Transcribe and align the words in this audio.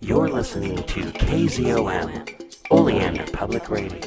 You're 0.00 0.28
listening 0.28 0.76
to 0.76 1.00
KZOM, 1.00 2.52
Oleander 2.70 3.24
Public 3.32 3.70
Radio. 3.70 3.98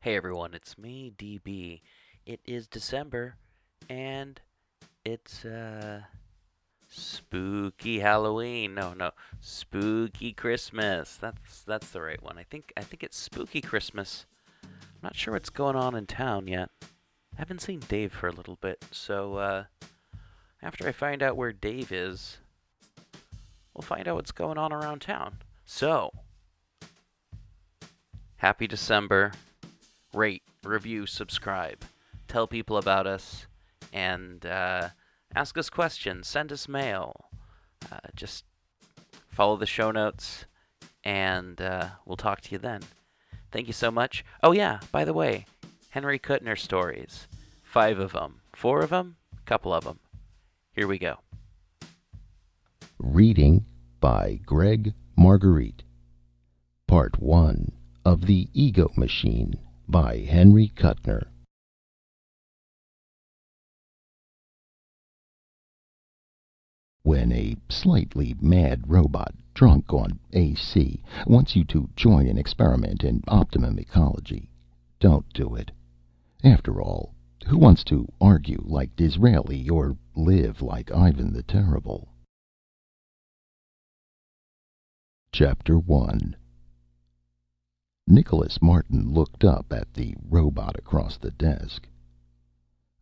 Hey 0.00 0.16
everyone, 0.16 0.54
it's 0.54 0.78
me, 0.78 1.12
DB. 1.18 1.82
It 2.24 2.40
is 2.46 2.66
December, 2.66 3.34
and 3.90 4.40
it's, 5.04 5.44
uh, 5.44 6.00
spooky 6.88 7.98
Halloween. 7.98 8.74
No, 8.74 8.94
no, 8.94 9.10
spooky 9.40 10.32
Christmas. 10.32 11.16
That's 11.16 11.62
that's 11.62 11.90
the 11.90 12.00
right 12.00 12.22
one. 12.22 12.38
I 12.38 12.44
think 12.44 12.72
I 12.78 12.80
think 12.80 13.02
it's 13.02 13.18
spooky 13.18 13.60
Christmas. 13.60 14.24
I'm 14.62 14.70
not 15.02 15.14
sure 15.14 15.34
what's 15.34 15.50
going 15.50 15.76
on 15.76 15.94
in 15.94 16.06
town 16.06 16.48
yet. 16.48 16.70
I 16.82 17.36
haven't 17.36 17.60
seen 17.60 17.80
Dave 17.80 18.12
for 18.12 18.28
a 18.28 18.32
little 18.32 18.56
bit, 18.56 18.82
so 18.90 19.36
uh, 19.36 19.64
after 20.62 20.88
I 20.88 20.92
find 20.92 21.22
out 21.22 21.36
where 21.36 21.52
Dave 21.52 21.92
is, 21.92 22.38
we'll 23.74 23.82
find 23.82 24.08
out 24.08 24.16
what's 24.16 24.32
going 24.32 24.58
on 24.58 24.72
around 24.72 25.00
town. 25.00 25.38
So, 25.64 26.10
happy 28.36 28.66
December. 28.66 29.32
Rate, 30.12 30.42
review, 30.64 31.06
subscribe. 31.06 31.84
Tell 32.26 32.46
people 32.46 32.76
about 32.76 33.06
us, 33.06 33.46
and 33.92 34.44
uh, 34.44 34.88
ask 35.34 35.56
us 35.56 35.70
questions. 35.70 36.26
Send 36.26 36.52
us 36.52 36.68
mail. 36.68 37.30
Uh, 37.90 37.98
just 38.14 38.44
follow 39.28 39.56
the 39.56 39.66
show 39.66 39.90
notes, 39.90 40.44
and 41.04 41.60
uh, 41.60 41.88
we'll 42.04 42.16
talk 42.16 42.40
to 42.42 42.52
you 42.52 42.58
then. 42.58 42.82
Thank 43.52 43.66
you 43.66 43.72
so 43.72 43.90
much. 43.90 44.24
Oh, 44.42 44.52
yeah, 44.52 44.80
by 44.92 45.04
the 45.04 45.12
way, 45.12 45.46
Henry 45.90 46.18
Kuttner 46.18 46.58
stories. 46.58 47.26
Five 47.62 47.98
of 47.98 48.12
them. 48.12 48.40
Four 48.54 48.80
of 48.80 48.90
them? 48.90 49.16
Couple 49.44 49.72
of 49.72 49.84
them. 49.84 49.98
Here 50.72 50.86
we 50.86 50.98
go. 50.98 51.18
Reading 53.02 53.64
by 53.98 54.40
Greg 54.44 54.92
Margarite. 55.16 55.82
Part 56.86 57.18
1 57.18 57.72
of 58.04 58.26
The 58.26 58.50
Ego 58.52 58.90
Machine 58.94 59.54
by 59.88 60.18
Henry 60.18 60.68
Kuttner. 60.76 61.28
When 67.02 67.32
a 67.32 67.56
slightly 67.70 68.36
mad 68.38 68.84
robot, 68.86 69.34
drunk 69.54 69.94
on 69.94 70.20
AC, 70.34 71.02
wants 71.26 71.56
you 71.56 71.64
to 71.64 71.88
join 71.96 72.26
an 72.26 72.36
experiment 72.36 73.02
in 73.02 73.22
optimum 73.26 73.78
ecology, 73.78 74.50
don't 74.98 75.26
do 75.32 75.54
it. 75.54 75.70
After 76.44 76.82
all, 76.82 77.14
who 77.46 77.56
wants 77.56 77.82
to 77.84 78.06
argue 78.20 78.62
like 78.66 78.94
Disraeli 78.94 79.70
or 79.70 79.96
live 80.14 80.60
like 80.60 80.92
Ivan 80.92 81.32
the 81.32 81.42
Terrible? 81.42 82.09
Chapter 85.32 85.78
1 85.78 86.34
Nicholas 88.08 88.60
Martin 88.60 89.08
looked 89.08 89.44
up 89.44 89.72
at 89.72 89.94
the 89.94 90.16
robot 90.28 90.76
across 90.76 91.16
the 91.16 91.30
desk. 91.30 91.88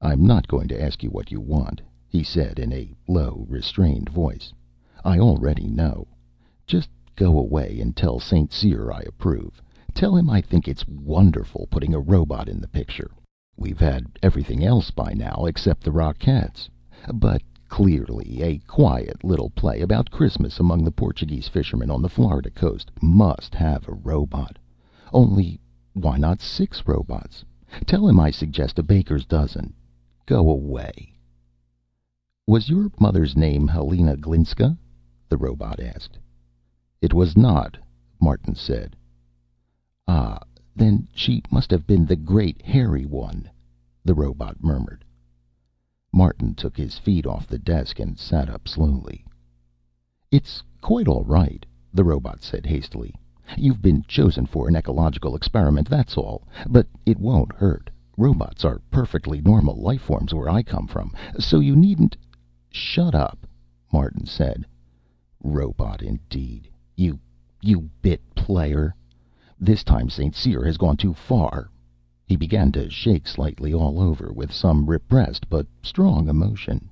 "I'm 0.03 0.27
not 0.27 0.47
going 0.47 0.69
to 0.69 0.81
ask 0.81 1.03
you 1.03 1.09
what 1.09 1.33
you 1.33 1.41
want," 1.41 1.81
he 2.06 2.23
said 2.23 2.59
in 2.59 2.71
a 2.71 2.93
low, 3.09 3.47
restrained 3.49 4.11
voice. 4.11 4.53
"I 5.03 5.19
already 5.19 5.69
know. 5.69 6.06
Just 6.67 6.91
go 7.17 7.39
away 7.39 7.81
and 7.81 7.97
tell 7.97 8.21
St. 8.21 8.53
Cyr 8.53 8.93
I 8.93 9.01
approve. 9.06 9.62
Tell 9.95 10.15
him 10.15 10.29
I 10.29 10.43
think 10.43 10.69
it's 10.69 10.87
wonderful 10.87 11.67
putting 11.71 11.95
a 11.95 11.99
robot 11.99 12.47
in 12.47 12.61
the 12.61 12.69
picture. 12.69 13.11
We've 13.56 13.81
had 13.81 14.19
everything 14.23 14.62
else 14.62 14.91
by 14.91 15.15
now 15.15 15.47
except 15.47 15.83
the 15.83 15.93
Rockettes. 15.93 16.69
But 17.15 17.41
clearly 17.69 18.41
a 18.41 18.57
quiet 18.61 19.23
little 19.23 19.51
play 19.51 19.83
about 19.83 20.11
Christmas 20.11 20.59
among 20.59 20.83
the 20.83 20.91
Portuguese 20.91 21.49
fishermen 21.49 21.91
on 21.91 22.01
the 22.01 22.09
Florida 22.09 22.49
coast 22.49 22.91
must 23.03 23.55
have 23.55 23.87
a 23.87 23.93
robot. 23.93 24.59
Only 25.13 25.61
why 25.93 26.17
not 26.17 26.41
six 26.41 26.87
robots? 26.87 27.45
Tell 27.85 28.09
him 28.09 28.19
I 28.19 28.31
suggest 28.31 28.78
a 28.78 28.83
baker's 28.83 29.27
dozen. 29.27 29.75
Go 30.25 30.49
away." 30.49 31.12
"Was 32.47 32.71
your 32.71 32.91
mother's 32.99 33.37
name 33.37 33.69
Helena 33.69 34.17
Glinska?" 34.17 34.78
the 35.28 35.37
robot 35.37 35.78
asked. 35.78 36.17
"It 37.03 37.12
was 37.12 37.37
not," 37.37 37.77
Martin 38.19 38.55
said. 38.55 38.97
"Ah, 40.07 40.41
then 40.75 41.07
she 41.12 41.43
must 41.51 41.71
have 41.71 41.87
been 41.87 42.07
the 42.07 42.17
great 42.17 42.62
hairy 42.62 43.05
one," 43.05 43.51
the 44.03 44.15
robot 44.15 44.65
murmured. 44.65 45.05
Martin 46.19 46.53
took 46.53 46.77
his 46.77 46.99
feet 46.99 47.27
off 47.27 47.47
the 47.47 47.61
desk 47.61 48.01
and 48.01 48.19
sat 48.19 48.51
up 48.51 48.67
slowly. 48.67 49.25
"It's 50.33 50.65
quite 50.81 51.06
all 51.06 51.23
right," 51.23 51.65
the 51.95 52.03
robot 52.03 52.43
said 52.43 52.67
hastily. 52.67 53.15
You've 53.56 53.81
been 53.81 54.03
chosen 54.03 54.45
for 54.45 54.67
an 54.67 54.75
ecological 54.75 55.37
experiment, 55.37 55.89
that's 55.89 56.17
all. 56.17 56.43
But 56.69 56.89
it 57.07 57.21
won't 57.21 57.53
hurt. 57.53 57.89
Robots 58.17 58.65
are 58.65 58.83
perfectly 58.91 59.41
normal 59.41 59.77
life 59.77 60.01
forms 60.03 60.34
where 60.34 60.49
I 60.49 60.65
come 60.65 60.89
from, 60.89 61.15
so 61.39 61.61
you 61.61 61.77
needn't 61.77 62.17
"Shut 62.69 63.15
up," 63.15 63.47
Martin 63.93 64.27
said. 64.27 64.67
Robot, 65.41 66.03
indeed. 66.03 66.69
You 66.97 67.21
you 67.62 67.91
bit 68.03 68.23
player. 68.34 68.93
This 69.61 69.84
time 69.84 70.11
St. 70.11 70.34
Cyr 70.34 70.65
has 70.65 70.78
gone 70.78 70.97
too 70.97 71.15
far. 71.15 71.71
He 72.28 72.37
began 72.37 72.72
to 72.72 72.91
shake 72.91 73.27
slightly 73.27 73.72
all 73.72 73.99
over, 73.99 74.31
with 74.34 74.53
some 74.53 74.84
repressed 74.84 75.49
but 75.49 75.66
strong 75.81 76.28
emotion. 76.28 76.91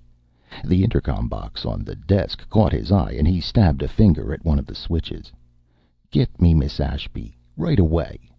The 0.65 0.83
intercom 0.83 1.29
box 1.29 1.67
on 1.67 1.85
the 1.85 1.95
desk 1.95 2.49
caught 2.49 2.73
his 2.73 2.91
eye, 2.91 3.13
and 3.19 3.29
he 3.29 3.39
stabbed 3.39 3.83
a 3.83 3.87
finger 3.87 4.33
at 4.33 4.47
one 4.47 4.59
of 4.59 4.65
the 4.65 4.75
switches. 4.75 5.31
"Get 6.11 6.41
me 6.41 6.55
Miss 6.55 6.81
Ashby. 6.81 7.37
Right 7.55 7.79
away." 7.79 8.31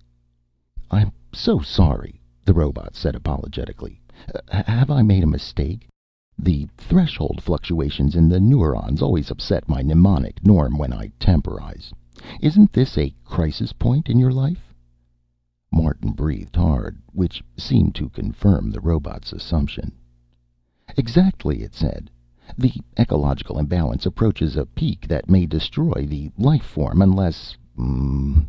"I'm 0.90 1.12
so 1.32 1.60
sorry," 1.60 2.20
the 2.44 2.56
robot 2.56 2.96
said 2.96 3.14
apologetically. 3.14 4.02
"Have 4.50 4.90
I 4.90 5.04
made 5.04 5.24
a 5.24 5.28
mistake? 5.28 5.88
The 6.40 6.68
threshold 6.80 7.42
fluctuations 7.44 8.16
in 8.16 8.28
the 8.28 8.40
neurons 8.40 9.04
always 9.04 9.30
upset 9.30 9.70
my 9.70 9.84
mnemonic 9.84 10.44
norm 10.44 10.80
when 10.80 10.94
I 10.94 11.12
temporize. 11.20 11.94
Isn't 12.42 12.74
this 12.74 12.98
a 12.98 13.14
crisis 13.24 13.72
point 13.72 14.10
in 14.10 14.18
your 14.18 14.32
life?" 14.32 14.67
Martin 15.70 16.12
breathed 16.12 16.56
hard, 16.56 16.98
which 17.12 17.44
seemed 17.58 17.94
to 17.94 18.10
confirm 18.10 18.72
the 18.72 18.80
robot's 18.80 19.34
assumption. 19.34 19.92
"Exactly," 20.96 21.62
it 21.62 21.76
said. 21.76 22.10
The 22.58 22.74
ecological 22.98 23.60
imbalance 23.60 24.06
approaches 24.06 24.56
a 24.56 24.66
peak 24.66 25.08
that 25.08 25.30
may 25.30 25.46
destroy 25.46 26.06
the 26.08 26.32
life 26.38 26.64
form 26.64 27.02
unless 27.02 27.58
mm, 27.78 28.46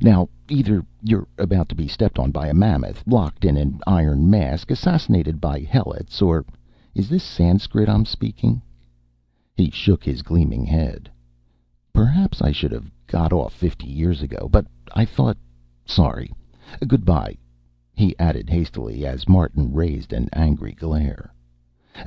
Now, 0.00 0.28
either 0.48 0.84
you're 1.02 1.28
about 1.38 1.68
to 1.68 1.74
be 1.74 1.86
stepped 1.86 2.18
on 2.18 2.30
by 2.30 2.48
a 2.48 2.54
mammoth, 2.54 3.06
locked 3.06 3.44
in 3.44 3.56
an 3.58 3.80
iron 3.86 4.28
mask, 4.28 4.70
assassinated 4.70 5.40
by 5.40 5.60
helots, 5.60 6.22
or 6.22 6.46
is 6.94 7.08
this 7.10 7.22
Sanskrit 7.24 7.88
I'm 7.88 8.06
speaking?" 8.06 8.62
He 9.54 9.70
shook 9.70 10.02
his 10.02 10.22
gleaming 10.22 10.64
head. 10.64 11.10
"Perhaps 11.92 12.40
I 12.40 12.52
should 12.52 12.72
have 12.72 12.90
got 13.06 13.32
off 13.34 13.52
fifty 13.52 13.86
years 13.86 14.22
ago, 14.22 14.48
but 14.50 14.66
I 14.94 15.04
thought 15.04 15.36
Sorry. 15.86 16.32
Good 16.88 17.04
by," 17.04 17.36
he 17.92 18.18
added 18.18 18.48
hastily, 18.48 19.04
as 19.04 19.28
Martin 19.28 19.70
raised 19.74 20.14
an 20.14 20.30
angry 20.32 20.72
glare. 20.72 21.30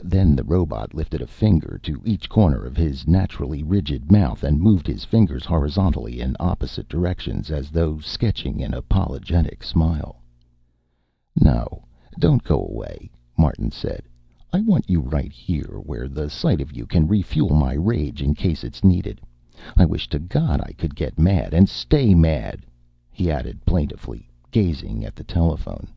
Then 0.03 0.35
the 0.35 0.43
robot 0.43 0.95
lifted 0.95 1.21
a 1.21 1.27
finger 1.27 1.79
to 1.83 2.01
each 2.03 2.27
corner 2.27 2.65
of 2.65 2.75
his 2.75 3.07
naturally 3.07 3.61
rigid 3.61 4.11
mouth 4.11 4.43
and 4.43 4.59
moved 4.59 4.87
his 4.87 5.05
fingers 5.05 5.45
horizontally 5.45 6.21
in 6.21 6.35
opposite 6.39 6.89
directions, 6.89 7.51
as 7.51 7.69
though 7.69 7.99
sketching 7.99 8.63
an 8.63 8.73
apologetic 8.73 9.63
smile. 9.63 10.23
"No, 11.39 11.83
don't 12.17 12.43
go 12.43 12.59
away," 12.59 13.11
Martin 13.37 13.69
said. 13.69 14.01
"I 14.51 14.61
want 14.61 14.89
you 14.89 15.01
right 15.01 15.31
here, 15.31 15.79
where 15.85 16.07
the 16.07 16.31
sight 16.31 16.61
of 16.61 16.75
you 16.75 16.87
can 16.87 17.07
refuel 17.07 17.53
my 17.53 17.73
rage 17.73 18.23
in 18.23 18.33
case 18.33 18.63
it's 18.63 18.83
needed. 18.83 19.21
I 19.75 19.85
wish 19.85 20.09
to 20.09 20.17
God 20.17 20.61
I 20.61 20.71
could 20.71 20.95
get 20.95 21.19
mad 21.19 21.53
and 21.53 21.69
stay 21.69 22.15
mad," 22.15 22.65
he 23.11 23.29
added 23.29 23.63
plaintively, 23.63 24.26
gazing 24.49 25.03
at 25.03 25.13
the 25.13 25.25
telephone. 25.25 25.89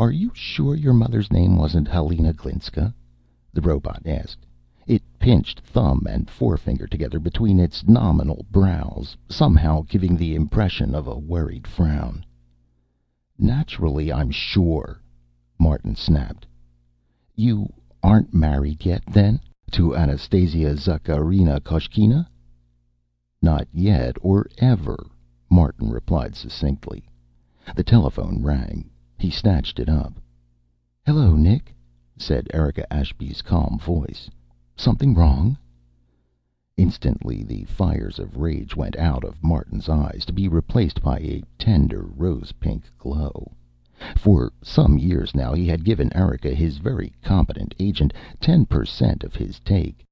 "Are 0.00 0.10
you 0.10 0.32
sure 0.34 0.74
your 0.74 0.92
mother's 0.92 1.30
name 1.30 1.56
wasn't 1.56 1.86
Helena 1.86 2.32
Glinska?" 2.32 2.92
the 3.52 3.60
robot 3.60 4.02
asked. 4.04 4.44
It 4.84 5.00
pinched 5.20 5.60
thumb 5.60 6.08
and 6.10 6.28
forefinger 6.28 6.88
together 6.88 7.20
between 7.20 7.60
its 7.60 7.86
nominal 7.86 8.44
brows, 8.50 9.16
somehow 9.28 9.82
giving 9.82 10.16
the 10.16 10.34
impression 10.34 10.92
of 10.92 11.06
a 11.06 11.16
worried 11.16 11.68
frown. 11.68 12.24
"Naturally 13.38 14.12
I'm 14.12 14.32
sure," 14.32 15.00
Martin 15.56 15.94
snapped. 15.94 16.48
"You 17.36 17.72
aren't 18.02 18.34
married 18.34 18.84
yet, 18.84 19.06
then? 19.06 19.38
To 19.70 19.94
Anastasia 19.94 20.74
Zakharina 20.74 21.60
Koshkina?" 21.60 22.26
"Not 23.40 23.68
yet 23.72 24.16
or 24.20 24.48
ever," 24.58 25.06
Martin 25.48 25.90
replied 25.90 26.34
succinctly. 26.34 27.06
The 27.74 27.82
telephone 27.82 28.44
rang. 28.44 28.88
He 29.18 29.28
snatched 29.28 29.80
it 29.80 29.88
up. 29.88 30.20
"Hello, 31.04 31.34
Nick," 31.34 31.74
said 32.16 32.46
Erika 32.54 32.86
Ashby's 32.92 33.42
calm 33.42 33.76
voice. 33.80 34.30
"Something 34.76 35.14
wrong?" 35.14 35.58
Instantly 36.76 37.42
the 37.42 37.64
fires 37.64 38.20
of 38.20 38.36
rage 38.36 38.76
went 38.76 38.94
out 38.94 39.24
of 39.24 39.42
Martin's 39.42 39.88
eyes, 39.88 40.24
to 40.26 40.32
be 40.32 40.46
replaced 40.46 41.02
by 41.02 41.18
a 41.18 41.42
tender 41.58 42.02
rose 42.02 42.52
pink 42.60 42.84
glow. 42.98 43.50
For 44.14 44.52
some 44.62 44.96
years 44.96 45.34
now 45.34 45.52
he 45.52 45.66
had 45.66 45.84
given 45.84 46.14
Erika, 46.14 46.54
his 46.54 46.78
very 46.78 47.12
competent 47.20 47.74
agent, 47.80 48.12
ten 48.38 48.64
per 48.64 48.84
cent 48.84 49.24
of 49.24 49.34
his 49.34 49.58
take. 49.58 50.04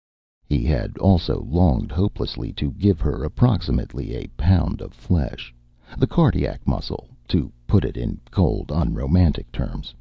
He 0.44 0.64
had 0.64 0.98
also 0.98 1.42
longed 1.44 1.92
hopelessly 1.92 2.52
to 2.54 2.72
give 2.72 2.98
her 3.00 3.22
approximately 3.22 4.16
a 4.16 4.26
pound 4.36 4.80
of 4.80 4.92
flesh 4.92 5.54
the 5.96 6.08
cardiac 6.08 6.66
muscle, 6.66 7.10
to 7.26 7.50
put 7.66 7.86
it 7.86 7.96
in 7.96 8.20
cold, 8.30 8.70
unromantic 8.70 9.50
terms. 9.50 9.94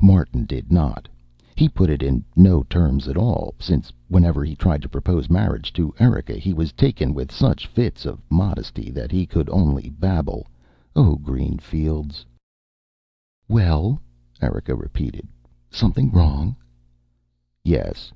Martin 0.00 0.46
did 0.46 0.72
not. 0.72 1.06
He 1.54 1.68
put 1.68 1.90
it 1.90 2.02
in 2.02 2.24
no 2.34 2.62
terms 2.62 3.06
at 3.06 3.18
all, 3.18 3.52
since 3.58 3.92
whenever 4.08 4.42
he 4.42 4.56
tried 4.56 4.80
to 4.80 4.88
propose 4.88 5.28
marriage 5.28 5.74
to 5.74 5.92
Erika 6.00 6.32
he 6.38 6.54
was 6.54 6.72
taken 6.72 7.12
with 7.12 7.30
such 7.30 7.66
fits 7.66 8.06
of 8.06 8.22
modesty 8.30 8.90
that 8.92 9.12
he 9.12 9.26
could 9.26 9.50
only 9.50 9.90
babble, 9.90 10.46
"Oh, 10.96 11.16
green 11.16 11.58
fields." 11.58 12.24
"Well?" 13.46 14.00
Erika 14.40 14.74
repeated. 14.74 15.28
"Something 15.70 16.10
wrong?" 16.12 16.56
"Yes," 17.62 18.10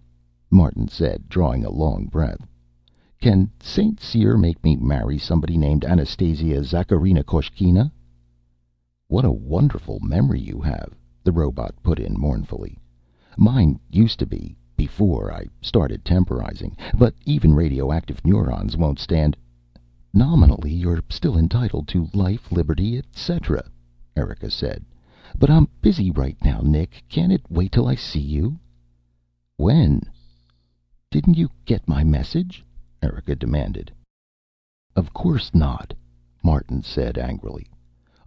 Martin 0.50 0.88
said, 0.88 1.28
drawing 1.28 1.66
a 1.66 1.70
long 1.70 2.06
breath. 2.06 2.46
"Can 3.20 3.50
St. 3.60 4.00
Cyr 4.00 4.38
make 4.38 4.64
me 4.64 4.74
marry 4.74 5.18
somebody 5.18 5.58
named 5.58 5.84
Anastasia 5.84 6.62
Zakharina 6.64 7.22
Koshkina?" 7.22 7.92
"What 9.10 9.24
a 9.24 9.32
wonderful 9.32 10.00
memory 10.00 10.38
you 10.38 10.60
have," 10.60 10.94
the 11.24 11.32
robot 11.32 11.74
put 11.82 11.98
in 11.98 12.12
mournfully. 12.20 12.76
Mine 13.38 13.80
used 13.90 14.18
to 14.18 14.26
be, 14.26 14.54
before 14.76 15.32
I 15.32 15.46
started 15.62 16.04
temporizing. 16.04 16.76
But 16.94 17.14
even 17.24 17.54
radioactive 17.54 18.22
neurons 18.22 18.76
won't 18.76 18.98
stand" 18.98 19.34
"Nominally, 20.12 20.74
you're 20.74 21.00
still 21.08 21.38
entitled 21.38 21.88
to 21.88 22.10
life, 22.12 22.52
liberty, 22.52 22.98
etc.," 22.98 23.70
Erika 24.14 24.50
said. 24.50 24.84
"But 25.38 25.48
I'm 25.48 25.68
busy 25.80 26.10
right 26.10 26.36
now, 26.44 26.60
Nick. 26.60 27.02
Can't 27.08 27.32
it 27.32 27.50
wait 27.50 27.72
till 27.72 27.86
I 27.88 27.94
see 27.94 28.20
you?" 28.20 28.58
"When?" 29.56 30.02
"Didn't 31.10 31.38
you 31.38 31.48
get 31.64 31.88
my 31.88 32.04
message?" 32.04 32.62
Erika 33.02 33.34
demanded. 33.34 33.90
"Of 34.94 35.14
course 35.14 35.54
not," 35.54 35.94
Martin 36.42 36.82
said 36.82 37.16
angrily. 37.16 37.70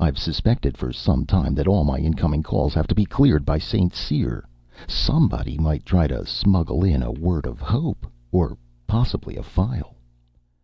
"I've 0.04 0.18
suspected 0.18 0.80
for 0.80 0.92
some 0.92 1.28
time 1.28 1.54
that 1.54 1.68
all 1.68 1.84
my 1.84 2.00
incoming 2.00 2.42
calls 2.42 2.74
have 2.74 2.88
to 2.88 2.96
be 2.96 3.06
cleared 3.06 3.46
by 3.46 3.60
St. 3.60 3.94
Cyr. 3.94 4.44
Somebody 4.88 5.60
might 5.60 5.86
try 5.86 6.08
to 6.08 6.26
smuggle 6.26 6.84
in 6.84 7.04
a 7.04 7.12
word 7.12 7.46
of 7.46 7.60
hope. 7.60 8.08
Or 8.32 8.58
possibly 8.88 9.38
a 9.38 9.44
file." 9.44 9.94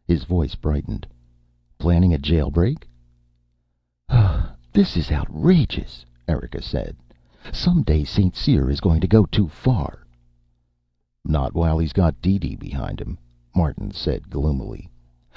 His 0.07 0.23
voice 0.23 0.55
brightened. 0.55 1.05
"Planning 1.77 2.15
a 2.15 2.17
jail 2.17 2.49
break?" 2.49 2.89
"This 4.73 4.97
is 4.97 5.11
outrageous," 5.11 6.03
Erika 6.27 6.59
said. 6.59 6.97
"Some 7.53 7.83
day 7.83 8.05
St. 8.05 8.35
Cyr 8.35 8.71
is 8.71 8.81
going 8.81 9.01
to 9.01 9.07
go 9.07 9.23
too 9.23 9.47
far." 9.47 10.07
"Not 11.23 11.53
while 11.53 11.77
he's 11.77 11.93
got 11.93 12.23
DeeDee 12.23 12.55
behind 12.55 12.99
him," 12.99 13.19
Martin 13.55 13.91
said 13.91 14.31
gloomily. 14.31 14.89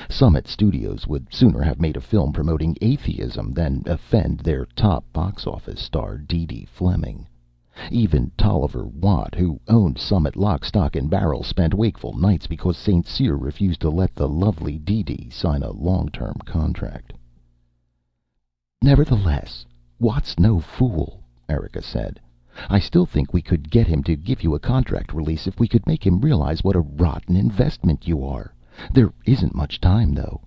Summit 0.08 0.48
Studios 0.48 1.06
would 1.06 1.30
sooner 1.30 1.60
have 1.60 1.78
made 1.78 1.94
a 1.94 2.00
film 2.00 2.32
promoting 2.32 2.74
atheism 2.80 3.52
than 3.52 3.82
offend 3.84 4.38
their 4.38 4.64
top 4.74 5.04
box 5.12 5.46
office 5.46 5.78
star, 5.78 6.16
DeeDee 6.16 6.66
Fleming. 6.66 7.28
Even 7.90 8.30
Tolliver 8.34 8.86
Watt, 8.86 9.34
who 9.34 9.60
owned 9.68 9.98
Summit 9.98 10.36
lock, 10.36 10.64
stock 10.64 10.96
and 10.96 11.10
barrel, 11.10 11.42
spent 11.42 11.74
wakeful 11.74 12.14
nights 12.14 12.46
because 12.46 12.78
St. 12.78 13.06
Cyr 13.06 13.36
refused 13.36 13.82
to 13.82 13.90
let 13.90 14.14
the 14.14 14.26
lovely 14.26 14.78
DeeDee 14.78 15.30
sign 15.30 15.62
a 15.62 15.70
long 15.70 16.08
term 16.08 16.36
contract. 16.46 17.12
"Nevertheless, 18.80 19.66
Watt's 19.98 20.38
no 20.38 20.60
fool," 20.60 21.20
Erika 21.46 21.82
said. 21.82 22.18
"I 22.70 22.78
still 22.78 23.04
think 23.04 23.34
we 23.34 23.42
could 23.42 23.70
get 23.70 23.86
him 23.86 24.02
to 24.04 24.16
give 24.16 24.42
you 24.42 24.54
a 24.54 24.60
contract 24.60 25.12
release 25.12 25.46
if 25.46 25.60
we 25.60 25.68
could 25.68 25.86
make 25.86 26.06
him 26.06 26.22
realize 26.22 26.64
what 26.64 26.74
a 26.74 26.80
rotten 26.80 27.36
investment 27.36 28.08
you 28.08 28.24
are. 28.24 28.54
There 28.92 29.12
isn't 29.26 29.52
much 29.56 29.80
time, 29.80 30.14
though." 30.14 30.42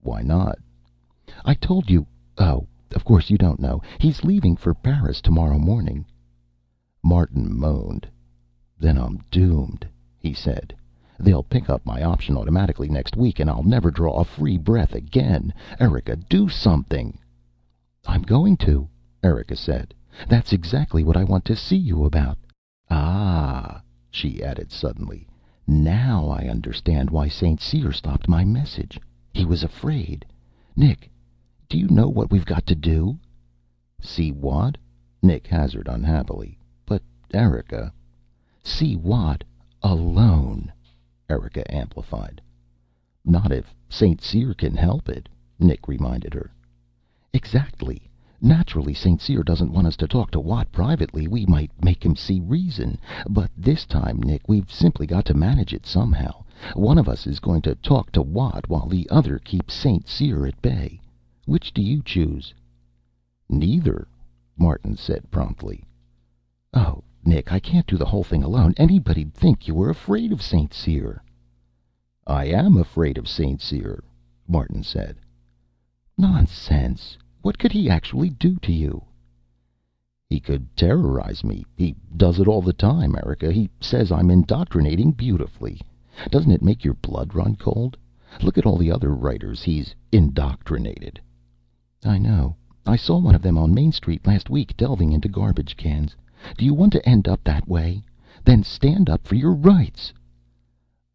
"Why 0.00 0.22
not?" 0.22 0.58
"I 1.44 1.52
told 1.52 1.90
you 1.90 2.06
oh, 2.38 2.66
of 2.94 3.04
course 3.04 3.28
you 3.28 3.36
don't 3.36 3.60
know. 3.60 3.82
He's 3.98 4.24
leaving 4.24 4.56
for 4.56 4.72
Paris 4.72 5.20
tomorrow 5.20 5.58
morning." 5.58 6.06
Martin 7.02 7.54
moaned. 7.54 8.08
"Then 8.78 8.96
I'm 8.96 9.18
doomed," 9.30 9.86
he 10.16 10.32
said. 10.32 10.74
"They'll 11.20 11.42
pick 11.42 11.68
up 11.68 11.84
my 11.84 12.02
option 12.02 12.34
automatically 12.38 12.88
next 12.88 13.14
week 13.14 13.38
and 13.38 13.50
I'll 13.50 13.62
never 13.62 13.90
draw 13.90 14.20
a 14.20 14.24
free 14.24 14.56
breath 14.56 14.94
again. 14.94 15.52
Erika, 15.78 16.16
do 16.16 16.48
something!" 16.48 17.18
"I'm 18.06 18.22
going 18.22 18.56
to," 18.64 18.88
Erika 19.22 19.54
said. 19.54 19.92
"That's 20.30 20.54
exactly 20.54 21.04
what 21.04 21.18
I 21.18 21.24
want 21.24 21.44
to 21.44 21.56
see 21.56 21.76
you 21.76 22.06
about. 22.06 22.38
Ah," 22.88 23.82
she 24.10 24.42
added 24.42 24.72
suddenly. 24.72 25.28
"Now 25.66 26.28
I 26.28 26.46
understand 26.46 27.08
why 27.08 27.26
St. 27.28 27.58
Cyr 27.58 27.90
stopped 27.90 28.28
my 28.28 28.44
message. 28.44 29.00
He 29.32 29.46
was 29.46 29.62
afraid. 29.64 30.26
Nick, 30.76 31.10
do 31.70 31.78
you 31.78 31.88
know 31.88 32.06
what 32.06 32.30
we've 32.30 32.44
got 32.44 32.66
to 32.66 32.74
do?" 32.74 33.18
"See 33.98 34.30
what?" 34.30 34.76
Nick 35.22 35.46
hazarded 35.46 35.88
unhappily. 35.88 36.58
"But 36.84 37.02
Erika" 37.32 37.94
see 38.62 38.94
Watt 38.94 39.42
alone," 39.82 40.70
Erika 41.30 41.64
amplified. 41.74 42.42
"Not 43.24 43.50
if 43.50 43.74
St. 43.88 44.20
Cyr 44.20 44.52
can 44.52 44.76
help 44.76 45.08
it," 45.08 45.30
Nick 45.58 45.88
reminded 45.88 46.34
her. 46.34 46.52
"Exactly. 47.32 48.10
Naturally 48.46 48.92
St. 48.92 49.22
Cyr 49.22 49.42
doesn't 49.42 49.72
want 49.72 49.86
us 49.86 49.96
to 49.96 50.06
talk 50.06 50.30
to 50.32 50.38
Watt 50.38 50.70
privately. 50.70 51.26
We 51.26 51.46
might 51.46 51.70
make 51.82 52.04
him 52.04 52.14
see 52.14 52.40
reason. 52.40 52.98
But 53.26 53.50
this 53.56 53.86
time, 53.86 54.22
Nick, 54.22 54.46
we've 54.50 54.70
simply 54.70 55.06
got 55.06 55.24
to 55.24 55.32
manage 55.32 55.72
it 55.72 55.86
somehow. 55.86 56.44
One 56.74 56.98
of 56.98 57.08
us 57.08 57.26
is 57.26 57.40
going 57.40 57.62
to 57.62 57.74
talk 57.76 58.12
to 58.12 58.20
Watt 58.20 58.68
while 58.68 58.86
the 58.86 59.08
other 59.08 59.38
keeps 59.38 59.72
St. 59.72 60.06
Cyr 60.06 60.46
at 60.46 60.60
bay. 60.60 61.00
Which 61.46 61.72
do 61.72 61.80
you 61.80 62.02
choose?" 62.02 62.52
"Neither," 63.48 64.06
Martin 64.58 64.94
said 64.98 65.30
promptly. 65.30 65.82
"Oh, 66.74 67.02
Nick, 67.24 67.50
I 67.50 67.58
can't 67.58 67.86
do 67.86 67.96
the 67.96 68.04
whole 68.04 68.24
thing 68.24 68.42
alone. 68.42 68.74
Anybody'd 68.76 69.32
think 69.32 69.66
you 69.66 69.74
were 69.74 69.88
afraid 69.88 70.32
of 70.32 70.42
St. 70.42 70.74
Cyr." 70.74 71.22
"I 72.26 72.44
am 72.44 72.76
afraid 72.76 73.16
of 73.16 73.26
St. 73.26 73.62
Cyr," 73.62 74.04
Martin 74.46 74.82
said. 74.82 75.16
"Nonsense! 76.18 77.16
What 77.44 77.58
could 77.58 77.72
he 77.72 77.90
actually 77.90 78.30
do 78.30 78.56
to 78.62 78.72
you?" 78.72 79.04
"He 80.30 80.40
could 80.40 80.74
terrorize 80.74 81.44
me. 81.44 81.66
He 81.76 81.94
does 82.16 82.40
it 82.40 82.48
all 82.48 82.62
the 82.62 82.72
time, 82.72 83.14
Erika. 83.14 83.52
He 83.52 83.68
says 83.82 84.10
I'm 84.10 84.30
indoctrinating 84.30 85.12
beautifully. 85.12 85.78
Doesn't 86.30 86.52
it 86.52 86.62
make 86.62 86.86
your 86.86 86.94
blood 86.94 87.34
run 87.34 87.56
cold? 87.56 87.98
Look 88.40 88.56
at 88.56 88.64
all 88.64 88.78
the 88.78 88.90
other 88.90 89.14
writers 89.14 89.62
he's 89.62 89.94
indoctrinated." 90.10 91.20
"I 92.02 92.16
know. 92.16 92.56
I 92.86 92.96
saw 92.96 93.18
one 93.18 93.34
of 93.34 93.42
them 93.42 93.58
on 93.58 93.74
Main 93.74 93.92
Street 93.92 94.26
last 94.26 94.48
week, 94.48 94.74
delving 94.74 95.12
into 95.12 95.28
garbage 95.28 95.76
cans. 95.76 96.16
Do 96.56 96.64
you 96.64 96.72
want 96.72 96.94
to 96.94 97.06
end 97.06 97.28
up 97.28 97.44
that 97.44 97.68
way? 97.68 98.02
Then 98.42 98.62
stand 98.62 99.10
up 99.10 99.26
for 99.26 99.34
your 99.34 99.52
rights." 99.52 100.14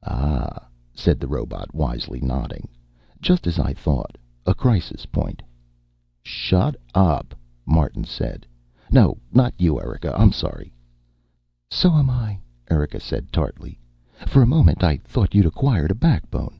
"Ah," 0.04 0.68
said 0.94 1.20
the 1.20 1.28
robot, 1.28 1.74
wisely 1.74 2.22
nodding. 2.22 2.68
"Just 3.20 3.48
as 3.48 3.58
I 3.58 3.74
thought. 3.74 4.16
A 4.46 4.54
crisis 4.54 5.08
point." 5.08 5.42
"Shut 6.32 6.76
up," 6.94 7.34
Martin 7.66 8.04
said. 8.04 8.46
"No, 8.92 9.18
not 9.34 9.56
you, 9.58 9.82
Erika. 9.82 10.16
I'm 10.16 10.32
sorry." 10.32 10.72
"So 11.72 11.94
am 11.94 12.08
I," 12.08 12.38
Erika 12.70 13.00
said 13.00 13.34
tartly. 13.34 13.80
"For 14.28 14.44
a 14.44 14.46
moment 14.46 14.84
I 14.84 14.98
thought 14.98 15.34
you'd 15.34 15.48
acquired 15.48 15.90
a 15.90 15.96
backbone." 15.96 16.60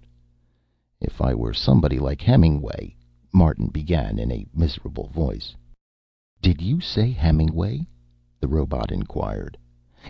"If 1.00 1.22
I 1.22 1.36
were 1.36 1.54
somebody 1.54 2.00
like 2.00 2.20
Hemingway" 2.20 2.96
Martin 3.32 3.68
began 3.68 4.18
in 4.18 4.32
a 4.32 4.48
miserable 4.56 5.06
voice. 5.06 5.56
"Did 6.42 6.64
you 6.64 6.82
say 6.82 7.12
Hemingway?" 7.12 7.86
the 8.40 8.48
robot 8.48 8.92
inquired. 8.92 9.56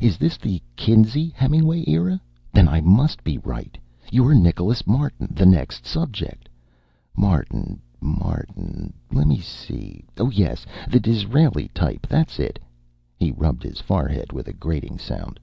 "Is 0.01 0.17
this 0.17 0.37
the 0.37 0.61
Kinsey 0.77 1.33
Hemingway 1.35 1.83
era? 1.85 2.21
Then 2.53 2.69
I 2.69 2.79
must 2.79 3.25
be 3.25 3.37
right. 3.39 3.77
You're 4.09 4.35
Nicholas 4.35 4.87
Martin, 4.87 5.27
the 5.35 5.45
next 5.45 5.85
subject. 5.85 6.47
Martin, 7.13 7.81
Martin 8.01 8.93
lemme 9.11 9.41
see 9.41 10.05
oh, 10.17 10.29
yes, 10.29 10.65
the 10.89 11.01
Disraeli 11.01 11.67
type, 11.73 12.07
that's 12.07 12.39
it." 12.39 12.57
He 13.17 13.33
rubbed 13.33 13.61
his 13.61 13.81
forehead 13.81 14.31
with 14.31 14.47
a 14.47 14.53
grating 14.53 14.97
sound. 14.97 15.37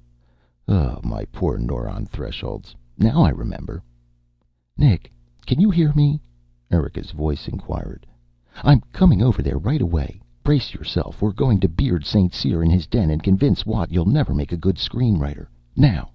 "Oh, 0.66 0.98
my 1.04 1.26
poor 1.26 1.58
neuron 1.58 2.06
thresholds. 2.06 2.74
Now 2.96 3.22
I 3.22 3.28
remember." 3.28 3.82
"Nick, 4.78 5.12
can 5.44 5.60
you 5.60 5.68
hear 5.70 5.92
me?" 5.92 6.22
Erika's 6.70 7.10
voice 7.10 7.46
inquired. 7.46 8.06
"I'm 8.64 8.80
coming 8.90 9.20
over 9.20 9.42
there 9.42 9.58
right 9.58 9.82
away. 9.82 10.22
Brace 10.42 10.72
yourself. 10.72 11.20
We're 11.20 11.32
going 11.32 11.60
to 11.60 11.68
beard 11.68 12.06
St. 12.06 12.32
Cyr 12.32 12.62
in 12.62 12.70
his 12.70 12.86
den 12.86 13.10
and 13.10 13.22
convince 13.22 13.66
Watt 13.66 13.92
you'll 13.92 14.06
never 14.06 14.32
make 14.32 14.52
a 14.52 14.56
good 14.56 14.78
screen 14.78 15.18
writer. 15.18 15.50
Now 15.76 16.08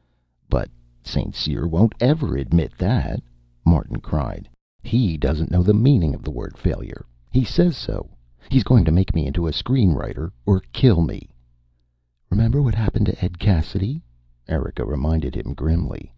""But 0.50 0.68
St. 1.02 1.34
Cyr 1.34 1.66
won't 1.66 1.94
ever 2.00 2.36
admit 2.36 2.76
that, 2.76 3.22
Martin 3.64 4.00
cried. 4.00 4.50
He 4.86 5.16
doesn't 5.16 5.50
know 5.50 5.64
the 5.64 5.74
meaning 5.74 6.14
of 6.14 6.22
the 6.22 6.30
word 6.30 6.56
failure. 6.56 7.04
He 7.32 7.42
says 7.42 7.76
so. 7.76 8.08
He's 8.48 8.62
going 8.62 8.84
to 8.84 8.92
make 8.92 9.16
me 9.16 9.26
into 9.26 9.48
a 9.48 9.52
screen 9.52 9.92
writer 9.92 10.32
or 10.46 10.60
kill 10.72 11.02
me. 11.02 11.28
"Remember 12.30 12.62
what 12.62 12.76
happened 12.76 13.06
to 13.06 13.24
Ed 13.24 13.40
Cassidy?" 13.40 14.00
Erika 14.46 14.86
reminded 14.86 15.34
him 15.34 15.54
grimly. 15.54 16.14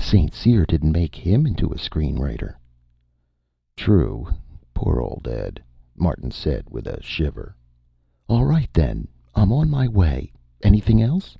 "St. 0.00 0.34
Cyr 0.34 0.66
didn't 0.66 0.90
make 0.90 1.14
him 1.14 1.46
into 1.46 1.70
a 1.70 1.78
screen 1.78 2.18
writer." 2.18 2.58
"True. 3.76 4.26
Poor 4.74 5.00
old 5.00 5.28
Ed," 5.28 5.62
Martin 5.96 6.32
said 6.32 6.68
with 6.68 6.88
a 6.88 7.00
shiver. 7.00 7.54
"All 8.28 8.44
right, 8.44 8.70
then. 8.72 9.06
I'm 9.36 9.52
on 9.52 9.70
my 9.70 9.86
way. 9.86 10.32
Anything 10.60 11.00
else?" 11.00 11.38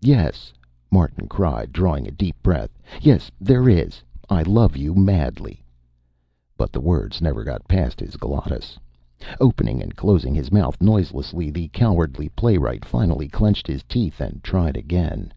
"Yes," 0.00 0.52
Martin 0.90 1.28
cried, 1.28 1.72
drawing 1.72 2.08
a 2.08 2.10
deep 2.10 2.42
breath. 2.42 2.76
"Yes, 3.00 3.30
there 3.40 3.68
is. 3.68 4.02
I 4.28 4.42
love 4.42 4.76
you 4.76 4.92
madly." 4.92 5.62
But 6.58 6.72
the 6.72 6.80
words 6.80 7.20
never 7.20 7.44
got 7.44 7.68
past 7.68 8.00
his 8.00 8.16
glottis. 8.16 8.78
Opening 9.40 9.82
and 9.82 9.94
closing 9.94 10.34
his 10.34 10.50
mouth 10.50 10.80
noiselessly, 10.80 11.50
the 11.50 11.68
cowardly 11.68 12.30
playwright 12.30 12.82
finally 12.82 13.28
clenched 13.28 13.66
his 13.66 13.82
teeth 13.82 14.22
and 14.22 14.42
tried 14.42 14.74
again. 14.74 15.34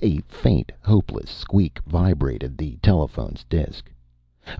A 0.00 0.18
faint, 0.28 0.70
hopeless 0.80 1.28
squeak 1.28 1.80
vibrated 1.88 2.56
the 2.56 2.76
telephone's 2.84 3.42
disk. 3.48 3.90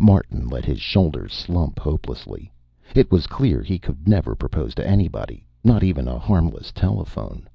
Martin 0.01 0.49
let 0.49 0.65
his 0.65 0.81
shoulders 0.81 1.33
slump 1.33 1.79
hopelessly. 1.79 2.51
It 2.93 3.13
was 3.13 3.29
clear 3.29 3.63
he 3.63 3.79
could 3.79 4.09
never 4.09 4.35
propose 4.35 4.75
to 4.75 4.89
anybody, 4.89 5.47
not 5.63 5.85
even 5.85 6.09
a 6.09 6.19
harmless 6.19 6.73
telephone. 6.73 7.49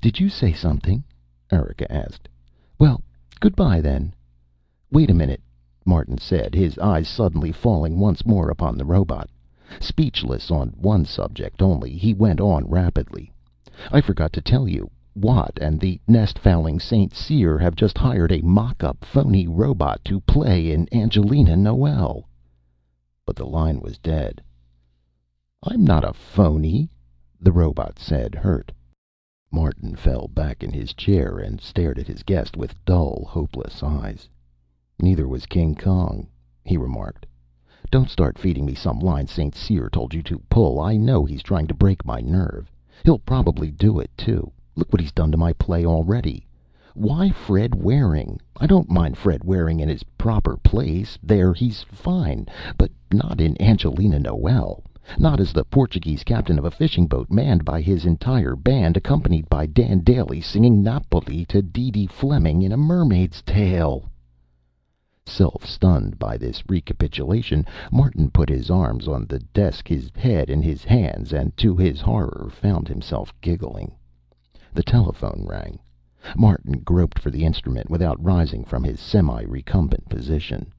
"Did 0.00 0.20
you 0.20 0.28
say 0.28 0.52
something?" 0.52 1.02
Erika 1.50 1.90
asked. 1.90 2.28
"Well, 2.78 3.00
good 3.40 3.56
by, 3.56 3.80
then." 3.80 4.14
"Wait 4.92 5.10
a 5.10 5.14
minute," 5.14 5.40
Martin 5.86 6.16
said, 6.16 6.54
his 6.54 6.78
eyes 6.78 7.06
suddenly 7.06 7.52
falling 7.52 8.00
once 8.00 8.24
more 8.24 8.48
upon 8.48 8.78
the 8.78 8.86
robot. 8.86 9.28
Speechless 9.80 10.50
on 10.50 10.68
one 10.80 11.04
subject 11.04 11.60
only, 11.60 11.90
he 11.90 12.14
went 12.14 12.40
on 12.40 12.66
rapidly. 12.70 13.30
"I 13.92 14.00
forgot 14.00 14.32
to 14.32 14.40
tell 14.40 14.66
you. 14.66 14.90
Watt 15.14 15.58
and 15.60 15.78
the 15.78 16.00
nest 16.08 16.38
fouling 16.38 16.80
St. 16.80 17.12
Cyr 17.12 17.58
have 17.58 17.76
just 17.76 17.98
hired 17.98 18.32
a 18.32 18.40
mock 18.40 18.82
up 18.82 19.04
phony 19.04 19.46
robot 19.46 20.02
to 20.06 20.20
play 20.20 20.72
in 20.72 20.88
Angelina 20.90 21.54
Noel." 21.54 22.26
But 23.26 23.36
the 23.36 23.44
line 23.44 23.82
was 23.82 23.98
dead. 23.98 24.40
"I'm 25.62 25.84
not 25.84 26.02
a 26.02 26.14
phony," 26.14 26.88
the 27.38 27.52
robot 27.52 27.98
said, 27.98 28.34
hurt. 28.34 28.72
Martin 29.50 29.96
fell 29.96 30.28
back 30.28 30.62
in 30.62 30.72
his 30.72 30.94
chair 30.94 31.36
and 31.38 31.60
stared 31.60 31.98
at 31.98 32.06
his 32.06 32.22
guest 32.22 32.56
with 32.56 32.82
dull, 32.86 33.26
hopeless 33.28 33.82
eyes. 33.82 34.30
"Neither 35.02 35.26
was 35.26 35.46
King 35.46 35.74
Kong," 35.74 36.28
he 36.62 36.76
remarked. 36.76 37.26
Don't 37.90 38.08
start 38.08 38.38
feeding 38.38 38.64
me 38.64 38.76
some 38.76 39.00
line 39.00 39.26
St. 39.26 39.52
Cyr 39.52 39.88
told 39.90 40.14
you 40.14 40.22
to 40.22 40.38
pull. 40.48 40.78
I 40.78 40.96
know 40.96 41.24
he's 41.24 41.42
trying 41.42 41.66
to 41.66 41.74
break 41.74 42.06
my 42.06 42.20
nerve. 42.20 42.70
He'll 43.04 43.18
probably 43.18 43.72
do 43.72 43.98
it, 43.98 44.12
too. 44.16 44.52
Look 44.76 44.92
what 44.92 45.00
he's 45.00 45.10
done 45.10 45.32
to 45.32 45.36
my 45.36 45.52
play 45.54 45.84
already. 45.84 46.46
Why 46.94 47.30
Fred 47.30 47.74
Waring? 47.74 48.38
I 48.56 48.68
don't 48.68 48.88
mind 48.88 49.16
Fred 49.16 49.42
Waring 49.42 49.80
in 49.80 49.88
his 49.88 50.04
proper 50.16 50.56
place. 50.58 51.18
There 51.24 51.52
he's 51.52 51.82
fine. 51.82 52.46
But 52.78 52.92
not 53.12 53.40
in 53.40 53.60
Angelina 53.60 54.20
Noel. 54.20 54.84
Not 55.18 55.40
as 55.40 55.52
the 55.52 55.64
Portuguese 55.64 56.22
captain 56.22 56.56
of 56.56 56.64
a 56.64 56.70
fishing 56.70 57.08
boat 57.08 57.32
manned 57.32 57.64
by 57.64 57.80
his 57.80 58.04
entire 58.06 58.54
band, 58.54 58.96
accompanied 58.96 59.48
by 59.48 59.66
Dan 59.66 60.02
Dailey 60.02 60.40
singing 60.40 60.84
Napoli 60.84 61.44
to 61.46 61.62
DeeDee 61.64 62.08
Fleming 62.08 62.62
in 62.62 62.70
A 62.70 62.76
Mermaid's 62.76 63.42
Tale. 63.42 64.04
Self 65.26 65.66
stunned 65.66 66.16
by 66.18 66.36
this 66.36 66.62
recapitulation, 66.68 67.66
Martin 67.90 68.30
put 68.30 68.48
his 68.48 68.70
arms 68.70 69.08
on 69.08 69.24
the 69.24 69.40
desk, 69.40 69.88
his 69.88 70.12
head 70.14 70.48
in 70.48 70.62
his 70.62 70.84
hands, 70.84 71.32
and 71.32 71.56
to 71.56 71.74
his 71.74 72.00
horror 72.00 72.48
found 72.52 72.86
himself 72.86 73.32
giggling. 73.40 73.96
The 74.72 74.82
telephone 74.84 75.44
rang. 75.48 75.80
Martin 76.36 76.78
groped 76.84 77.18
for 77.18 77.30
the 77.30 77.44
instrument 77.44 77.90
without 77.90 78.22
rising 78.22 78.64
from 78.64 78.84
his 78.84 79.00
semi 79.00 79.42
recumbent 79.44 80.08
position. 80.08 80.72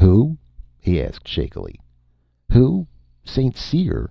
"Who?" 0.00 0.38
he 0.78 1.02
asked 1.02 1.28
shakily. 1.28 1.78
"Who? 2.50 2.86
St. 3.24 3.56
Cyr?" 3.56 4.10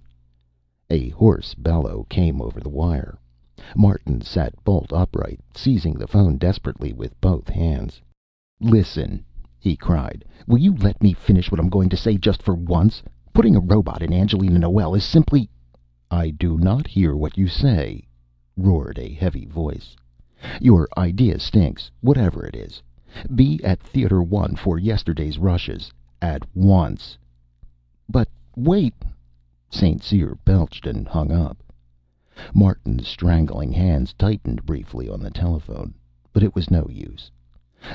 A 0.91 1.09
hoarse 1.09 1.55
bellow 1.55 2.05
came 2.09 2.39
over 2.41 2.59
the 2.59 2.69
wire. 2.69 3.17
Martin 3.75 4.21
sat 4.21 4.53
bolt 4.63 4.91
upright, 4.93 5.39
seizing 5.55 5.93
the 5.93 6.07
phone 6.07 6.37
desperately 6.37 6.93
with 6.93 7.19
both 7.19 7.47
hands. 7.49 7.99
"Listen!" 8.59 9.23
He 9.67 9.75
cried. 9.75 10.23
"Will 10.45 10.59
you 10.59 10.75
let 10.75 11.01
me 11.01 11.11
finish 11.11 11.49
what 11.49 11.59
I'm 11.59 11.69
going 11.69 11.89
to 11.89 11.97
say, 11.97 12.19
just 12.19 12.43
for 12.43 12.53
once? 12.53 13.01
Putting 13.33 13.55
a 13.55 13.59
robot 13.59 14.03
in 14.03 14.13
Angelina 14.13 14.59
Noel 14.59 14.93
is 14.93 15.03
simply" 15.03 15.49
"I 16.21 16.29
do 16.29 16.59
not 16.59 16.85
hear 16.85 17.15
what 17.17 17.35
you 17.35 17.47
say," 17.47 18.03
roared 18.55 18.99
a 18.99 19.11
heavy 19.11 19.43
voice. 19.47 19.95
"Your 20.61 20.87
idea 20.99 21.39
stinks, 21.39 21.89
whatever 22.01 22.45
it 22.45 22.55
is. 22.55 22.83
Be 23.33 23.59
at 23.63 23.79
Theater 23.81 24.21
One 24.21 24.55
for 24.55 24.77
yesterday's 24.77 25.39
rushes. 25.39 25.91
At 26.21 26.43
once!" 26.55 27.17
"But 28.07 28.27
wait" 28.55 28.93
St. 29.71 30.03
Cyr 30.03 30.35
belched 30.45 30.85
and 30.85 31.07
hung 31.07 31.31
up. 31.31 31.57
Martin's 32.53 33.07
strangling 33.07 33.71
hands 33.71 34.13
tightened 34.13 34.63
briefly 34.63 35.09
on 35.09 35.21
the 35.21 35.31
telephone, 35.31 35.95
but 36.33 36.43
it 36.43 36.53
was 36.53 36.69
no 36.69 36.87
use. 36.87 37.31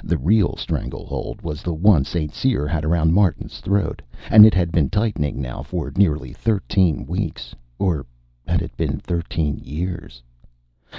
The 0.04 0.18
real 0.18 0.54
stranglehold 0.54 1.42
was 1.42 1.64
the 1.64 1.74
one 1.74 2.04
St. 2.04 2.32
Cyr 2.32 2.64
had 2.68 2.84
around 2.84 3.12
Martin's 3.12 3.58
throat, 3.58 4.00
and 4.30 4.46
it 4.46 4.54
had 4.54 4.70
been 4.70 4.88
tightening 4.88 5.42
now 5.42 5.64
for 5.64 5.92
nearly 5.96 6.32
thirteen 6.32 7.04
weeks. 7.06 7.56
Or 7.76 8.06
had 8.46 8.62
it 8.62 8.76
been 8.76 9.00
thirteen 9.00 9.58
years? 9.58 10.22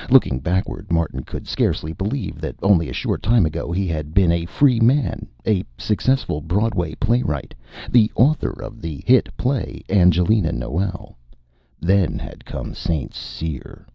Looking 0.09 0.41
backward, 0.41 0.91
Martin 0.91 1.23
could 1.23 1.47
scarcely 1.47 1.93
believe 1.93 2.41
that 2.41 2.57
only 2.61 2.89
a 2.89 2.93
short 2.93 3.23
time 3.23 3.45
ago 3.45 3.71
he 3.71 3.87
had 3.87 4.13
been 4.13 4.29
a 4.33 4.45
free 4.45 4.81
man, 4.81 5.25
a 5.47 5.63
successful 5.77 6.41
Broadway 6.41 6.93
playwright, 6.95 7.55
the 7.89 8.11
author 8.13 8.61
of 8.61 8.81
the 8.81 9.01
hit 9.07 9.29
play 9.37 9.83
Angelina 9.89 10.51
Noel. 10.51 11.17
Then 11.79 12.19
had 12.19 12.43
come 12.43 12.73
St. 12.73 13.13
Cyr. 13.13 13.87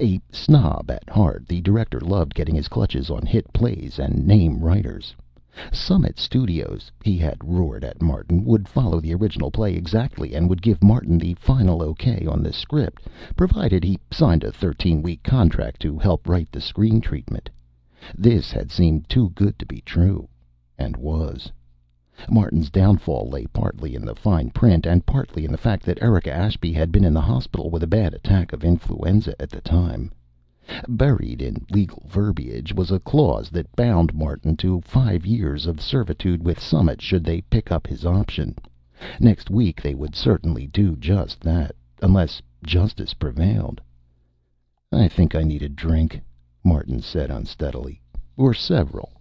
A 0.00 0.20
snob 0.30 0.88
at 0.88 1.10
heart, 1.10 1.48
the 1.48 1.60
director 1.60 1.98
loved 1.98 2.32
getting 2.32 2.54
his 2.54 2.68
clutches 2.68 3.10
on 3.10 3.26
hit 3.26 3.52
plays 3.52 3.98
and 3.98 4.24
name 4.24 4.60
writers. 4.60 5.16
Summit 5.72 6.16
Studios, 6.16 6.92
he 7.02 7.16
had 7.16 7.38
roared 7.42 7.82
at 7.82 8.00
Martin, 8.00 8.44
would 8.44 8.68
follow 8.68 9.00
the 9.00 9.12
original 9.12 9.50
play 9.50 9.74
exactly 9.74 10.32
and 10.32 10.48
would 10.48 10.62
give 10.62 10.80
Martin 10.84 11.18
the 11.18 11.34
final 11.34 11.82
okay 11.82 12.24
on 12.24 12.40
the 12.40 12.52
script, 12.52 13.08
provided 13.34 13.82
he 13.82 13.98
signed 14.12 14.44
a 14.44 14.52
thirteen 14.52 15.02
week 15.02 15.24
contract 15.24 15.82
to 15.82 15.98
help 15.98 16.28
write 16.28 16.52
the 16.52 16.60
screen 16.60 17.00
treatment. 17.00 17.50
This 18.16 18.52
had 18.52 18.70
seemed 18.70 19.08
too 19.08 19.30
good 19.30 19.58
to 19.58 19.66
be 19.66 19.80
true 19.80 20.28
and 20.78 20.96
was. 20.96 21.50
Martin's 22.28 22.68
downfall 22.68 23.30
lay 23.30 23.46
partly 23.46 23.94
in 23.94 24.04
the 24.04 24.14
fine 24.14 24.50
print 24.50 24.84
and 24.84 25.06
partly 25.06 25.46
in 25.46 25.50
the 25.50 25.56
fact 25.56 25.86
that 25.86 26.02
Erika 26.02 26.30
Ashby 26.30 26.70
had 26.70 26.92
been 26.92 27.02
in 27.02 27.14
the 27.14 27.20
hospital 27.22 27.70
with 27.70 27.82
a 27.82 27.86
bad 27.86 28.12
attack 28.12 28.52
of 28.52 28.62
influenza 28.62 29.34
at 29.40 29.48
the 29.48 29.62
time. 29.62 30.12
Buried 30.86 31.40
in 31.40 31.64
legal 31.70 32.02
verbiage 32.06 32.74
was 32.74 32.90
a 32.90 33.00
clause 33.00 33.48
that 33.48 33.74
bound 33.74 34.12
Martin 34.12 34.54
to 34.58 34.82
five 34.82 35.24
years 35.24 35.64
of 35.64 35.80
servitude 35.80 36.44
with 36.44 36.60
Summit 36.60 37.00
should 37.00 37.24
they 37.24 37.40
pick 37.40 37.72
up 37.72 37.86
his 37.86 38.04
option. 38.04 38.54
Next 39.18 39.48
week 39.48 39.80
they 39.80 39.94
would 39.94 40.14
certainly 40.14 40.66
do 40.66 40.96
just 40.96 41.40
that, 41.40 41.74
unless 42.02 42.42
justice 42.62 43.14
prevailed. 43.14 43.80
"I 44.92 45.08
think 45.08 45.34
I 45.34 45.42
need 45.42 45.62
a 45.62 45.70
drink," 45.70 46.20
Martin 46.62 47.00
said 47.00 47.30
unsteadily. 47.30 48.02
"Or 48.36 48.52
several." 48.52 49.12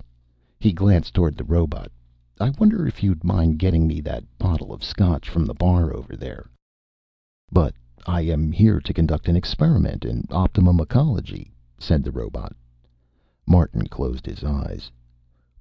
He 0.59 0.73
glanced 0.73 1.13
toward 1.13 1.37
the 1.37 1.45
robot. 1.45 1.93
I 2.41 2.51
wonder 2.58 2.88
if 2.88 3.03
you'd 3.03 3.25
mind 3.25 3.60
getting 3.60 3.86
me 3.86 4.00
that 4.00 4.24
bottle 4.38 4.72
of 4.72 4.81
Scotch 4.81 5.27
from 5.29 5.46
the 5.46 5.53
bar 5.53 5.93
over 5.93 6.15
there." 6.15 6.50
"But 7.51 7.75
I 8.08 8.22
am 8.22 8.53
here 8.53 8.79
to 8.79 8.93
conduct 8.93 9.27
an 9.27 9.36
experiment 9.36 10.05
in 10.05 10.24
optimum 10.31 10.79
ecology," 10.79 11.51
said 11.77 12.01
the 12.01 12.13
robot. 12.13 12.55
Martin 13.46 13.88
closed 13.88 14.25
his 14.25 14.41
eyes. 14.46 14.89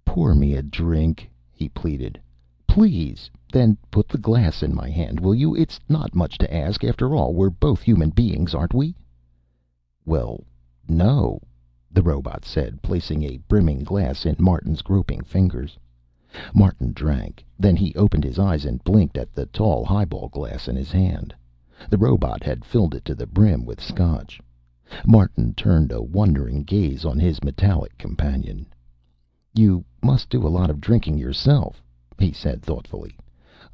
"Pour 0.04 0.36
me 0.36 0.54
a 0.54 0.62
drink," 0.62 1.28
he 1.50 1.68
pleaded. 1.68 2.20
"Please. 2.68 3.28
Then 3.52 3.76
put 3.90 4.06
the 4.08 4.16
glass 4.16 4.62
in 4.62 4.72
my 4.72 4.88
hand, 4.88 5.18
will 5.18 5.34
you? 5.34 5.56
It's 5.56 5.80
not 5.88 6.14
much 6.14 6.38
to 6.38 6.54
ask. 6.54 6.84
After 6.84 7.12
all, 7.16 7.34
we're 7.34 7.50
both 7.50 7.82
human 7.82 8.10
beings, 8.10 8.54
aren't 8.54 8.72
we?" 8.72 8.94
"Well, 10.06 10.44
no," 10.88 11.40
the 11.90 12.04
robot 12.04 12.44
said, 12.44 12.82
placing 12.82 13.24
a 13.24 13.38
brimming 13.48 13.82
glass 13.82 14.24
in 14.24 14.36
Martin's 14.38 14.82
groping 14.82 15.22
fingers. 15.22 15.76
Martin 16.52 16.92
drank. 16.92 17.42
Then 17.58 17.74
he 17.74 17.94
opened 17.94 18.22
his 18.22 18.38
eyes 18.38 18.66
and 18.66 18.84
blinked 18.84 19.16
at 19.16 19.32
the 19.32 19.46
tall 19.46 19.82
highball 19.82 20.28
glass 20.28 20.68
in 20.68 20.76
his 20.76 20.92
hand. 20.92 21.32
The 21.88 21.96
robot 21.96 22.44
had 22.44 22.66
filled 22.66 22.94
it 22.94 23.02
to 23.06 23.14
the 23.14 23.26
brim 23.26 23.64
with 23.64 23.80
Scotch. 23.80 24.38
Martin 25.06 25.54
turned 25.54 25.90
a 25.90 26.02
wondering 26.02 26.64
gaze 26.64 27.06
on 27.06 27.18
his 27.18 27.42
metallic 27.42 27.96
companion. 27.96 28.66
"You 29.54 29.86
must 30.02 30.28
do 30.28 30.46
a 30.46 30.52
lot 30.52 30.68
of 30.68 30.82
drinking 30.82 31.16
yourself," 31.16 31.82
he 32.18 32.30
said 32.30 32.60
thoughtfully. 32.60 33.16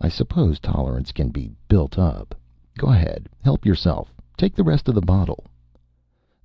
"I 0.01 0.09
suppose 0.09 0.61
tolerance 0.61 1.11
can 1.11 1.31
be 1.31 1.51
built 1.67 1.99
up. 1.99 2.37
Go 2.79 2.87
ahead. 2.87 3.29
Help 3.43 3.67
yourself. 3.67 4.15
Take 4.37 4.55
the 4.55 4.63
rest 4.63 4.89
of 4.89 4.95
the 4.95 5.01
bottle." 5.03 5.43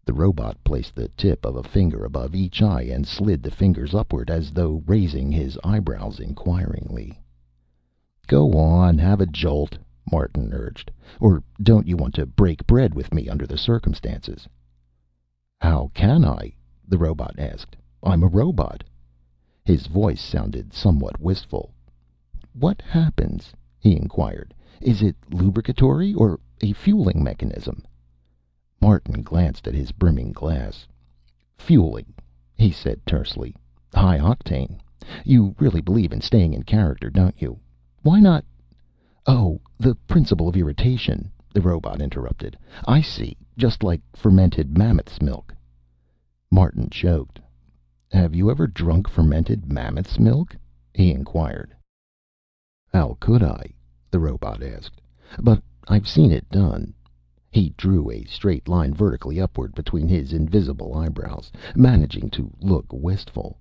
The 0.10 0.16
robot 0.16 0.58
placed 0.63 0.96
the 0.96 1.08
tip 1.10 1.46
of 1.46 1.56
a 1.56 1.62
finger 1.62 2.04
above 2.04 2.34
each 2.34 2.63
eye 2.63 2.82
and 2.82 3.06
slid 3.06 3.44
the 3.44 3.51
fingers 3.51 3.94
upward, 3.94 4.32
as 4.32 4.50
though 4.50 4.82
raising 4.88 5.32
his 5.32 5.56
eyebrows 5.63 6.20
inquiringly. 6.20 7.22
"Go 8.25 8.54
on, 8.54 8.98
have 8.98 9.22
a 9.22 9.28
jolt," 9.28 9.78
Martin 10.12 10.51
urged. 10.51 10.89
"Or 11.20 11.44
don't 11.62 11.86
you 11.86 11.96
want 11.96 12.16
to 12.16 12.25
break 12.25 12.66
bread 12.66 12.96
with 12.96 13.13
me 13.13 13.30
under 13.30 13.46
the 13.46 13.56
circumstances?" 13.56 14.48
"How 15.62 15.92
can 15.94 16.25
I?" 16.25 16.54
the 16.88 16.98
robot 16.98 17.36
asked. 17.38 17.75
"I'm 18.01 18.24
a 18.24 18.28
robot." 18.28 18.84
His 19.63 19.86
voice 19.86 20.22
sounded 20.22 20.74
somewhat 20.74 21.22
wistful. 21.22 21.70
"What 22.54 22.82
happens?" 22.82 23.54
he 23.78 23.96
inquired. 23.96 24.56
"Is 24.82 25.04
it 25.04 25.16
lubricatory 25.32 26.16
or 26.16 26.39
a 26.62 26.74
fueling 26.74 27.24
mechanism?" 27.24 27.84
Martin 28.81 29.21
glanced 29.21 29.67
at 29.67 29.74
his 29.75 29.91
brimming 29.91 30.31
glass. 30.31 30.88
"Fueling," 31.57 32.13
he 32.55 32.71
said 32.71 33.05
tersely. 33.05 33.53
"High 33.93 34.17
octane. 34.19 34.79
You 35.25 35.53
really 35.59 35.81
believe 35.81 36.13
in 36.13 36.21
staying 36.21 36.53
in 36.53 36.63
character, 36.63 37.09
don't 37.09 37.36
you? 37.41 37.59
Why 38.03 38.21
not" 38.21 38.45
"Oh, 39.27 39.59
the 39.77 39.95
principle 40.07 40.48
of 40.48 40.55
irritation," 40.55 41.29
the 41.53 41.59
robot 41.59 42.00
interrupted. 42.01 42.57
"I 42.88 43.01
see. 43.01 43.36
Just 43.57 43.83
like 43.83 44.00
fermented 44.15 44.77
mammoth's 44.77 45.21
milk." 45.21 45.53
Martin 46.50 46.89
choked. 46.89 47.38
"Have 48.13 48.33
you 48.33 48.50
ever 48.50 48.65
drunk 48.65 49.09
fermented 49.09 49.69
mammoth's 49.69 50.17
milk?" 50.17 50.55
he 50.93 51.12
inquired. 51.12 51.75
"How 52.93 53.17
could 53.19 53.43
I?" 53.43 53.74
the 54.09 54.19
robot 54.21 54.63
asked. 54.63 55.01
"But 55.38 55.62
I've 55.89 56.07
seen 56.07 56.31
it 56.31 56.50
done." 56.50 56.93
He 57.51 57.74
drew 57.75 58.12
a 58.12 58.24
straight 58.25 58.68
line 58.68 58.94
vertically 58.94 59.41
upward 59.41 59.74
between 59.74 60.08
his 60.08 60.34
invisible 60.34 60.94
eyebrows, 60.94 61.51
managing 61.75 62.29
to 62.29 62.51
look 62.62 62.86
wistful. 62.94 63.58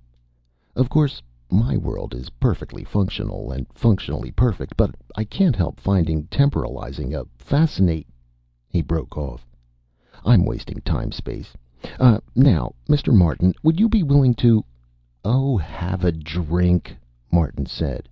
"Of 0.76 0.90
course, 0.90 1.22
my 1.50 1.74
world 1.78 2.14
is 2.14 2.28
perfectly 2.38 2.84
functional 2.84 3.50
and 3.50 3.66
functionally 3.72 4.30
perfect, 4.30 4.76
but 4.76 4.94
I 5.16 5.24
can't 5.24 5.56
help 5.56 5.80
finding 5.80 6.24
temporalizing 6.24 7.14
a 7.14 7.24
fascinat" 7.38 8.04
He 8.68 8.82
broke 8.82 9.16
off. 9.16 9.46
"I'm 10.22 10.44
wasting 10.44 10.82
time 10.82 11.10
space. 11.10 11.54
Uh 11.98 12.18
now, 12.36 12.74
Mr. 12.90 13.10
Martin, 13.14 13.54
would 13.62 13.80
you 13.80 13.88
be 13.88 14.02
willing 14.02 14.34
to" 14.34 14.66
"Oh, 15.24 15.56
have 15.56 16.04
a 16.04 16.12
drink," 16.12 16.94
Martin 17.32 17.64
said. 17.64 18.06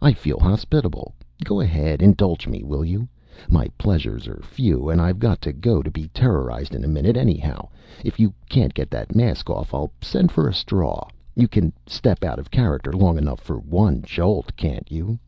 "I 0.00 0.14
feel 0.14 0.40
hospitable. 0.40 1.14
Go 1.44 1.60
ahead, 1.60 2.02
indulge 2.02 2.48
me, 2.48 2.64
will 2.64 2.84
you? 2.84 3.06
My 3.48 3.68
pleasures 3.78 4.28
are 4.28 4.42
few, 4.42 4.90
and 4.90 5.00
I've 5.00 5.18
got 5.18 5.40
to 5.40 5.54
go 5.54 5.82
to 5.82 5.90
be 5.90 6.08
terrorized 6.08 6.74
in 6.74 6.84
a 6.84 6.86
minute, 6.86 7.16
anyhow. 7.16 7.70
If 8.04 8.20
you 8.20 8.34
can't 8.50 8.74
get 8.74 8.90
that 8.90 9.14
mask 9.16 9.48
off, 9.48 9.72
I'll 9.72 9.90
send 10.02 10.30
for 10.30 10.46
a 10.46 10.52
straw. 10.52 11.08
You 11.34 11.48
can 11.48 11.72
step 11.86 12.24
out 12.24 12.38
of 12.38 12.50
character 12.50 12.92
long 12.92 13.16
enough 13.16 13.40
for 13.40 13.58
one 13.58 14.02
jolt, 14.02 14.54
can't 14.58 14.92
you?" 14.92 15.18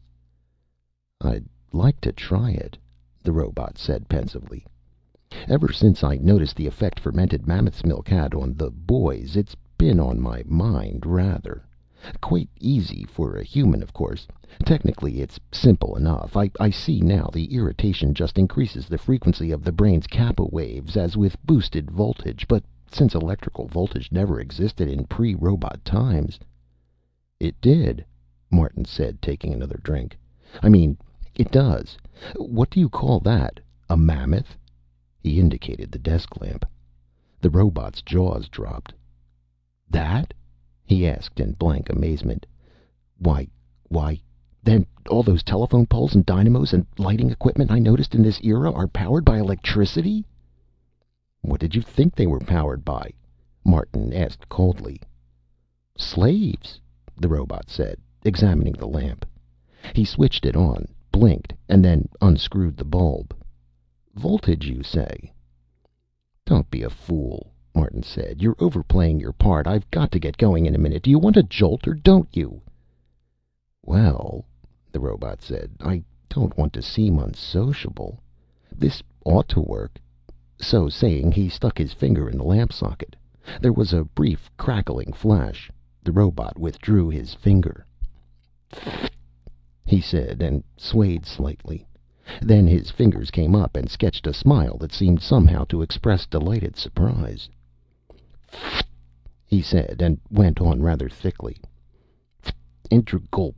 "I'd 1.22 1.46
like 1.72 1.98
to 2.02 2.12
try 2.12 2.50
it," 2.50 2.76
the 3.22 3.32
robot 3.32 3.78
said 3.78 4.06
pensively. 4.06 4.66
"Ever 5.48 5.72
since 5.72 6.04
I 6.04 6.16
noticed 6.16 6.56
the 6.56 6.66
effect 6.66 7.00
fermented 7.00 7.46
mammoth's 7.46 7.86
milk 7.86 8.08
had 8.08 8.34
on 8.34 8.52
the 8.52 8.70
boys, 8.70 9.34
it's 9.34 9.56
been 9.78 9.98
on 9.98 10.20
my 10.20 10.42
mind, 10.46 11.06
rather. 11.06 11.64
Quite 12.20 12.50
easy 12.60 13.04
for 13.04 13.34
a 13.34 13.42
human, 13.42 13.82
of 13.82 13.94
course. 13.94 14.28
Technically, 14.62 15.22
it's 15.22 15.40
simple 15.50 15.96
enough. 15.96 16.36
I 16.36 16.68
see 16.68 17.00
now 17.00 17.30
the 17.32 17.46
irritation 17.54 18.12
just 18.12 18.36
increases 18.36 18.88
the 18.88 18.98
frequency 18.98 19.50
of 19.50 19.64
the 19.64 19.72
brain's 19.72 20.06
kappa 20.06 20.44
waves, 20.44 20.98
as 20.98 21.16
with 21.16 21.42
boosted 21.46 21.90
voltage. 21.90 22.46
But 22.46 22.62
since 22.92 23.14
electrical 23.14 23.68
voltage 23.68 24.12
never 24.12 24.38
existed 24.38 24.86
in 24.86 25.06
pre 25.06 25.34
robot 25.34 25.82
times" 25.82 26.38
"It 27.40 27.58
did," 27.62 28.04
Martin 28.50 28.84
said, 28.84 29.22
taking 29.22 29.54
another 29.54 29.80
drink. 29.82 30.18
"I 30.62 30.68
mean, 30.68 30.98
it 31.34 31.50
does. 31.50 31.96
What 32.36 32.68
do 32.68 32.80
you 32.80 32.90
call 32.90 33.18
that? 33.20 33.60
A 33.88 33.96
mammoth?" 33.96 34.58
He 35.22 35.40
indicated 35.40 35.90
the 35.90 35.98
desk 35.98 36.38
lamp. 36.38 36.66
The 37.40 37.48
robot's 37.48 38.02
jaws 38.02 38.50
dropped. 38.50 38.92
"That?" 39.88 40.34
He 40.86 41.08
asked 41.08 41.40
in 41.40 41.52
blank 41.52 41.88
amazement. 41.88 42.44
"Why 43.16 43.48
why 43.88 44.20
then 44.62 44.84
all 45.08 45.22
those 45.22 45.42
telephone 45.42 45.86
poles 45.86 46.14
and 46.14 46.26
dynamos 46.26 46.74
and 46.74 46.84
lighting 46.98 47.30
equipment 47.30 47.70
I 47.70 47.78
noticed 47.78 48.14
in 48.14 48.20
this 48.22 48.38
era 48.44 48.70
are 48.70 48.86
powered 48.86 49.24
by 49.24 49.38
electricity?" 49.38 50.26
"What 51.40 51.58
did 51.58 51.74
you 51.74 51.80
think 51.80 52.14
they 52.14 52.26
were 52.26 52.38
powered 52.38 52.84
by?" 52.84 53.12
Martin 53.64 54.12
asked 54.12 54.46
coldly. 54.50 55.00
"Slaves," 55.96 56.78
the 57.16 57.28
robot 57.28 57.70
said, 57.70 57.96
examining 58.22 58.74
the 58.74 58.86
lamp. 58.86 59.24
He 59.94 60.04
switched 60.04 60.44
it 60.44 60.54
on, 60.54 60.86
blinked, 61.10 61.54
and 61.66 61.82
then 61.82 62.10
unscrewed 62.20 62.76
the 62.76 62.84
bulb. 62.84 63.34
"Voltage, 64.14 64.68
you 64.68 64.82
say?" 64.82 65.32
"Don't 66.44 66.70
be 66.70 66.82
a 66.82 66.90
fool," 66.90 67.53
Martin 67.76 68.02
said. 68.02 68.40
"You're 68.40 68.56
overplaying 68.60 69.20
your 69.20 69.32
part. 69.32 69.66
I've 69.66 69.88
got 69.90 70.10
to 70.12 70.18
get 70.18 70.38
going 70.38 70.64
in 70.66 70.74
a 70.74 70.78
minute. 70.78 71.02
Do 71.02 71.10
you 71.10 71.18
want 71.18 71.36
a 71.36 71.42
jolt 71.42 71.86
or 71.86 71.94
don't 71.94 72.28
you?" 72.34 72.60
"Well," 73.84 74.46
the 74.90 75.00
robot 75.00 75.42
said, 75.42 75.72
"I 75.80 76.02
don't 76.28 76.56
want 76.56 76.72
to 76.72 76.82
seem 76.82 77.18
unsociable. 77.18 78.20
This 78.74 79.02
ought 79.24 79.48
to 79.50 79.60
work." 79.60 80.00
So 80.58 80.88
saying, 80.88 81.32
he 81.32 81.48
stuck 81.48 81.76
his 81.76 81.92
finger 81.92 82.28
in 82.28 82.38
the 82.38 82.44
lamp 82.44 82.72
socket. 82.72 83.16
There 83.60 83.72
was 83.72 83.92
a 83.92 84.04
brief 84.04 84.50
crackling 84.56 85.12
flash. 85.12 85.70
The 86.02 86.12
robot 86.12 86.58
withdrew 86.58 87.10
his 87.10 87.34
finger. 87.34 87.86
He 89.84 90.00
said, 90.00 90.42
and 90.42 90.64
swayed 90.76 91.26
slightly. 91.26 91.86
Then 92.40 92.66
his 92.66 92.90
fingers 92.90 93.30
came 93.30 93.54
up 93.54 93.76
and 93.76 93.90
sketched 93.90 94.26
a 94.26 94.32
smile 94.32 94.78
that 94.78 94.92
seemed 94.92 95.20
somehow 95.20 95.64
to 95.64 95.82
express 95.82 96.26
delighted 96.26 96.76
surprise. 96.76 97.48
He 99.46 99.60
said, 99.62 100.00
and 100.00 100.20
went 100.30 100.60
on 100.60 100.80
rather 100.80 101.08
thickly. 101.08 101.60
"Integral 102.88 103.56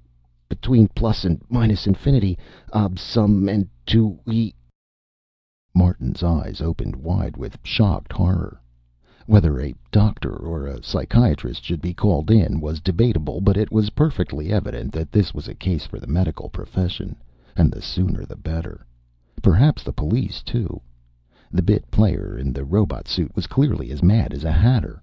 between 0.48 0.88
plus 0.88 1.22
and 1.26 1.38
minus 1.50 1.86
infinity 1.86 2.38
ob 2.72 2.98
sum 2.98 3.46
and 3.46 3.68
to 3.84 4.18
e" 4.24 4.54
Martin's 5.74 6.22
eyes 6.22 6.62
opened 6.62 6.96
wide 6.96 7.36
with 7.36 7.58
shocked 7.62 8.10
horror. 8.14 8.58
Whether 9.26 9.60
a 9.60 9.74
doctor 9.92 10.34
or 10.34 10.66
a 10.66 10.82
psychiatrist 10.82 11.62
should 11.62 11.82
be 11.82 11.92
called 11.92 12.30
in 12.30 12.58
was 12.58 12.80
debatable, 12.80 13.42
but 13.42 13.58
it 13.58 13.70
was 13.70 13.90
perfectly 13.90 14.50
evident 14.50 14.92
that 14.92 15.12
this 15.12 15.34
was 15.34 15.46
a 15.46 15.54
case 15.54 15.84
for 15.84 16.00
the 16.00 16.06
medical 16.06 16.48
profession 16.48 17.16
and 17.54 17.70
the 17.70 17.82
sooner 17.82 18.24
the 18.24 18.34
better. 18.36 18.86
Perhaps 19.42 19.82
the 19.82 19.92
police, 19.92 20.42
too. 20.42 20.80
The 21.52 21.62
bit 21.62 21.88
player 21.92 22.36
in 22.36 22.52
the 22.52 22.64
robot 22.64 23.06
suit 23.06 23.36
was 23.36 23.46
clearly 23.46 23.92
as 23.92 24.02
mad 24.02 24.34
as 24.34 24.42
a 24.42 24.50
hatter. 24.50 25.00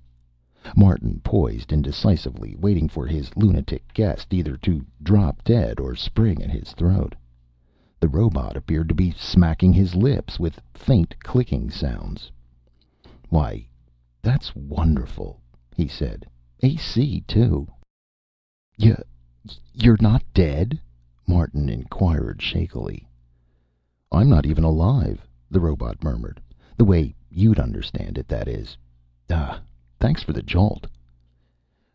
Martin 0.75 1.21
poised 1.23 1.71
indecisively, 1.71 2.53
waiting 2.57 2.89
for 2.89 3.07
his 3.07 3.33
lunatic 3.37 3.93
guest 3.93 4.33
either 4.33 4.57
to 4.57 4.85
drop 5.01 5.41
dead 5.45 5.79
or 5.79 5.95
spring 5.95 6.43
at 6.43 6.49
his 6.49 6.73
throat. 6.73 7.15
The 7.97 8.09
robot 8.09 8.57
appeared 8.57 8.89
to 8.89 8.93
be 8.93 9.11
smacking 9.11 9.71
his 9.71 9.95
lips, 9.95 10.37
with 10.37 10.59
faint 10.73 11.17
clicking 11.23 11.69
sounds. 11.69 12.29
"Why, 13.29 13.65
that's 14.21 14.53
wonderful," 14.53 15.39
he 15.73 15.87
said. 15.87 16.25
"AC, 16.59 17.21
too." 17.21 17.69
"Y 18.77 18.97
you're 19.73 19.95
not 20.01 20.23
dead?" 20.33 20.77
Martin 21.25 21.69
inquired 21.69 22.41
shakily. 22.41 23.07
"I'm 24.11 24.27
not 24.27 24.45
even 24.45 24.65
alive," 24.65 25.25
the 25.53 25.59
robot 25.59 26.03
murmured. 26.03 26.41
"The 26.77 26.83
way 26.83 27.13
you'd 27.29 27.59
understand 27.59 28.17
it, 28.17 28.27
that 28.27 28.47
is. 28.47 28.75
Ah, 29.29 29.61
thanks 29.99 30.23
for 30.23 30.33
the 30.33 30.41
jolt." 30.41 30.87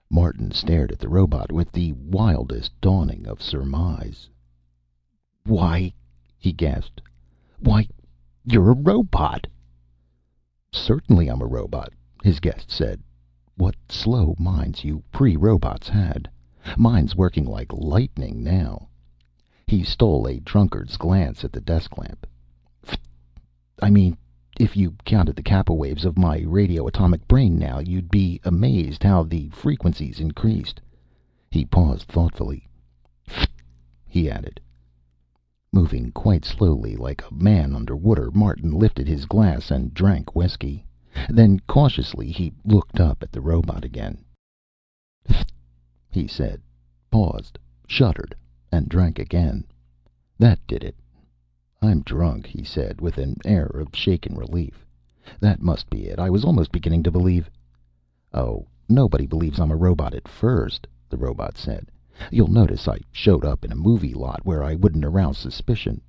Martin 0.08 0.52
stared 0.52 0.92
at 0.92 1.00
the 1.00 1.08
robot 1.08 1.50
with 1.50 1.72
the 1.72 1.92
wildest 1.94 2.70
dawning 2.80 3.26
of 3.26 3.42
surmise. 3.42 4.30
"Why," 5.42 5.92
he 6.38 6.52
gasped. 6.52 7.02
"Why, 7.58 7.88
you're 8.44 8.70
a 8.70 8.74
robot!" 8.74 9.48
"Certainly 10.70 11.26
I'm 11.26 11.42
a 11.42 11.46
robot," 11.46 11.92
his 12.22 12.38
guest 12.38 12.70
said. 12.70 13.02
What 13.56 13.74
slow 13.88 14.36
minds 14.38 14.84
you 14.84 15.02
pre 15.10 15.36
robots 15.36 15.88
had. 15.88 16.30
Mine's 16.76 17.16
working 17.16 17.44
like 17.44 17.72
lightning 17.72 18.44
now. 18.44 18.88
He 19.66 19.82
stole 19.82 20.28
a 20.28 20.38
drunkard's 20.38 20.96
glance 20.96 21.44
at 21.44 21.50
the 21.50 21.60
desk 21.60 21.98
lamp. 21.98 22.24
"I 23.80 23.90
mean, 23.90 24.16
if 24.58 24.76
you 24.76 24.96
counted 25.04 25.36
the 25.36 25.42
kappa 25.44 25.72
waves 25.72 26.04
of 26.04 26.18
my 26.18 26.40
radio 26.40 26.88
atomic 26.88 27.28
brain 27.28 27.60
now, 27.60 27.78
you'd 27.78 28.10
be 28.10 28.40
amazed 28.42 29.04
how 29.04 29.22
the 29.22 29.50
frequencies 29.50 30.18
increased. 30.18 30.80
He 31.48 31.64
paused 31.64 32.08
thoughtfully. 32.08 32.66
He 34.08 34.28
added. 34.28 34.58
Moving 35.72 36.10
quite 36.10 36.44
slowly, 36.44 36.96
like 36.96 37.22
a 37.22 37.32
man 37.32 37.72
under 37.72 37.94
water, 37.94 38.32
Martin 38.32 38.72
lifted 38.72 39.06
his 39.06 39.26
glass 39.26 39.70
and 39.70 39.94
drank 39.94 40.34
whiskey. 40.34 40.84
Then, 41.28 41.60
cautiously, 41.68 42.32
he 42.32 42.52
looked 42.64 42.98
up 42.98 43.22
at 43.22 43.30
the 43.30 43.40
robot 43.40 43.84
again. 43.84 44.24
He 46.10 46.26
said, 46.26 46.62
paused, 47.12 47.60
shuddered, 47.86 48.34
and 48.72 48.88
drank 48.88 49.20
again. 49.20 49.66
That 50.36 50.58
did 50.66 50.82
it. 50.82 50.96
"I'm 51.80 52.00
drunk," 52.00 52.44
he 52.46 52.64
said, 52.64 53.00
with 53.00 53.18
an 53.18 53.36
air 53.44 53.66
of 53.66 53.94
shaken 53.94 54.34
relief. 54.36 54.84
"That 55.38 55.62
must 55.62 55.88
be 55.88 56.06
it. 56.06 56.18
I 56.18 56.28
was 56.28 56.44
almost 56.44 56.72
beginning 56.72 57.04
to 57.04 57.12
believe" 57.12 57.48
"Oh, 58.34 58.66
nobody 58.88 59.26
believes 59.26 59.60
I'm 59.60 59.70
a 59.70 59.76
robot 59.76 60.12
at 60.12 60.26
first," 60.26 60.88
the 61.08 61.16
robot 61.16 61.56
said. 61.56 61.86
"You'll 62.32 62.50
notice 62.50 62.88
I 62.88 62.98
showed 63.12 63.44
up 63.44 63.64
in 63.64 63.70
a 63.70 63.76
movie 63.76 64.12
lot 64.12 64.40
where 64.44 64.64
I 64.64 64.74
wouldn't 64.74 65.04
arouse 65.04 65.38
suspicion. 65.38 66.00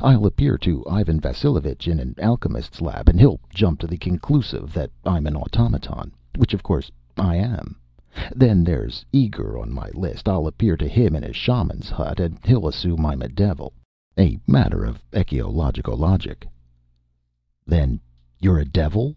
I'll 0.00 0.24
appear 0.24 0.56
to 0.56 0.82
Ivan 0.86 1.20
Vassilovich 1.20 1.86
in 1.86 2.00
an 2.00 2.14
alchemist's 2.18 2.80
lab, 2.80 3.06
and 3.10 3.20
he'll 3.20 3.40
jump 3.50 3.80
to 3.80 3.86
the 3.86 3.98
conclusive 3.98 4.72
that 4.72 4.90
I'm 5.04 5.26
an 5.26 5.36
automaton 5.36 6.10
which, 6.38 6.54
of 6.54 6.62
course, 6.62 6.90
I 7.18 7.36
am. 7.36 7.76
Then 8.34 8.64
there's 8.64 9.04
Uigher 9.12 9.60
on 9.60 9.74
my 9.74 9.90
list. 9.90 10.26
I'll 10.26 10.46
appear 10.46 10.78
to 10.78 10.88
him 10.88 11.14
in 11.14 11.22
a 11.22 11.34
shaman's 11.34 11.90
hut, 11.90 12.18
and 12.18 12.38
he'll 12.46 12.66
assume 12.66 13.04
I'm 13.04 13.20
a 13.20 13.28
devil. 13.28 13.74
A 14.20 14.36
matter 14.48 14.84
of 14.84 15.00
ecological 15.14 15.96
logic." 15.96 16.44
"Then 17.64 18.00
you're 18.40 18.58
a 18.58 18.64
devil?" 18.64 19.14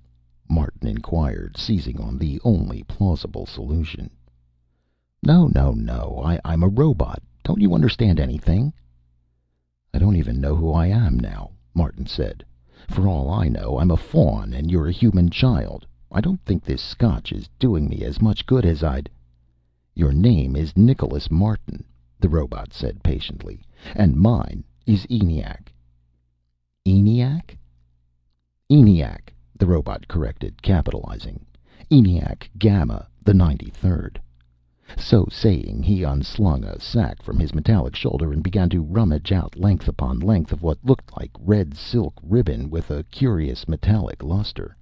Martin 0.48 0.88
inquired, 0.88 1.58
seizing 1.58 2.00
on 2.00 2.20
the 2.20 2.40
only 2.44 2.84
plausible 2.84 3.48
solution. 3.48 4.12
"No, 5.24 5.48
no, 5.48 5.72
no. 5.74 6.22
I'm 6.46 6.62
a 6.62 6.68
robot. 6.68 7.24
Don't 7.44 7.62
you 7.62 7.74
understand 7.74 8.20
anything?" 8.20 8.74
"I 9.92 9.98
don't 9.98 10.18
even 10.18 10.40
know 10.40 10.56
who 10.56 10.72
I 10.72 10.86
am 10.86 11.20
now," 11.20 11.50
Martin 11.74 12.06
said. 12.06 12.44
"For 12.88 13.08
all 13.08 13.28
I 13.32 13.48
know, 13.48 13.80
I'm 13.80 13.90
a 13.90 13.98
faun 13.98 14.54
and 14.54 14.70
you're 14.70 14.88
a 14.88 14.92
human 14.94 15.32
child. 15.32 15.84
I 16.12 16.22
don't 16.22 16.46
think 16.46 16.64
this 16.64 16.80
Scotch 16.80 17.32
is 17.32 17.50
doing 17.58 17.90
me 17.90 18.04
as 18.04 18.22
much 18.22 18.46
good 18.46 18.68
as 18.68 18.84
I'd" 18.84 19.10
"Your 19.96 20.14
name 20.14 20.56
is 20.56 20.78
Nicholas 20.78 21.32
Martin," 21.32 21.86
the 22.20 22.30
robot 22.30 22.72
said 22.72 23.02
patiently, 23.02 23.66
"and 23.96 24.16
mine 24.16 24.64
is 24.88 25.06
ENIAC." 25.12 25.72
"ENIAC?" 26.88 27.56
"ENIAC," 28.68 29.32
the 29.56 29.68
robot 29.68 30.08
corrected, 30.08 30.60
capitalizing. 30.64 31.46
"ENIAC 31.92 32.50
Gamma 32.58 33.08
the 33.24 33.36
Ninety 33.36 33.70
Third." 33.70 34.20
So 34.98 35.28
saying, 35.30 35.84
he 35.84 36.02
unslung 36.02 36.64
a 36.64 36.80
sack 36.80 37.22
from 37.22 37.38
his 37.38 37.54
metallic 37.54 37.96
shoulder 37.96 38.34
and 38.34 38.42
began 38.42 38.70
to 38.72 38.82
rummage 38.82 39.32
out 39.32 39.56
length 39.56 39.88
upon 39.88 40.20
length 40.20 40.52
of 40.52 40.64
what 40.64 40.84
looked 40.84 41.16
like 41.16 41.30
red 41.40 41.76
silk 41.76 42.16
ribbon 42.24 42.72
with 42.72 42.90
a 42.90 43.04
curious 43.04 43.68
metallic 43.68 44.24
luster. 44.24 44.76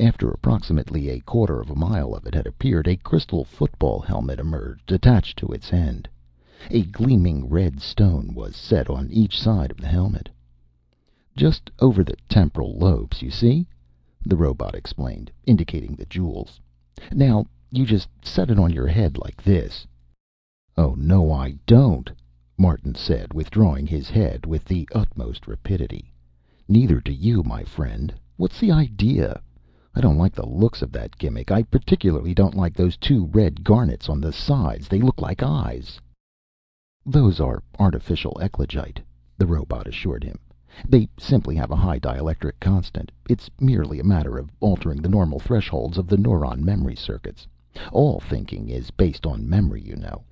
After 0.00 0.28
approximately 0.30 1.08
a 1.10 1.20
quarter 1.20 1.60
of 1.60 1.70
a 1.70 1.76
mile 1.78 2.12
of 2.12 2.26
it 2.26 2.34
had 2.34 2.48
appeared, 2.48 2.88
a 2.88 2.96
crystal 2.96 3.44
football 3.44 4.00
helmet 4.00 4.40
emerged, 4.40 4.90
attached 4.90 5.38
to 5.38 5.46
its 5.52 5.72
end. 5.72 6.08
A 6.72 6.82
gleaming 6.82 7.48
red 7.48 7.78
stone 7.78 8.34
was 8.34 8.56
set 8.56 8.90
on 8.90 9.12
each 9.12 9.40
side 9.40 9.70
of 9.70 9.76
the 9.76 9.86
helmet. 9.86 10.28
"Just 11.36 11.70
over 11.78 12.02
the 12.02 12.16
temporal 12.28 12.76
lobes, 12.76 13.22
you 13.22 13.30
see?" 13.30 13.68
the 14.26 14.34
robot 14.36 14.74
explained, 14.74 15.30
indicating 15.46 15.94
the 15.94 16.04
jewels. 16.06 16.58
"Now 17.14 17.46
you 17.70 17.86
just 17.86 18.08
set 18.24 18.50
it 18.50 18.58
on 18.58 18.72
your 18.72 18.88
head 18.88 19.18
like 19.18 19.40
this." 19.40 19.86
"Oh, 20.76 20.96
no, 20.98 21.30
I 21.30 21.52
don't," 21.64 22.10
Martin 22.56 22.96
said, 22.96 23.32
withdrawing 23.32 23.86
his 23.86 24.10
head 24.10 24.44
with 24.44 24.64
the 24.64 24.88
utmost 24.92 25.46
rapidity. 25.46 26.12
"Neither 26.66 27.00
do 27.00 27.12
you, 27.12 27.44
my 27.44 27.62
friend. 27.62 28.12
What's 28.36 28.58
the 28.58 28.72
idea? 28.72 29.40
I 29.94 30.00
don't 30.00 30.18
like 30.18 30.34
the 30.34 30.44
looks 30.44 30.82
of 30.82 30.90
that 30.90 31.18
gimmick. 31.18 31.52
I 31.52 31.62
particularly 31.62 32.34
don't 32.34 32.56
like 32.56 32.74
those 32.74 32.96
two 32.96 33.26
red 33.26 33.62
garnets 33.62 34.08
on 34.08 34.20
the 34.20 34.32
sides. 34.32 34.88
They 34.88 35.00
look 35.00 35.20
like 35.20 35.40
eyes." 35.40 36.00
"Those 37.10 37.40
are 37.40 37.62
artificial 37.78 38.36
eclogite," 38.38 39.00
the 39.38 39.46
robot 39.46 39.86
assured 39.86 40.22
him. 40.22 40.38
"They 40.86 41.08
simply 41.18 41.54
have 41.56 41.70
a 41.70 41.74
high 41.76 41.98
dielectric 41.98 42.60
constant. 42.60 43.10
It's 43.30 43.48
merely 43.58 43.98
a 43.98 44.04
matter 44.04 44.36
of 44.36 44.50
altering 44.60 45.00
the 45.00 45.08
normal 45.08 45.38
thresholds 45.38 45.96
of 45.96 46.06
the 46.06 46.18
neuron 46.18 46.62
memory 46.62 46.94
circuits. 46.96 47.46
All 47.92 48.20
thinking 48.20 48.68
is 48.68 48.90
based 48.90 49.24
on 49.24 49.48
memory, 49.48 49.80
you 49.80 49.96
know. 49.96 50.22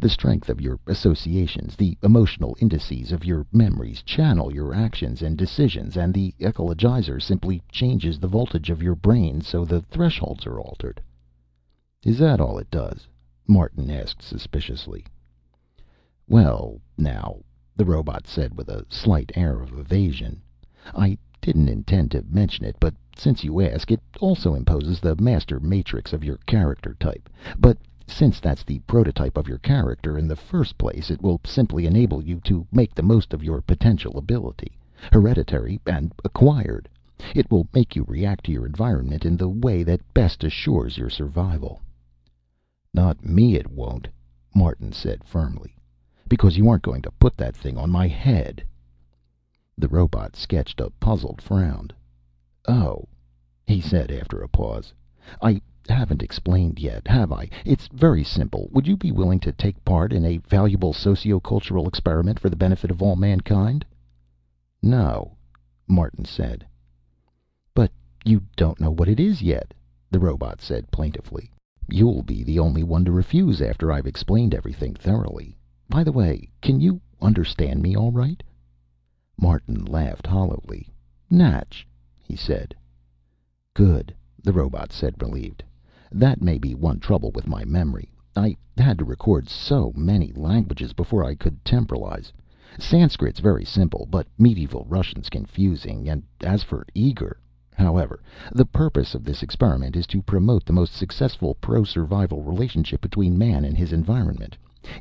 The 0.00 0.08
strength 0.08 0.48
of 0.50 0.60
your 0.60 0.80
associations, 0.88 1.76
the 1.76 1.96
emotional 2.02 2.56
indices 2.58 3.12
of 3.12 3.24
your 3.24 3.46
memories, 3.52 4.02
channel 4.02 4.52
your 4.52 4.74
actions 4.74 5.22
and 5.22 5.38
decisions, 5.38 5.96
and 5.96 6.12
the 6.12 6.34
ecologizer 6.40 7.20
simply 7.22 7.62
changes 7.68 8.18
the 8.18 8.26
voltage 8.26 8.70
of 8.70 8.82
your 8.82 8.96
brain 8.96 9.40
so 9.40 9.64
the 9.64 9.82
thresholds 9.82 10.48
are 10.48 10.58
altered." 10.58 11.00
"Is 12.02 12.18
that 12.18 12.40
all 12.40 12.58
it 12.58 12.72
does?" 12.72 13.06
Martin 13.46 13.88
asked 13.88 14.20
suspiciously. 14.20 15.04
"Well, 16.26 16.80
now," 16.96 17.40
the 17.76 17.84
robot 17.84 18.26
said 18.26 18.56
with 18.56 18.70
a 18.70 18.86
slight 18.88 19.30
air 19.34 19.60
of 19.60 19.78
evasion, 19.78 20.40
"I 20.94 21.18
didn't 21.42 21.68
intend 21.68 22.12
to 22.12 22.24
mention 22.30 22.64
it, 22.64 22.76
but 22.80 22.94
since 23.14 23.44
you 23.44 23.60
ask, 23.60 23.90
it 23.90 24.00
also 24.20 24.54
imposes 24.54 25.00
the 25.00 25.16
master 25.20 25.60
matrix 25.60 26.14
of 26.14 26.24
your 26.24 26.38
character 26.46 26.96
type. 26.98 27.28
But 27.58 27.76
since 28.06 28.40
that's 28.40 28.64
the 28.64 28.78
prototype 28.86 29.36
of 29.36 29.48
your 29.48 29.58
character 29.58 30.16
in 30.16 30.26
the 30.26 30.34
first 30.34 30.78
place, 30.78 31.10
it 31.10 31.20
will 31.20 31.42
simply 31.44 31.84
enable 31.84 32.22
you 32.24 32.40
to 32.44 32.66
make 32.72 32.94
the 32.94 33.02
most 33.02 33.34
of 33.34 33.44
your 33.44 33.60
potential 33.60 34.16
ability, 34.16 34.78
hereditary 35.12 35.78
and 35.86 36.10
acquired. 36.24 36.88
It 37.34 37.50
will 37.50 37.68
make 37.74 37.94
you 37.94 38.02
react 38.08 38.46
to 38.46 38.52
your 38.52 38.64
environment 38.64 39.26
in 39.26 39.36
the 39.36 39.50
way 39.50 39.82
that 39.82 40.14
best 40.14 40.42
assures 40.42 40.96
your 40.96 41.10
survival." 41.10 41.82
"Not 42.94 43.22
me, 43.26 43.56
it 43.56 43.70
won't," 43.70 44.08
Martin 44.54 44.90
said 44.92 45.22
firmly 45.22 45.76
because 46.26 46.56
you 46.56 46.66
aren't 46.70 46.82
going 46.82 47.02
to 47.02 47.10
put 47.10 47.36
that 47.36 47.54
thing 47.54 47.76
on 47.76 47.90
my 47.90 48.08
head." 48.08 48.64
The 49.76 49.88
robot 49.88 50.36
sketched 50.36 50.80
a 50.80 50.88
puzzled 50.98 51.42
frown. 51.42 51.90
"Oh," 52.66 53.04
he 53.66 53.78
said 53.78 54.10
after 54.10 54.40
a 54.40 54.48
pause. 54.48 54.94
"I 55.42 55.60
haven't 55.86 56.22
explained 56.22 56.78
yet, 56.78 57.06
have 57.06 57.30
I? 57.30 57.50
It's 57.66 57.88
very 57.88 58.24
simple. 58.24 58.70
Would 58.72 58.86
you 58.86 58.96
be 58.96 59.12
willing 59.12 59.38
to 59.40 59.52
take 59.52 59.84
part 59.84 60.14
in 60.14 60.24
a 60.24 60.38
valuable 60.38 60.94
socio 60.94 61.40
cultural 61.40 61.86
experiment 61.86 62.38
for 62.38 62.48
the 62.48 62.56
benefit 62.56 62.90
of 62.90 63.02
all 63.02 63.16
mankind?" 63.16 63.84
"No," 64.80 65.36
Martin 65.86 66.24
said. 66.24 66.66
"But 67.74 67.92
you 68.24 68.40
don't 68.56 68.80
know 68.80 68.92
what 68.92 69.10
it 69.10 69.20
is 69.20 69.42
yet," 69.42 69.74
the 70.10 70.20
robot 70.20 70.62
said 70.62 70.90
plaintively. 70.90 71.50
"You'll 71.90 72.22
be 72.22 72.42
the 72.42 72.60
only 72.60 72.82
one 72.82 73.04
to 73.04 73.12
refuse 73.12 73.60
after 73.60 73.92
I've 73.92 74.06
explained 74.06 74.54
everything 74.54 74.94
thoroughly. 74.94 75.58
By 75.86 76.02
the 76.02 76.12
way, 76.12 76.48
can 76.62 76.80
you 76.80 76.98
understand 77.20 77.82
me 77.82 77.94
all 77.94 78.10
right?" 78.10 78.42
Martin 79.38 79.84
laughed 79.84 80.26
hollowly. 80.26 80.88
"Natch," 81.28 81.86
he 82.22 82.34
said. 82.34 82.74
"Good," 83.74 84.14
the 84.42 84.54
robot 84.54 84.92
said, 84.92 85.20
relieved. 85.20 85.62
"That 86.10 86.40
may 86.40 86.56
be 86.56 86.74
one 86.74 87.00
trouble 87.00 87.32
with 87.32 87.46
my 87.46 87.66
memory. 87.66 88.10
I 88.34 88.56
had 88.78 88.96
to 88.96 89.04
record 89.04 89.50
so 89.50 89.92
many 89.94 90.32
languages 90.32 90.94
before 90.94 91.22
I 91.22 91.34
could 91.34 91.62
temporalize. 91.66 92.32
Sanskrit's 92.78 93.40
very 93.40 93.66
simple, 93.66 94.08
but 94.10 94.26
medieval 94.38 94.86
Russian's 94.88 95.28
confusing, 95.28 96.08
and 96.08 96.22
as 96.40 96.62
for 96.62 96.86
Uighur 96.94 97.36
However, 97.74 98.22
the 98.54 98.64
purpose 98.64 99.14
of 99.14 99.22
this 99.22 99.42
experiment 99.42 99.96
is 99.96 100.06
to 100.06 100.22
promote 100.22 100.64
the 100.64 100.72
most 100.72 100.94
successful 100.94 101.56
pro 101.56 101.84
survival 101.84 102.42
relationship 102.42 103.02
between 103.02 103.36
man 103.36 103.66
and 103.66 103.76
his 103.76 103.92
environment. 103.92 104.56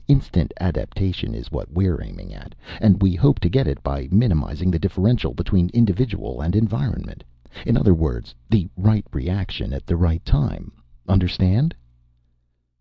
Instant 0.07 0.53
adaptation 0.61 1.35
is 1.35 1.51
what 1.51 1.69
we're 1.69 2.01
aiming 2.01 2.33
at, 2.33 2.55
and 2.79 3.01
we 3.01 3.15
hope 3.15 3.37
to 3.41 3.49
get 3.49 3.67
it 3.67 3.83
by 3.83 4.07
minimizing 4.13 4.71
the 4.71 4.79
differential 4.79 5.33
between 5.33 5.69
individual 5.73 6.39
and 6.39 6.55
environment. 6.55 7.21
In 7.65 7.75
other 7.75 7.93
words, 7.93 8.33
the 8.49 8.69
right 8.77 9.05
reaction 9.11 9.73
at 9.73 9.85
the 9.85 9.97
right 9.97 10.23
time. 10.23 10.71
Understand?" 11.05 11.75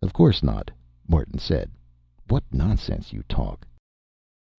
"Of 0.01 0.13
course 0.13 0.45
not," 0.45 0.71
Martin 1.09 1.41
said. 1.41 1.73
"What 2.29 2.45
nonsense 2.53 3.13
you 3.13 3.25
talk." 3.29 3.67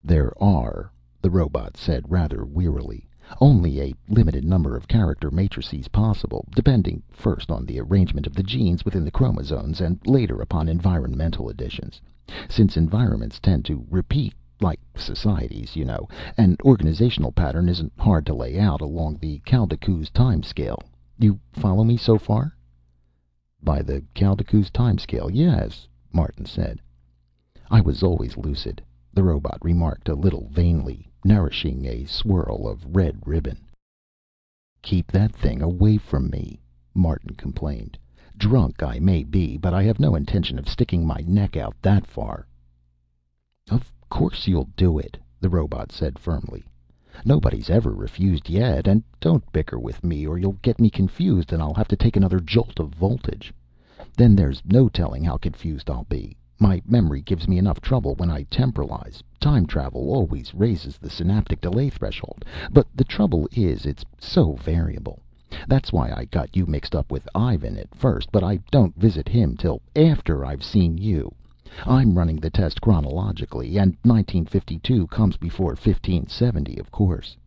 "There 0.03 0.33
are," 0.43 0.91
the 1.21 1.31
robot 1.31 1.77
said 1.77 2.11
rather 2.11 2.43
wearily, 2.43 3.07
"only 3.39 3.79
a 3.79 3.93
limited 4.09 4.43
number 4.43 4.75
of 4.75 4.89
character 4.89 5.31
matrices 5.31 5.87
possible, 5.87 6.45
depending 6.53 7.03
first 7.09 7.49
on 7.49 7.65
the 7.65 7.79
arrangement 7.79 8.27
of 8.27 8.33
the 8.33 8.43
genes 8.43 8.83
within 8.83 9.05
the 9.05 9.11
chromosomes, 9.11 9.79
and 9.79 10.05
later 10.05 10.41
upon 10.41 10.67
environmental 10.67 11.47
additions. 11.47 12.01
Since 12.47 12.77
environments 12.77 13.37
tend 13.37 13.65
to 13.65 13.85
repeat 13.89 14.33
like 14.61 14.79
societies, 14.95 15.75
you 15.75 15.83
know 15.83 16.07
an 16.37 16.55
organizational 16.63 17.33
pattern 17.33 17.67
isn't 17.67 17.91
hard 17.99 18.25
to 18.27 18.33
lay 18.33 18.57
out 18.57 18.79
along 18.79 19.17
the 19.17 19.39
Kaldekooz 19.39 20.09
time 20.09 20.41
scale. 20.41 20.81
You 21.19 21.37
follow 21.51 21.83
me 21.83 21.97
so 21.97 22.17
far?" 22.17 22.55
"By 23.61 23.81
the 23.81 24.05
Kaldekooz 24.15 24.71
time 24.71 24.99
scale, 24.99 25.29
yes," 25.29 25.85
Martin 26.13 26.45
said. 26.45 26.79
I 27.69 27.81
was 27.81 28.03
always 28.03 28.37
lucid, 28.37 28.81
the 29.13 29.23
robot 29.23 29.57
remarked 29.61 30.07
a 30.07 30.15
little 30.15 30.47
vainly, 30.49 31.11
nourishing 31.25 31.83
a 31.85 32.05
swirl 32.05 32.69
of 32.69 32.95
red 32.95 33.27
ribbon. 33.27 33.65
"Keep 34.81 35.11
that 35.11 35.33
thing 35.33 35.61
away 35.61 35.97
from 35.97 36.29
me," 36.29 36.61
Martin 36.93 37.35
complained. 37.35 37.97
"Drunk 38.35 38.81
I 38.81 38.97
may 38.97 39.23
be, 39.23 39.57
but 39.57 39.75
I 39.75 39.83
have 39.83 39.99
no 39.99 40.15
intention 40.15 40.57
of 40.57 40.67
sticking 40.67 41.05
my 41.05 41.23
neck 41.27 41.55
out 41.55 41.75
that 41.83 42.07
far." 42.07 42.47
"Of 43.69 43.91
course 44.09 44.47
you'll 44.47 44.69
do 44.75 44.97
it," 44.97 45.19
the 45.39 45.51
robot 45.51 45.91
said 45.91 46.17
firmly. 46.17 46.63
"Nobody's 47.23 47.69
ever 47.69 47.91
refused 47.93 48.49
yet. 48.49 48.87
And 48.87 49.03
don't 49.19 49.51
bicker 49.51 49.77
with 49.77 50.03
me 50.03 50.25
or 50.25 50.39
you'll 50.39 50.57
get 50.63 50.79
me 50.81 50.89
confused 50.89 51.53
and 51.53 51.61
I'll 51.61 51.75
have 51.75 51.87
to 51.89 51.95
take 51.95 52.17
another 52.17 52.39
jolt 52.39 52.79
of 52.79 52.95
voltage. 52.95 53.53
Then 54.17 54.35
there's 54.35 54.63
no 54.65 54.89
telling 54.89 55.23
how 55.23 55.37
confused 55.37 55.87
I'll 55.87 56.05
be. 56.05 56.35
My 56.59 56.81
memory 56.87 57.21
gives 57.21 57.47
me 57.47 57.59
enough 57.59 57.81
trouble 57.81 58.15
when 58.15 58.31
I 58.31 58.45
temporalize. 58.45 59.21
Time 59.39 59.67
travel 59.67 60.11
always 60.11 60.55
raises 60.55 60.97
the 60.97 61.11
synaptic 61.11 61.61
delay 61.61 61.91
threshold. 61.91 62.45
But 62.71 62.87
the 62.95 63.03
trouble 63.03 63.47
is, 63.51 63.85
it's 63.85 64.03
so 64.17 64.53
variable. 64.53 65.21
That's 65.67 65.93
why 65.93 66.11
I 66.11 66.25
got 66.25 66.55
you 66.55 66.65
mixed 66.65 66.95
up 66.95 67.11
with 67.11 67.29
Ivan 67.35 67.77
at 67.77 67.93
first, 67.93 68.31
but 68.31 68.43
I 68.43 68.57
don't 68.71 68.97
visit 68.99 69.29
him 69.29 69.55
till 69.55 69.83
after 69.95 70.43
I've 70.43 70.63
seen 70.63 70.97
you. 70.97 71.31
I'm 71.85 72.17
running 72.17 72.37
the 72.37 72.49
test 72.49 72.81
chronologically, 72.81 73.77
and 73.77 73.91
1952 74.01 75.05
comes 75.05 75.37
before 75.37 75.75
1570, 75.75 76.79
of 76.79 76.89
course." 76.89 77.37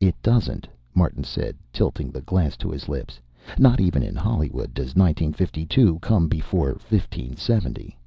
"It 0.00 0.14
doesn't," 0.22 0.68
Martin 0.94 1.24
said, 1.24 1.56
tilting 1.72 2.12
the 2.12 2.22
glass 2.22 2.56
to 2.58 2.70
his 2.70 2.88
lips. 2.88 3.20
Not 3.58 3.80
even 3.80 4.04
in 4.04 4.14
Hollywood 4.14 4.72
does 4.72 4.94
1952 4.94 5.98
come 5.98 6.28
before 6.28 6.74
1570." 6.74 7.98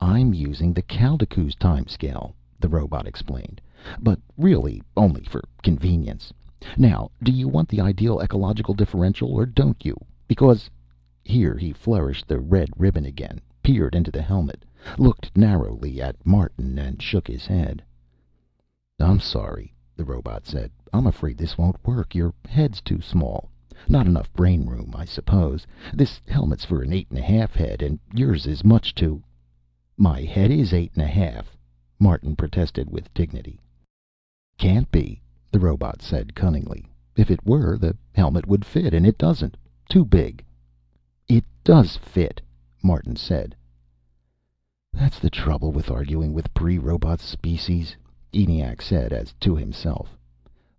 "I'm 0.00 0.34
using 0.34 0.72
the 0.72 0.82
Kaldekooz 0.82 1.54
time 1.54 1.86
scale," 1.86 2.34
the 2.58 2.68
robot 2.68 3.06
explained. 3.06 3.60
"But 4.00 4.18
really 4.36 4.82
only 4.96 5.22
for 5.22 5.44
convenience. 5.62 6.32
Now 6.76 7.10
do 7.22 7.32
you 7.32 7.48
want 7.48 7.70
the 7.70 7.80
ideal 7.80 8.20
ecological 8.20 8.74
differential, 8.74 9.32
or 9.32 9.46
don't 9.46 9.82
you? 9.82 9.96
Because" 10.28 10.68
Here 11.34 11.56
he 11.56 11.72
flourished 11.72 12.28
the 12.28 12.38
red 12.38 12.68
ribbon 12.76 13.06
again, 13.06 13.40
peered 13.62 13.94
into 13.94 14.10
the 14.10 14.20
helmet, 14.20 14.66
looked 14.98 15.34
narrowly 15.34 16.02
at 16.02 16.16
Martin, 16.26 16.78
and 16.78 17.00
shook 17.00 17.26
his 17.28 17.46
head. 17.46 17.82
"I'm 18.98 19.20
sorry," 19.20 19.72
the 19.96 20.04
robot 20.04 20.44
said. 20.44 20.70
"I'm 20.92 21.06
afraid 21.06 21.38
this 21.38 21.56
won't 21.56 21.82
work. 21.82 22.14
Your 22.14 22.34
head's 22.46 22.82
too 22.82 23.00
small. 23.00 23.48
Not 23.88 24.06
enough 24.06 24.30
brain 24.34 24.66
room, 24.66 24.92
I 24.94 25.06
suppose. 25.06 25.66
This 25.94 26.20
helmet's 26.28 26.66
for 26.66 26.82
an 26.82 26.92
eight 26.92 27.08
and 27.08 27.18
a 27.18 27.22
half 27.22 27.54
head, 27.54 27.80
and 27.80 27.98
yours 28.14 28.46
is 28.46 28.64
much 28.64 28.94
too" 28.94 29.22
"My 29.96 30.20
head 30.20 30.50
is 30.50 30.74
eight 30.74 30.92
and 30.92 31.02
a 31.02 31.06
half," 31.08 31.56
Martin 31.98 32.36
protested 32.36 32.90
with 32.90 33.14
dignity. 33.14 33.58
"Can't 34.58 34.90
be," 34.92 35.22
the 35.50 35.58
robot 35.58 36.00
said 36.00 36.32
cunningly. 36.32 36.88
"If 37.16 37.28
it 37.28 37.44
were, 37.44 37.76
the 37.76 37.96
helmet 38.12 38.46
would 38.46 38.64
fit, 38.64 38.94
and 38.94 39.04
it 39.04 39.18
doesn't. 39.18 39.56
Too 39.88 40.04
big." 40.04 40.44
"It 41.26 41.44
does 41.64 41.96
fit," 41.96 42.40
Martin 42.84 43.16
said. 43.16 43.56
"That's 44.92 45.18
the 45.18 45.28
trouble 45.28 45.72
with 45.72 45.90
arguing 45.90 46.32
with 46.34 46.54
pre 46.54 46.78
robot 46.78 47.18
species," 47.18 47.96
ENIAC 48.32 48.80
said, 48.80 49.12
as 49.12 49.32
to 49.40 49.56
himself. 49.56 50.16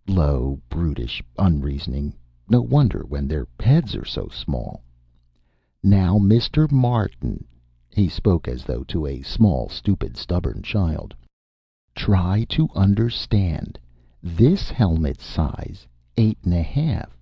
"Low, 0.08 0.62
brutish, 0.70 1.22
unreasoning. 1.38 2.14
No 2.48 2.62
wonder, 2.62 3.04
when 3.06 3.28
their 3.28 3.48
heads 3.60 3.94
are 3.94 4.06
so 4.06 4.30
small." 4.30 4.86
"Now, 5.84 6.18
Mr. 6.18 6.72
Martin," 6.72 7.44
he 7.90 8.08
spoke 8.08 8.48
as 8.48 8.64
though 8.64 8.86
to 8.86 9.06
a 9.06 9.22
small, 9.22 9.68
stupid, 9.68 10.16
stubborn 10.16 10.62
child, 10.62 11.14
"try 11.94 12.46
to 12.46 12.70
understand. 12.74 13.78
This 14.24 14.70
helmet's 14.70 15.26
size 15.26 15.88
eight 16.16 16.38
and 16.44 16.54
a 16.54 16.62
half. 16.62 17.18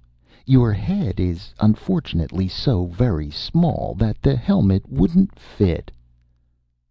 Your 0.45 0.73
head 0.73 1.17
is 1.17 1.53
unfortunately 1.57 2.49
so 2.49 2.87
very 2.87 3.31
small 3.31 3.95
that 3.97 4.21
the 4.21 4.35
helmet 4.35 4.83
wouldn't 4.91 5.39
fit." 5.39 5.91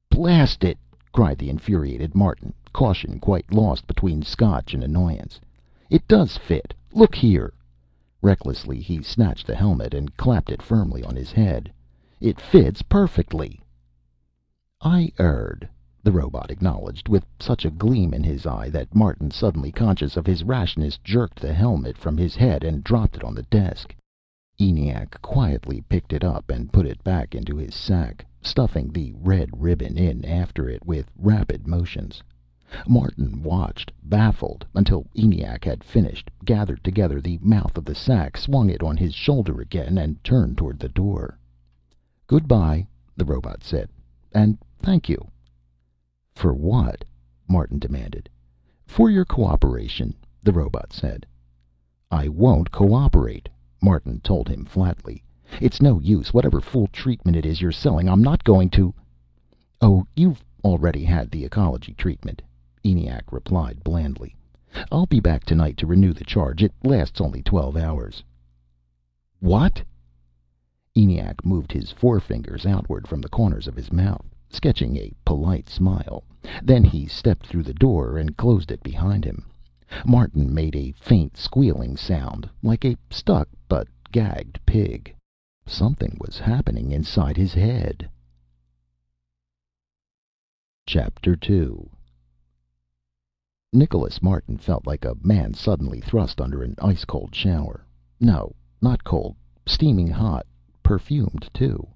"Blast 0.09 0.64
it!" 0.64 0.79
cried 1.12 1.37
the 1.37 1.51
infuriated 1.51 2.14
Martin, 2.14 2.55
caution 2.73 3.21
quite 3.21 3.53
lost 3.53 3.87
between 3.87 4.23
Scotch 4.23 4.73
and 4.73 4.83
annoyance. 4.83 5.38
"It 5.90 6.09
does 6.09 6.38
fit. 6.38 6.73
Look 6.94 7.14
here!" 7.14 7.53
Recklessly 8.23 8.81
he 8.81 9.03
snatched 9.03 9.47
the 9.47 9.55
helmet 9.57 9.92
and 9.92 10.16
clapped 10.16 10.51
it 10.51 10.62
firmly 10.62 11.05
on 11.05 11.16
his 11.16 11.33
head. 11.33 11.71
"It 12.18 12.40
fits 12.40 12.81
perfectly." 12.81 13.61
"I 14.81 15.12
erred," 15.18 15.68
the 16.09 16.12
robot 16.12 16.51
acknowledged, 16.51 17.07
with 17.07 17.27
such 17.38 17.66
a 17.66 17.71
gleam 17.71 18.14
in 18.14 18.23
his 18.23 18.47
eye 18.47 18.71
that 18.71 18.94
Martin, 18.94 19.31
suddenly 19.31 19.71
conscious 19.71 20.16
of 20.16 20.25
his 20.25 20.42
rashness, 20.42 20.97
jerked 21.05 21.38
the 21.38 21.53
helmet 21.53 21.99
from 21.99 22.16
his 22.16 22.35
head 22.35 22.64
and 22.64 22.83
dropped 22.83 23.14
it 23.14 23.23
on 23.23 23.35
the 23.35 23.42
desk. 23.42 23.94
ENIAC 24.59 25.21
quietly 25.21 25.83
picked 25.87 26.14
it 26.14 26.25
up 26.25 26.49
and 26.49 26.73
put 26.73 26.87
it 26.87 27.05
back 27.05 27.35
into 27.35 27.57
his 27.59 27.75
sack, 27.75 28.25
stuffing 28.40 28.88
the 28.90 29.12
red 29.18 29.51
ribbon 29.61 29.99
in 29.99 30.25
after 30.25 30.66
it 30.66 30.83
with 30.87 31.11
rapid 31.18 31.66
motions. 31.68 32.23
Martin 32.88 33.42
watched, 33.42 33.92
baffled, 34.03 34.64
until 34.75 35.05
ENIAC 35.14 35.62
had 35.62 35.85
finished, 35.85 36.31
gathered 36.42 36.83
together 36.83 37.21
the 37.21 37.38
mouth 37.42 37.77
of 37.77 37.85
the 37.85 37.94
sack, 37.94 38.35
swung 38.38 38.71
it 38.71 38.83
on 38.83 38.97
his 38.97 39.12
shoulder 39.12 39.61
again, 39.61 39.99
and 39.99 40.25
turned 40.25 40.57
toward 40.57 40.79
the 40.79 40.88
door. 40.88 41.38
"Good 42.27 42.49
by," 42.49 42.87
the 43.14 43.27
robot 43.27 43.62
said. 43.62 43.90
"And 44.33 44.57
thank 44.81 45.11
you." 45.11 45.29
"For 46.40 46.55
what?" 46.55 47.05
Martin 47.48 47.81
demanded. 47.81 48.29
"For 48.87 49.11
your 49.11 49.24
cooperation," 49.24 50.14
the 50.40 50.53
robot 50.53 50.92
said. 50.92 51.27
"I 52.12 52.29
won't 52.29 52.70
cooperate," 52.70 53.48
Martin 53.83 54.20
told 54.20 54.48
him 54.48 54.64
flatly. 54.64 55.24
"It's 55.61 55.83
no 55.83 55.98
use. 55.98 56.33
Whatever 56.33 56.61
fool 56.61 56.87
treatment 56.92 57.37
it 57.37 57.44
is 57.44 57.61
you're 57.61 57.72
selling, 57.72 58.09
I'm 58.09 58.22
not 58.22 58.44
going 58.44 58.70
to" 58.70 58.94
"Oh, 59.81 60.07
you've 60.14 60.44
already 60.62 61.03
had 61.03 61.29
the 61.33 61.44
ecology 61.44 61.92
treatment," 61.94 62.40
ENIAC 62.85 63.33
replied 63.33 63.83
blandly. 63.83 64.37
"I'll 64.92 65.07
be 65.07 65.18
back 65.18 65.44
tonight 65.44 65.77
to 65.79 65.88
renew 65.88 66.12
the 66.12 66.22
charge. 66.22 66.62
It 66.62 66.72
lasts 66.85 67.20
only 67.20 67.42
twelve 67.42 67.77
hours." 67.77 68.22
"What?" 69.40 69.83
ENIAC 70.94 71.44
moved 71.44 71.72
his 71.72 71.90
forefingers 71.90 72.64
outward 72.64 73.09
from 73.09 73.20
the 73.20 73.29
corners 73.29 73.66
of 73.66 73.74
his 73.74 73.90
mouth, 73.90 74.33
sketching 74.51 74.97
a 74.97 75.13
polite 75.25 75.69
smile. 75.69 76.25
Then 76.63 76.85
he 76.85 77.07
stepped 77.07 77.47
through 77.47 77.65
the 77.65 77.75
door 77.75 78.17
and 78.17 78.37
closed 78.37 78.71
it 78.71 78.83
behind 78.83 79.25
him. 79.25 79.47
Martin 80.05 80.53
made 80.53 80.77
a 80.77 80.93
faint 80.93 81.37
squealing 81.37 81.97
sound, 81.97 82.49
like 82.63 82.85
a 82.85 82.97
stuck 83.11 83.49
but 83.69 83.89
gagged 84.13 84.59
pig. 84.67 85.15
Something 85.67 86.17
was 86.21 86.39
happening 86.39 86.93
inside 86.93 87.37
his 87.37 87.55
head. 87.55 88.09
Chapter 90.87 91.37
Two 91.37 91.91
Nicholas 93.73 94.23
Martin 94.23 94.57
felt 94.57 94.87
like 94.87 95.05
a 95.05 95.17
man 95.23 95.53
suddenly 95.53 96.01
thrust 96.01 96.41
under 96.41 96.63
an 96.63 96.75
ice 96.81 97.05
cold 97.05 97.35
shower. 97.35 97.85
No, 98.19 98.55
not 98.81 99.05
cold. 99.05 99.37
Steaming 99.67 100.09
hot. 100.09 100.47
Perfumed, 100.83 101.51
too. 101.53 101.87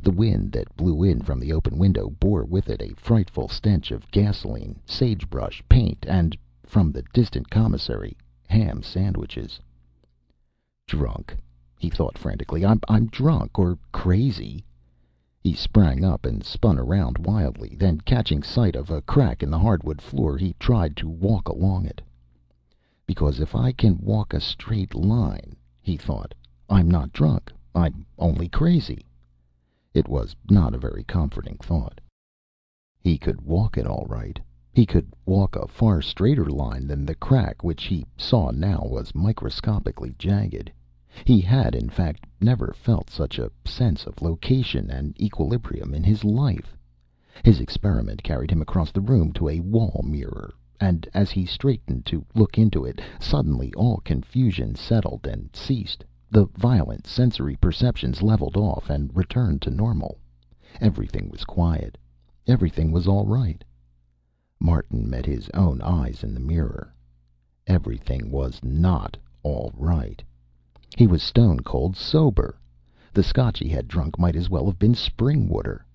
The 0.00 0.10
wind 0.10 0.52
that 0.52 0.74
blew 0.78 1.02
in 1.02 1.20
from 1.20 1.38
the 1.38 1.52
open 1.52 1.76
window 1.76 2.08
bore 2.08 2.46
with 2.46 2.70
it 2.70 2.80
a 2.80 2.94
frightful 2.94 3.48
stench 3.48 3.90
of 3.90 4.10
gasoline, 4.10 4.80
sagebrush, 4.86 5.62
paint, 5.68 6.06
and 6.08 6.34
from 6.64 6.90
the 6.90 7.02
distant 7.12 7.50
commissary 7.50 8.16
ham 8.48 8.82
sandwiches. 8.82 9.60
Drunk, 10.86 11.36
he 11.78 11.90
thought 11.90 12.16
frantically. 12.16 12.64
I'm 12.64 12.80
drunk. 13.08 13.58
Or 13.58 13.76
crazy. 13.92 14.64
He 15.42 15.52
sprang 15.52 16.02
up 16.02 16.24
and 16.24 16.42
spun 16.42 16.78
around 16.78 17.18
wildly. 17.18 17.76
Then, 17.78 18.00
catching 18.00 18.42
sight 18.42 18.76
of 18.76 18.88
a 18.88 19.02
crack 19.02 19.42
in 19.42 19.50
the 19.50 19.58
hardwood 19.58 20.00
floor, 20.00 20.38
he 20.38 20.54
tried 20.58 20.96
to 20.96 21.10
walk 21.10 21.46
along 21.46 21.84
it. 21.84 22.00
Because 23.04 23.38
if 23.38 23.54
I 23.54 23.70
can 23.70 23.98
walk 23.98 24.32
a 24.32 24.40
straight 24.40 24.94
line, 24.94 25.56
he 25.82 25.98
thought, 25.98 26.32
I'm 26.70 26.90
not 26.90 27.12
drunk. 27.12 27.52
I'm 27.74 28.06
only 28.18 28.48
crazy. 28.48 29.04
It 29.96 30.08
was 30.08 30.34
not 30.50 30.74
a 30.74 30.78
very 30.78 31.04
comforting 31.04 31.56
thought. 31.62 32.00
He 32.98 33.16
could 33.16 33.40
walk 33.42 33.78
it, 33.78 33.86
all 33.86 34.06
right. 34.08 34.40
He 34.72 34.86
could 34.86 35.12
walk 35.24 35.54
a 35.54 35.68
far 35.68 36.02
straighter 36.02 36.46
line 36.46 36.88
than 36.88 37.06
the 37.06 37.14
crack, 37.14 37.62
which 37.62 37.84
he 37.84 38.04
saw 38.16 38.50
now 38.50 38.84
was 38.90 39.14
microscopically 39.14 40.16
jagged. 40.18 40.72
He 41.24 41.40
had, 41.40 41.76
in 41.76 41.88
fact, 41.90 42.26
never 42.40 42.72
felt 42.76 43.08
such 43.08 43.38
a 43.38 43.52
sense 43.64 44.04
of 44.04 44.20
location 44.20 44.90
and 44.90 45.14
equilibrium 45.22 45.94
in 45.94 46.02
his 46.02 46.24
life. 46.24 46.76
His 47.44 47.60
experiment 47.60 48.24
carried 48.24 48.50
him 48.50 48.62
across 48.62 48.90
the 48.90 49.00
room 49.00 49.32
to 49.34 49.48
a 49.48 49.60
wall 49.60 50.04
mirror, 50.04 50.56
and 50.80 51.06
as 51.14 51.30
he 51.30 51.46
straightened 51.46 52.04
to 52.06 52.26
look 52.34 52.58
into 52.58 52.84
it, 52.84 53.00
suddenly 53.20 53.72
all 53.74 53.98
confusion 53.98 54.74
settled 54.74 55.24
and 55.24 55.54
ceased, 55.54 56.02
the 56.34 56.48
violent 56.56 57.06
sensory 57.06 57.54
perceptions 57.54 58.20
leveled 58.20 58.56
off 58.56 58.90
and 58.90 59.16
returned 59.16 59.62
to 59.62 59.70
normal. 59.70 60.18
Everything 60.80 61.30
was 61.30 61.44
quiet. 61.44 61.96
Everything 62.48 62.90
was 62.90 63.06
all 63.06 63.24
right. 63.24 63.62
Martin 64.58 65.08
met 65.08 65.24
his 65.24 65.48
own 65.54 65.80
eyes 65.82 66.24
in 66.24 66.34
the 66.34 66.40
mirror. 66.40 66.92
Everything 67.68 68.32
was 68.32 68.58
not 68.64 69.16
all 69.44 69.72
right. 69.76 70.24
He 70.98 71.06
was 71.06 71.22
stone 71.22 71.60
cold 71.60 71.94
sober. 71.96 72.58
The 73.12 73.22
Scotch 73.22 73.60
he 73.60 73.68
had 73.68 73.86
drunk 73.86 74.18
might 74.18 74.34
as 74.34 74.50
well 74.50 74.66
have 74.66 74.78
been 74.80 74.96
spring 74.96 75.48
water. 75.48 75.86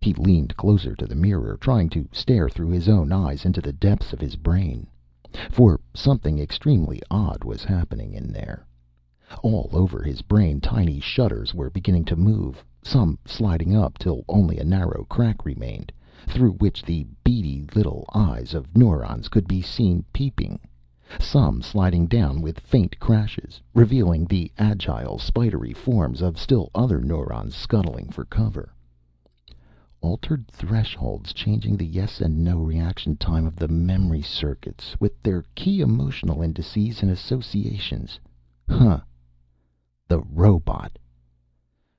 He 0.00 0.14
leaned 0.14 0.56
closer 0.56 0.96
to 0.96 1.06
the 1.06 1.14
mirror, 1.14 1.58
trying 1.58 1.90
to 1.90 2.08
stare 2.10 2.48
through 2.48 2.70
his 2.70 2.88
own 2.88 3.12
eyes 3.12 3.44
into 3.44 3.60
the 3.60 3.74
depths 3.74 4.14
of 4.14 4.20
his 4.22 4.36
brain. 4.36 4.86
For 5.50 5.78
something 5.92 6.38
extremely 6.38 7.02
odd 7.10 7.44
was 7.44 7.64
happening 7.64 8.14
in 8.14 8.32
there. 8.32 8.66
All 9.42 9.68
over 9.74 10.02
his 10.02 10.22
brain 10.22 10.58
tiny 10.62 11.00
shutters 11.00 11.52
were 11.52 11.68
beginning 11.68 12.06
to 12.06 12.16
move, 12.16 12.64
some 12.82 13.18
sliding 13.26 13.76
up 13.76 13.98
till 13.98 14.24
only 14.26 14.56
a 14.58 14.64
narrow 14.64 15.04
crack 15.06 15.44
remained, 15.44 15.92
through 16.26 16.52
which 16.52 16.82
the 16.82 17.06
beady 17.22 17.66
little 17.74 18.08
eyes 18.14 18.54
of 18.54 18.74
neurons 18.74 19.28
could 19.28 19.46
be 19.46 19.60
seen 19.60 20.02
peeping, 20.14 20.60
some 21.20 21.60
sliding 21.60 22.06
down 22.06 22.40
with 22.40 22.58
faint 22.58 22.98
crashes, 22.98 23.60
revealing 23.74 24.24
the 24.24 24.50
agile, 24.56 25.18
spidery 25.18 25.74
forms 25.74 26.22
of 26.22 26.38
still 26.38 26.70
other 26.74 27.02
neurons 27.02 27.54
scuttling 27.54 28.08
for 28.08 28.24
cover. 28.24 28.72
Altered 30.00 30.48
thresholds 30.48 31.34
changing 31.34 31.76
the 31.76 31.86
yes 31.86 32.22
and 32.22 32.42
no 32.42 32.60
reaction 32.60 33.14
time 33.14 33.44
of 33.44 33.56
the 33.56 33.68
memory 33.68 34.22
circuits, 34.22 34.96
with 35.00 35.22
their 35.22 35.44
key 35.54 35.82
emotional 35.82 36.40
indices 36.40 37.02
and 37.02 37.10
associations. 37.10 38.18
Huh. 38.66 39.00
The 40.06 40.20
robot. 40.20 40.98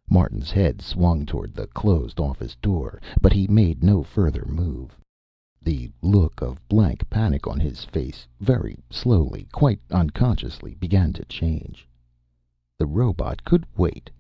Martin's 0.07 0.51
head 0.51 0.79
swung 0.79 1.25
toward 1.25 1.55
the 1.55 1.65
closed 1.65 2.19
office 2.19 2.53
door, 2.57 3.01
but 3.19 3.33
he 3.33 3.47
made 3.47 3.83
no 3.83 4.03
further 4.03 4.45
move. 4.45 4.95
The 5.59 5.89
look 6.03 6.39
of 6.39 6.61
blank 6.69 7.09
panic 7.09 7.47
on 7.47 7.59
his 7.59 7.83
face, 7.83 8.27
very 8.39 8.77
slowly, 8.91 9.47
quite 9.51 9.79
unconsciously, 9.89 10.75
began 10.75 11.13
to 11.13 11.25
change. 11.25 11.89
The 12.77 12.85
robot 12.85 13.43
could 13.43 13.65
wait. 13.75 14.11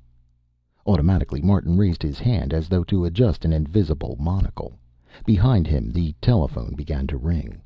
Automatically, 0.87 1.43
Martin 1.43 1.77
raised 1.77 2.01
his 2.01 2.17
hand 2.17 2.53
as 2.55 2.67
though 2.67 2.85
to 2.85 3.05
adjust 3.05 3.45
an 3.45 3.53
invisible 3.53 4.15
monocle. 4.19 4.79
Behind 5.27 5.67
him, 5.67 5.91
the 5.91 6.13
telephone 6.13 6.73
began 6.73 7.05
to 7.05 7.17
ring. 7.17 7.61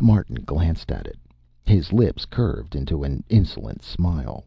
Martin 0.00 0.36
glanced 0.36 0.90
at 0.90 1.06
it. 1.06 1.18
His 1.62 1.92
lips 1.92 2.24
curved 2.24 2.74
into 2.74 3.04
an 3.04 3.22
insolent 3.28 3.82
smile. 3.82 4.46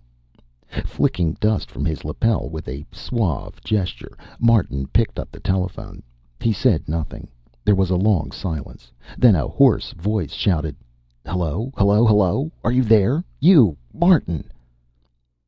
Flicking 0.86 1.34
dust 1.34 1.70
from 1.70 1.84
his 1.84 2.06
lapel 2.06 2.48
with 2.50 2.66
a 2.70 2.86
suave 2.94 3.62
gesture, 3.62 4.18
Martin 4.40 4.88
picked 4.88 5.20
up 5.20 5.30
the 5.30 5.42
telephone. 5.42 6.02
He 6.40 6.54
said 6.54 6.88
nothing. 6.88 7.28
There 7.66 7.76
was 7.76 7.90
a 7.90 7.98
long 7.98 8.32
silence. 8.32 8.90
Then 9.18 9.36
a 9.36 9.50
hoarse 9.50 9.92
voice 9.92 10.32
shouted: 10.32 10.78
"Hello, 11.26 11.74
hello, 11.76 12.06
hello! 12.06 12.54
Are 12.64 12.72
you 12.72 12.84
there? 12.86 13.22
You, 13.42 13.76
Martin!" 13.94 14.50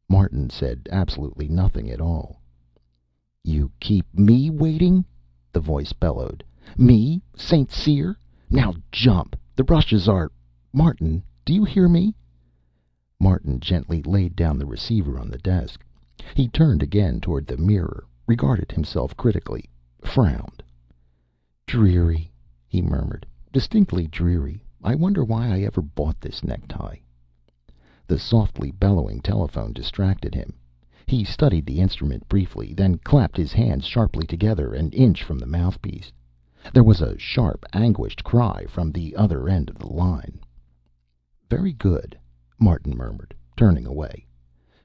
Martin 0.09 0.49
said 0.49 0.89
absolutely 0.91 1.47
nothing 1.47 1.89
at 1.89 2.01
all. 2.01 2.41
"You 3.45 3.71
keep 3.79 4.05
me 4.13 4.49
waiting?" 4.49 5.05
the 5.53 5.61
voice 5.61 5.93
bellowed. 5.93 6.43
"Me, 6.77 7.21
St. 7.33 7.71
Cyr? 7.71 8.17
Now 8.49 8.73
jump! 8.91 9.37
The 9.55 9.63
rushes 9.63 10.09
are 10.09 10.33
Martin, 10.73 11.23
do 11.45 11.53
you 11.53 11.63
hear 11.63 11.87
me?" 11.87 12.13
Martin 13.23 13.57
gently 13.61 14.01
laid 14.03 14.35
down 14.35 14.57
the 14.59 14.65
receiver 14.65 15.17
on 15.17 15.29
the 15.29 15.37
desk. 15.37 15.81
He 16.35 16.49
turned 16.49 16.83
again 16.83 17.21
toward 17.21 17.47
the 17.47 17.55
mirror, 17.55 18.05
regarded 18.27 18.69
himself 18.69 19.15
critically, 19.15 19.63
frowned. 20.01 20.61
"Dreary," 21.65 22.33
he 22.67 22.81
murmured. 22.81 23.25
"Distinctly 23.53 24.07
dreary. 24.07 24.61
I 24.83 24.95
wonder 24.95 25.23
why 25.23 25.47
I 25.47 25.61
ever 25.61 25.81
bought 25.81 26.19
this 26.19 26.43
necktie." 26.43 26.97
The 28.05 28.19
softly 28.19 28.71
bellowing 28.71 29.21
telephone 29.21 29.71
distracted 29.71 30.35
him. 30.35 30.51
He 31.07 31.23
studied 31.23 31.65
the 31.65 31.79
instrument 31.79 32.27
briefly, 32.27 32.73
then 32.73 32.97
clapped 32.97 33.37
his 33.37 33.53
hands 33.53 33.85
sharply 33.85 34.27
together 34.27 34.73
an 34.73 34.91
inch 34.91 35.23
from 35.23 35.39
the 35.39 35.47
mouthpiece. 35.47 36.11
There 36.73 36.83
was 36.83 36.99
a 36.99 37.17
sharp, 37.17 37.63
anguished 37.71 38.21
cry 38.25 38.65
from 38.67 38.91
the 38.91 39.15
other 39.15 39.47
end 39.47 39.69
of 39.69 39.79
the 39.79 39.87
line. 39.87 40.41
"Very 41.49 41.71
good," 41.71 42.17
Martin 42.59 42.95
murmured, 42.95 43.33
turning 43.57 43.87
away. 43.87 44.27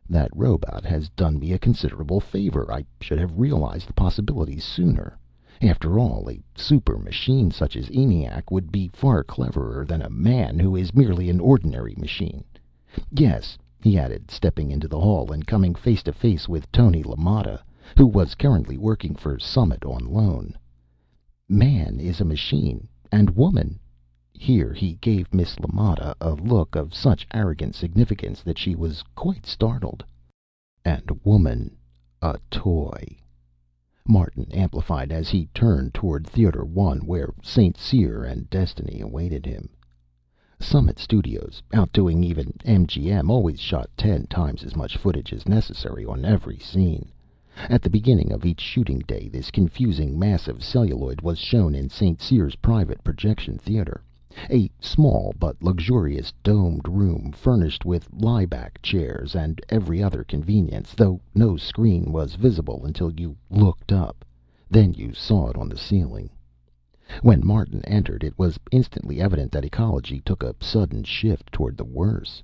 "That 0.08 0.34
robot 0.34 0.86
has 0.86 1.10
done 1.10 1.38
me 1.38 1.52
a 1.52 1.58
considerable 1.58 2.18
favor. 2.18 2.72
I 2.72 2.86
should 2.98 3.18
have 3.18 3.38
realized 3.38 3.86
the 3.86 3.92
possibilities 3.92 4.64
sooner. 4.64 5.18
After 5.60 5.98
all, 5.98 6.30
a 6.30 6.40
super 6.56 6.96
machine 6.96 7.50
such 7.50 7.76
as 7.76 7.90
ENIAC 7.90 8.50
would 8.50 8.72
be 8.72 8.88
far 8.88 9.22
cleverer 9.22 9.84
than 9.84 10.00
a 10.00 10.08
man 10.08 10.58
who 10.58 10.76
is 10.76 10.94
merely 10.94 11.28
an 11.28 11.40
ordinary 11.40 11.94
machine. 11.98 12.42
Yes 13.12 13.58
he 13.82 13.98
added, 13.98 14.30
stepping 14.30 14.70
into 14.70 14.88
the 14.88 14.98
hall 15.00 15.30
and 15.30 15.46
coming 15.46 15.74
face 15.74 16.02
to 16.04 16.12
face 16.14 16.48
with 16.48 16.72
Tony 16.72 17.02
LaMotta, 17.02 17.60
who 17.98 18.06
was 18.06 18.34
currently 18.34 18.78
working 18.78 19.14
for 19.14 19.38
Summit 19.38 19.84
on 19.84 20.06
loan. 20.06 20.56
"Man 21.50 22.00
is 22.00 22.18
a 22.18 22.24
machine, 22.24 22.88
and 23.12 23.28
woman" 23.36 23.78
Here 24.40 24.72
he 24.72 24.92
gave 25.00 25.34
Miss 25.34 25.56
LaMotta 25.56 26.14
a 26.20 26.30
look 26.34 26.76
of 26.76 26.94
such 26.94 27.26
arrogant 27.34 27.74
significance 27.74 28.40
that 28.42 28.56
she 28.56 28.76
was 28.76 29.02
quite 29.16 29.44
startled. 29.44 30.04
"And 30.84 31.10
woman 31.24 31.76
a 32.22 32.38
toy," 32.48 33.18
Martin 34.06 34.46
amplified 34.52 35.10
as 35.10 35.28
he 35.28 35.46
turned 35.46 35.92
toward 35.92 36.24
Theater 36.24 36.64
One, 36.64 37.00
where 37.00 37.34
St. 37.42 37.76
Cyr 37.76 38.22
and 38.22 38.48
Destiny 38.48 39.00
awaited 39.00 39.44
him. 39.44 39.70
Summit 40.60 41.00
Studios, 41.00 41.60
outdoing 41.72 42.22
even 42.22 42.52
MGM, 42.64 43.28
always 43.30 43.58
shot 43.58 43.90
ten 43.96 44.28
times 44.28 44.62
as 44.62 44.76
much 44.76 44.96
footage 44.96 45.32
as 45.32 45.48
necessary 45.48 46.04
on 46.04 46.24
every 46.24 46.60
scene. 46.60 47.10
At 47.68 47.82
the 47.82 47.90
beginning 47.90 48.30
of 48.30 48.46
each 48.46 48.60
shooting 48.60 49.00
day 49.00 49.26
this 49.28 49.50
confusing 49.50 50.16
mass 50.16 50.46
of 50.46 50.62
celluloid 50.62 51.22
was 51.22 51.38
shown 51.40 51.74
in 51.74 51.88
St. 51.90 52.20
Cyr's 52.20 52.54
private 52.54 53.02
projection 53.02 53.58
theater, 53.58 54.04
a 54.50 54.70
small 54.78 55.34
but 55.38 55.62
luxurious 55.62 56.34
domed 56.42 56.86
room 56.86 57.32
furnished 57.32 57.86
with 57.86 58.12
lieback 58.12 58.78
chairs 58.82 59.34
and 59.34 59.58
every 59.70 60.02
other 60.02 60.22
convenience, 60.22 60.92
though 60.94 61.18
no 61.34 61.56
screen 61.56 62.12
was 62.12 62.34
visible 62.34 62.84
until 62.84 63.10
you 63.10 63.34
looked 63.48 63.90
up. 63.90 64.26
Then 64.68 64.92
you 64.92 65.14
saw 65.14 65.48
it 65.48 65.56
on 65.56 65.66
the 65.70 65.78
ceiling. 65.78 66.28
When 67.22 67.40
Martin 67.42 67.82
entered, 67.86 68.22
it 68.22 68.38
was 68.38 68.58
instantly 68.70 69.18
evident 69.18 69.50
that 69.52 69.64
ecology 69.64 70.20
took 70.20 70.42
a 70.42 70.54
sudden 70.60 71.04
shift 71.04 71.50
toward 71.50 71.78
the 71.78 71.86
worse. 71.86 72.42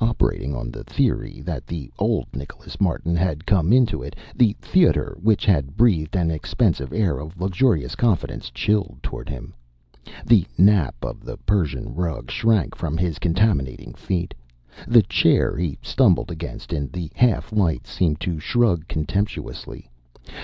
Operating 0.00 0.56
on 0.56 0.72
the 0.72 0.82
theory 0.82 1.40
that 1.40 1.68
the 1.68 1.88
old 2.00 2.34
Nicholas 2.34 2.80
Martin 2.80 3.14
had 3.14 3.46
come 3.46 3.72
into 3.72 4.02
it, 4.02 4.16
the 4.34 4.56
theater, 4.60 5.16
which 5.22 5.46
had 5.46 5.76
breathed 5.76 6.16
an 6.16 6.32
expensive 6.32 6.92
air 6.92 7.20
of 7.20 7.40
luxurious 7.40 7.94
confidence, 7.94 8.50
chilled 8.50 8.98
toward 9.04 9.28
him. 9.28 9.54
The 10.24 10.46
nap 10.56 10.94
of 11.02 11.24
the 11.24 11.36
Persian 11.36 11.92
rug 11.92 12.30
shrank 12.30 12.76
from 12.76 12.96
his 12.96 13.18
contaminating 13.18 13.92
feet. 13.94 14.34
The 14.86 15.02
chair 15.02 15.56
he 15.56 15.80
stumbled 15.82 16.30
against 16.30 16.72
in 16.72 16.86
the 16.92 17.10
half 17.16 17.50
light 17.52 17.88
seemed 17.88 18.20
to 18.20 18.38
shrug 18.38 18.86
contemptuously 18.86 19.90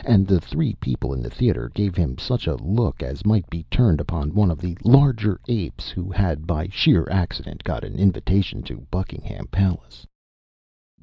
and 0.04 0.26
the 0.26 0.40
three 0.40 0.74
people 0.80 1.14
in 1.14 1.22
the 1.22 1.30
theater 1.30 1.70
gave 1.72 1.94
him 1.94 2.18
such 2.18 2.48
a 2.48 2.56
look 2.56 3.04
as 3.04 3.24
might 3.24 3.48
be 3.48 3.62
turned 3.70 4.00
upon 4.00 4.34
one 4.34 4.50
of 4.50 4.60
the 4.60 4.76
larger 4.82 5.38
apes 5.46 5.90
who 5.90 6.10
had 6.10 6.44
by 6.44 6.66
sheer 6.66 7.06
accident 7.08 7.62
got 7.62 7.84
an 7.84 7.94
invitation 7.94 8.64
to 8.64 8.84
Buckingham 8.90 9.46
Palace. 9.46 10.04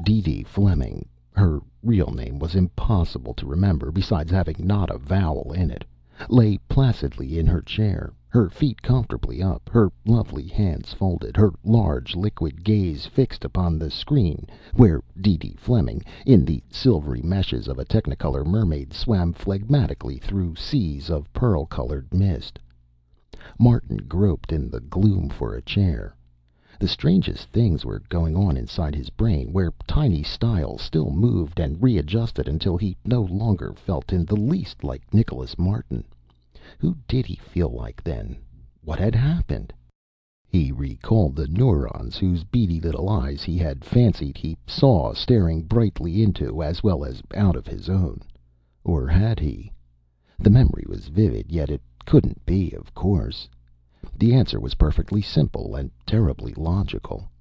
DeeDee 0.06 0.44
Fleming 0.46 1.08
her 1.32 1.62
real 1.82 2.12
name 2.12 2.40
was 2.40 2.56
impossible 2.56 3.34
to 3.36 3.48
remember, 3.48 3.90
besides 3.90 4.32
having 4.32 4.68
not 4.68 4.90
a 4.94 4.98
vowel 4.98 5.54
in 5.54 5.72
it 5.72 5.86
lay 6.28 6.58
placidly 6.68 7.40
in 7.40 7.48
her 7.48 7.62
chair, 7.62 8.12
her 8.32 8.48
feet 8.48 8.80
comfortably 8.84 9.42
up, 9.42 9.68
her 9.74 9.92
lovely 10.06 10.46
hands 10.46 10.94
folded, 10.94 11.36
her 11.36 11.52
large 11.64 12.16
liquid 12.16 12.64
gaze 12.64 13.08
fixed 13.08 13.44
upon 13.44 13.80
the 13.80 13.90
screen 13.90 14.46
where 14.76 15.02
DeeDee 15.20 15.58
Fleming, 15.58 16.00
in 16.28 16.46
the 16.46 16.62
silvery 16.70 17.24
meshes 17.24 17.68
of 17.68 17.80
a 17.80 17.86
technicolor 17.86 18.46
mermaid, 18.46 18.94
swam 18.94 19.34
phlegmatically 19.34 20.20
through 20.22 20.56
seas 20.56 21.10
of 21.10 21.34
pearl 21.34 21.66
colored 21.66 22.14
mist. 22.14 22.60
Martin 23.58 23.98
groped 24.08 24.52
in 24.52 24.70
the 24.70 24.80
gloom 24.82 25.28
for 25.28 25.56
a 25.56 25.62
chair. 25.64 26.16
The 26.80 26.88
strangest 26.88 27.50
things 27.50 27.84
were 27.84 28.04
going 28.10 28.36
on 28.38 28.58
inside 28.58 28.94
his 28.94 29.10
brain, 29.10 29.52
where 29.52 29.74
tiny 29.88 30.22
stiles 30.22 30.84
still 30.84 31.10
moved 31.10 31.60
and 31.60 31.82
readjusted 31.82 32.48
until 32.48 32.78
he 32.78 32.96
no 33.04 33.24
longer 33.24 33.74
felt 33.74 34.14
in 34.14 34.24
the 34.24 34.38
least 34.38 34.84
like 34.84 35.12
Nicholas 35.12 35.58
Martin. 35.58 36.04
Who 36.78 36.96
did 37.08 37.26
he 37.26 37.36
feel 37.36 37.70
like 37.72 38.04
then? 38.04 38.38
What 38.84 39.00
had 39.00 39.16
happened? 39.16 39.74
He 40.46 40.72
recalled 40.72 41.36
the 41.36 41.48
neurons 41.48 42.16
whose 42.20 42.44
beady 42.44 42.80
little 42.80 43.10
eyes 43.10 43.42
he 43.42 43.58
had 43.58 43.84
fancied 43.84 44.38
he 44.38 44.56
saw 44.68 45.12
staring 45.16 45.64
brightly 45.64 46.22
into 46.22 46.62
as 46.62 46.84
well 46.84 47.04
as 47.04 47.24
out 47.34 47.56
of 47.56 47.66
his 47.66 47.90
own. 47.90 48.22
Or 48.84 49.08
had 49.08 49.40
he? 49.40 49.72
The 50.38 50.52
memory 50.52 50.86
was 50.88 51.08
vivid, 51.08 51.52
yet 51.52 51.72
it 51.72 51.82
couldn't 52.06 52.46
be, 52.46 52.72
of 52.74 52.94
course. 52.94 53.50
The 54.16 54.36
answer 54.36 54.60
was 54.60 54.76
perfectly 54.76 55.24
simple 55.24 55.74
and 55.74 55.90
terribly 56.06 56.54
logical. 56.54 57.32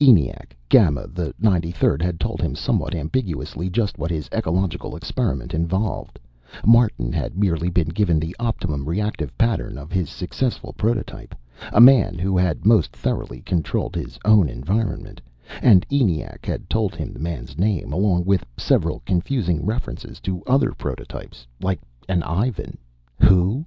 ENIAC, 0.00 0.56
Gamma 0.70 1.08
the 1.08 1.34
Ninety 1.38 1.72
Third, 1.72 2.00
had 2.00 2.18
told 2.18 2.40
him 2.40 2.54
somewhat 2.54 2.94
ambiguously 2.94 3.68
just 3.68 3.98
what 3.98 4.10
his 4.10 4.30
ecological 4.32 4.96
experiment 4.96 5.52
involved. 5.52 6.18
Martin 6.66 7.14
had 7.14 7.38
merely 7.38 7.70
been 7.70 7.88
given 7.88 8.20
the 8.20 8.36
optimum 8.38 8.86
reactive 8.86 9.32
pattern 9.38 9.78
of 9.78 9.90
his 9.90 10.10
successful 10.10 10.74
prototype 10.74 11.34
a 11.72 11.80
man 11.80 12.18
who 12.18 12.36
had 12.36 12.66
most 12.66 12.92
thoroughly 12.94 13.40
controlled 13.40 13.96
his 13.96 14.18
own 14.26 14.50
environment 14.50 15.18
and 15.62 15.86
ENIAC 15.90 16.44
had 16.44 16.68
told 16.68 16.94
him 16.94 17.10
the 17.10 17.18
man's 17.18 17.56
name, 17.56 17.90
along 17.90 18.26
with 18.26 18.44
several 18.58 19.00
confusing 19.06 19.64
references 19.64 20.20
to 20.20 20.42
other 20.46 20.72
prototypes, 20.72 21.46
like 21.62 21.80
an 22.06 22.22
Ivan 22.22 22.76
who? 23.18 23.64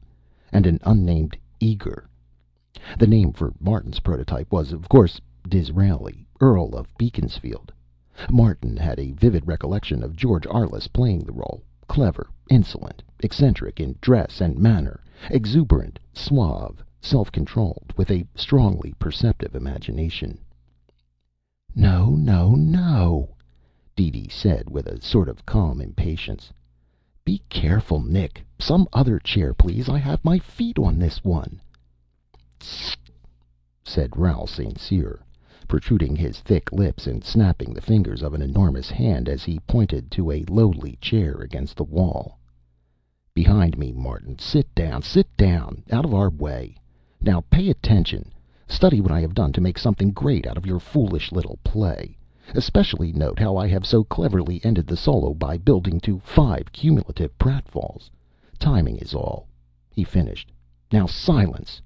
and 0.54 0.68
an 0.68 0.78
unnamed 0.84 1.36
Eager. 1.60 2.08
The 3.00 3.08
name 3.08 3.32
for 3.34 3.52
Martin's 3.60 4.02
prototype 4.02 4.52
was, 4.52 4.72
of 4.72 4.88
course, 4.88 5.20
Disraeli, 5.50 6.28
Earl 6.40 6.76
of 6.76 6.96
Beaconsfield. 7.00 7.72
Martin 8.30 8.78
had 8.78 9.00
a 9.00 9.14
vivid 9.14 9.48
recollection 9.48 10.04
of 10.04 10.16
George 10.16 10.46
Arliss 10.46 10.88
playing 10.88 11.24
the 11.24 11.34
role 11.34 11.64
clever, 11.88 12.30
insolent, 12.50 13.04
eccentric 13.20 13.80
in 13.80 13.96
dress 14.02 14.42
and 14.42 14.58
manner, 14.58 15.04
exuberant, 15.30 16.00
suave, 16.14 16.84
self 17.02 17.32
controlled, 17.32 17.94
with 17.98 18.10
a 18.10 18.26
strongly 18.36 18.94
perceptive 19.00 19.56
imagination. 19.56 20.40
"No, 21.76 22.16
no, 22.16 22.56
no!" 22.56 23.36
DeeDee 23.96 24.32
said 24.32 24.70
with 24.70 24.88
a 24.88 25.02
sort 25.02 25.28
of 25.28 25.46
calm 25.46 25.82
impatience. 25.82 26.52
"Be 27.24 27.42
careful, 27.50 28.02
Nick. 28.02 28.46
Some 28.60 28.88
other 28.94 29.20
chair, 29.20 29.54
please. 29.54 29.90
I 29.90 29.98
have 29.98 30.24
my 30.24 30.40
feet 30.40 30.80
on 30.80 31.00
this 31.00 31.24
one." 31.24 31.60
Said 33.84 34.16
Raoul 34.16 34.48
St. 34.48 34.80
Cyr, 34.80 35.25
protruding 35.68 36.16
his 36.16 36.40
thick 36.42 36.72
lips 36.72 37.08
and 37.08 37.24
snapping 37.24 37.74
the 37.74 37.82
fingers 37.82 38.22
of 38.22 38.34
an 38.36 38.42
enormous 38.42 38.90
hand 38.90 39.28
as 39.28 39.44
he 39.44 39.60
pointed 39.62 40.12
to 40.12 40.30
a 40.30 40.44
lowly 40.48 40.96
chair 41.02 41.42
against 41.42 41.76
the 41.76 41.84
wall. 41.84 42.38
"Behind 43.34 43.76
me, 43.78 43.92
Martin. 43.92 44.38
Sit 44.38 44.74
down, 44.76 45.02
sit 45.02 45.28
down! 45.36 45.84
Out 45.92 46.06
of 46.06 46.14
our 46.14 46.30
way! 46.30 46.76
Now 47.20 47.42
pay 47.50 47.70
attention. 47.70 48.32
Study 48.68 49.02
what 49.02 49.12
I 49.12 49.22
have 49.22 49.34
done 49.34 49.52
to 49.54 49.62
make 49.62 49.80
something 49.80 50.12
great 50.12 50.46
out 50.46 50.56
of 50.58 50.68
your 50.68 50.80
foolish 50.80 51.32
little 51.32 51.58
play. 51.64 52.16
Especially 52.54 53.12
note 53.12 53.40
how 53.40 53.58
I 53.58 53.68
have 53.68 53.88
so 53.88 54.04
cleverly 54.04 54.64
ended 54.64 54.86
the 54.86 54.96
solo 54.96 55.34
by 55.34 55.58
building 55.58 56.00
to 56.02 56.20
five 56.20 56.72
cumulative 56.72 57.36
pratfalls. 57.40 58.12
Timing 58.60 58.98
is 58.98 59.16
all," 59.16 59.48
he 59.90 60.04
finished. 60.04 60.52
"Now 60.92 61.08
silence!" 61.08 61.82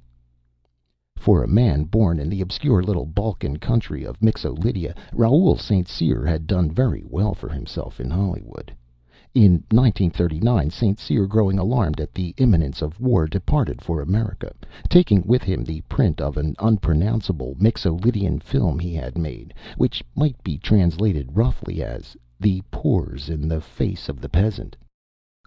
For 1.22 1.44
a 1.44 1.50
man 1.50 1.84
born 1.84 2.18
in 2.18 2.30
the 2.30 2.40
obscure 2.40 2.82
little 2.82 3.06
Balkan 3.06 3.58
country 3.58 4.06
of 4.06 4.22
Mixo 4.22 4.54
Lydia, 4.54 4.96
Raoul 5.12 5.58
St. 5.58 5.86
Cyr 5.86 6.26
had 6.26 6.48
done 6.48 6.72
very 6.72 7.04
well 7.06 7.34
for 7.34 7.50
himself 7.50 8.00
in 8.00 8.10
Hollywood. 8.10 8.72
In 9.36 9.56
1939 9.70 10.70
St. 10.70 10.98
Cyr, 10.98 11.26
growing 11.28 11.60
alarmed 11.60 12.00
at 12.00 12.14
the 12.14 12.34
imminence 12.38 12.82
of 12.82 13.02
war, 13.02 13.28
departed 13.28 13.82
for 13.82 14.00
America, 14.02 14.54
taking 14.88 15.22
with 15.28 15.44
him 15.44 15.66
the 15.66 15.82
print 15.90 16.22
of 16.22 16.38
an 16.38 16.56
unpronounceable 16.58 17.54
Mixo 17.60 17.96
Lydian 18.02 18.40
film 18.40 18.80
he 18.80 18.94
had 18.94 19.18
made, 19.18 19.54
which 19.76 20.02
might 20.16 20.42
be 20.42 20.58
translated 20.58 21.36
roughly 21.36 21.84
as 21.84 22.16
"The 22.40 22.62
Pores 22.72 23.28
in 23.30 23.50
the 23.50 23.60
Face 23.60 24.08
of 24.08 24.22
the 24.22 24.30
Peasant." 24.30 24.78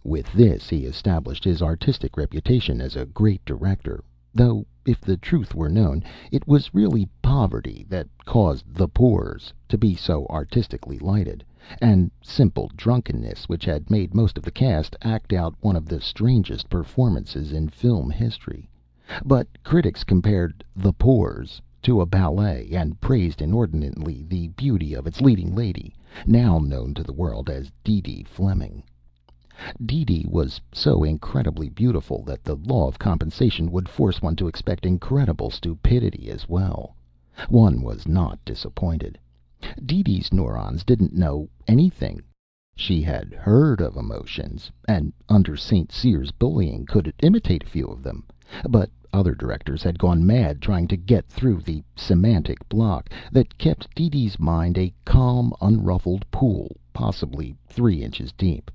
With 0.05 0.31
this 0.35 0.69
he 0.69 0.85
established 0.85 1.45
his 1.45 1.63
artistic 1.63 2.19
reputation 2.19 2.83
as 2.83 2.95
a 2.95 3.07
great 3.07 3.43
director, 3.47 4.05
though, 4.35 4.65
if 4.87 4.99
the 5.03 5.19
truth 5.19 5.55
were 5.55 5.69
known, 5.69 6.03
it 6.31 6.49
was 6.49 6.73
really 6.73 7.07
poverty 7.21 7.85
that 7.91 8.09
caused 8.25 8.65
"The 8.75 8.89
Pores" 8.89 9.53
to 9.69 9.77
be 9.77 9.95
so 9.95 10.25
artistically 10.31 10.99
lighted 10.99 11.45
and 11.83 12.11
simple 12.23 12.71
drunkenness 12.75 13.47
which 13.47 13.67
had 13.67 13.91
made 13.91 14.15
most 14.15 14.39
of 14.39 14.43
the 14.43 14.51
cast 14.51 14.97
act 15.03 15.35
out 15.35 15.55
one 15.61 15.77
of 15.77 15.85
the 15.85 16.01
strangest 16.01 16.71
performances 16.71 17.53
in 17.53 17.69
film 17.69 18.09
history. 18.09 18.71
But 19.23 19.49
critics 19.63 20.03
compared 20.03 20.65
"The 20.75 20.95
Pores" 20.95 21.61
to 21.83 22.01
a 22.01 22.07
ballet, 22.07 22.71
and 22.73 22.99
praised 23.03 23.43
inordinately 23.43 24.23
the 24.27 24.49
beauty 24.49 24.95
of 24.95 25.07
its 25.07 25.21
leading 25.21 25.55
lady, 25.55 25.95
now 26.27 26.59
known 26.59 26.95
to 26.95 27.03
the 27.03 27.13
world 27.13 27.51
as 27.51 27.71
DeeDee 27.85 28.27
Fleming. 28.27 28.83
DeeDee 29.85 30.25
was 30.31 30.63
so 30.73 31.05
incredibly 31.05 31.69
beautiful 31.69 32.23
that 32.23 32.43
the 32.43 32.55
law 32.55 32.89
of 32.89 32.99
compensation 32.99 33.71
would 33.71 33.87
force 33.87 34.23
one 34.23 34.35
to 34.37 34.49
expect 34.49 34.87
incredible 34.87 35.51
stupidity 35.51 36.31
as 36.31 36.49
well. 36.49 36.97
One 37.51 37.83
was 37.83 38.09
not 38.09 38.43
disappointed. 38.47 39.19
DeeDee's 39.79 40.33
neurons 40.33 40.85
didn't 40.85 41.13
know 41.13 41.51
anything. 41.67 42.23
She 42.75 43.03
had 43.03 43.35
heard 43.35 43.83
of 43.83 43.99
emotions, 43.99 44.71
and 44.89 45.13
under 45.29 45.55
St. 45.55 45.93
Cyr's 45.93 46.31
bullying 46.31 46.87
could 46.87 47.13
imitate 47.23 47.65
a 47.65 47.69
few 47.69 47.89
of 47.89 48.03
them. 48.03 48.25
But 48.71 48.89
other 49.13 49.35
directors 49.35 49.83
had 49.83 49.99
gone 49.99 50.25
mad 50.25 50.63
trying 50.63 50.89
to 50.89 50.97
get 50.97 51.29
through 51.29 51.61
the 51.61 51.85
semantic 51.95 52.67
block 52.71 53.11
that 53.31 53.59
kept 53.59 53.95
DeeDee's 53.95 54.41
mind 54.41 54.79
a 54.79 54.95
calm, 55.05 55.53
unruffled 55.61 56.25
pool 56.31 56.79
possibly 56.95 57.55
three 57.67 58.03
inches 58.03 58.33
deep. 58.33 58.71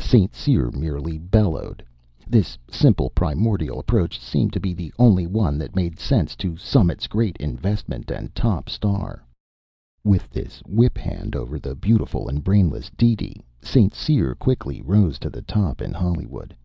St. 0.00 0.34
Cyr 0.34 0.72
merely 0.72 1.18
bellowed. 1.18 1.84
This 2.26 2.58
simple, 2.68 3.10
primordial 3.10 3.78
approach 3.78 4.18
seemed 4.18 4.52
to 4.54 4.58
be 4.58 4.74
the 4.74 4.92
only 4.98 5.24
one 5.24 5.56
that 5.58 5.76
made 5.76 6.00
sense 6.00 6.34
to 6.34 6.56
Summit's 6.56 7.06
great 7.06 7.36
investment 7.36 8.10
and 8.10 8.34
top 8.34 8.68
star. 8.68 9.24
With 10.02 10.30
this 10.30 10.60
whip 10.66 10.98
hand 10.98 11.36
over 11.36 11.60
the 11.60 11.76
beautiful 11.76 12.28
and 12.28 12.42
brainless 12.42 12.90
DeeDee, 12.98 13.40
St. 13.62 13.94
Cyr 13.94 14.34
quickly 14.34 14.82
rose 14.82 15.16
to 15.20 15.30
the 15.30 15.42
top 15.42 15.80
in 15.80 15.92
Hollywood. 15.92 16.56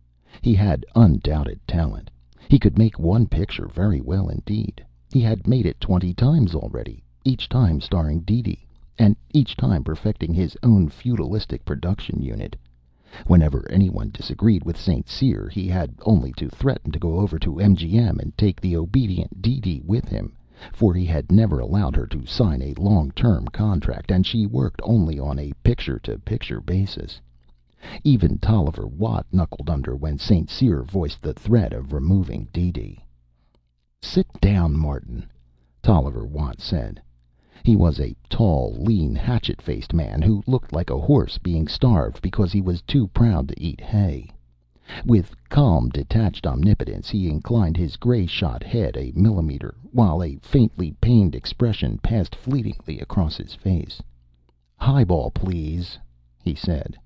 He 0.42 0.56
had 0.56 0.84
undoubted 0.96 1.60
talent. 1.68 2.10
He 2.50 2.58
could 2.58 2.80
make 2.80 2.98
one 2.98 3.28
picture 3.28 3.68
very 3.68 4.02
well 4.02 4.28
indeed. 4.28 4.84
He 5.12 5.20
had 5.20 5.46
made 5.46 5.68
it 5.68 5.80
twenty 5.80 6.16
times 6.16 6.56
already, 6.56 7.04
each 7.24 7.48
time 7.48 7.80
starring 7.80 8.24
DeeDee, 8.24 8.66
and 8.98 9.16
each 9.36 9.56
time 9.56 9.84
perfecting 9.84 10.34
his 10.34 10.58
own 10.64 10.90
feudalistic 10.90 11.64
production 11.64 12.20
unit. 12.20 12.56
Whenever 13.28 13.64
anyone 13.72 14.10
disagreed 14.10 14.64
with 14.66 14.76
St. 14.76 15.08
Cyr, 15.08 15.48
he 15.48 15.68
had 15.68 15.94
only 16.02 16.32
to 16.32 16.50
threaten 16.50 16.92
to 16.92 16.98
go 16.98 17.20
over 17.20 17.38
to 17.38 17.60
MGM 17.60 18.18
and 18.20 18.36
take 18.36 18.60
the 18.60 18.76
obedient 18.76 19.40
DeeDee 19.40 19.84
with 19.86 20.08
him 20.08 20.36
for 20.72 20.96
he 20.96 21.06
had 21.06 21.32
never 21.32 21.60
allowed 21.60 21.96
her 21.96 22.08
to 22.08 22.26
sign 22.26 22.60
a 22.60 22.74
long 22.82 23.12
term 23.12 23.46
contract, 23.50 24.10
and 24.10 24.26
she 24.26 24.48
worked 24.48 24.82
only 24.84 25.20
on 25.20 25.38
a 25.38 25.54
picture 25.62 26.00
to 26.00 26.18
picture 26.18 26.60
basis. 26.60 27.22
Even 28.04 28.40
Tolliver 28.40 28.88
Watt 28.88 29.28
knuckled 29.32 29.70
under 29.70 29.96
when 29.96 30.18
St. 30.18 30.50
Cyr 30.50 30.82
voiced 30.82 31.22
the 31.22 31.36
threat 31.36 31.72
of 31.72 31.94
removing 31.94 32.48
DeeDee. 32.52 32.98
"Sit 34.02 34.26
down, 34.42 34.76
Martin," 34.76 35.28
Tolliver 35.84 36.26
Watt 36.26 36.60
said. 36.60 37.00
He 37.62 37.76
was 37.76 38.00
a 38.00 38.16
tall, 38.32 38.74
lean, 38.80 39.14
hatchet 39.14 39.62
faced 39.62 39.94
man 39.94 40.24
who 40.24 40.42
looked 40.48 40.74
like 40.74 40.90
a 40.90 40.98
horse 40.98 41.38
being 41.38 41.68
starved 41.68 42.20
because 42.20 42.52
he 42.52 42.62
was 42.62 42.82
too 42.82 43.06
proud 43.10 43.48
to 43.48 43.62
eat 43.62 43.80
hay. 43.80 44.32
With 45.06 45.36
calm, 45.50 45.90
detached 45.90 46.48
omnipotence 46.48 47.12
he 47.12 47.30
inclined 47.30 47.78
his 47.78 47.96
gray 47.96 48.26
shot 48.26 48.64
head 48.64 48.98
a 48.98 49.12
millimeter, 49.16 49.76
while 49.92 50.24
a 50.24 50.38
faintly 50.38 50.94
pained 51.00 51.36
expression 51.36 52.00
passed 52.00 52.34
fleetingly 52.36 53.00
across 53.00 53.38
his 53.38 53.54
face. 53.54 54.02
"Highball, 54.78 55.30
please," 55.30 56.00
he 56.44 56.56
said. 56.56 56.98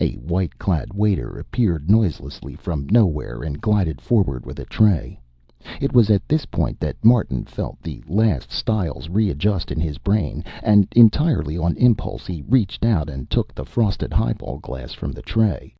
A 0.00 0.12
white 0.14 0.58
clad 0.58 0.94
waiter 0.94 1.38
appeared 1.38 1.90
noiselessly 1.90 2.54
from 2.54 2.86
nowhere 2.90 3.42
and 3.42 3.60
glided 3.60 4.00
forward 4.00 4.46
with 4.46 4.58
a 4.58 4.64
tray. 4.64 5.20
It 5.80 5.92
was 5.92 6.08
at 6.08 6.28
this 6.28 6.46
point 6.46 6.78
that 6.78 7.04
Martin 7.04 7.42
felt 7.44 7.82
the 7.82 8.00
last 8.06 8.52
stiles 8.52 9.08
readjust 9.08 9.72
in 9.72 9.80
his 9.80 9.98
brain, 9.98 10.44
and 10.62 10.86
entirely 10.94 11.58
on 11.58 11.74
impulse 11.78 12.28
he 12.28 12.42
reached 12.42 12.84
out 12.84 13.10
and 13.10 13.28
took 13.28 13.52
the 13.52 13.64
frosted 13.64 14.12
highball 14.12 14.60
glass 14.60 14.92
from 14.92 15.10
the 15.10 15.20
tray. 15.20 15.74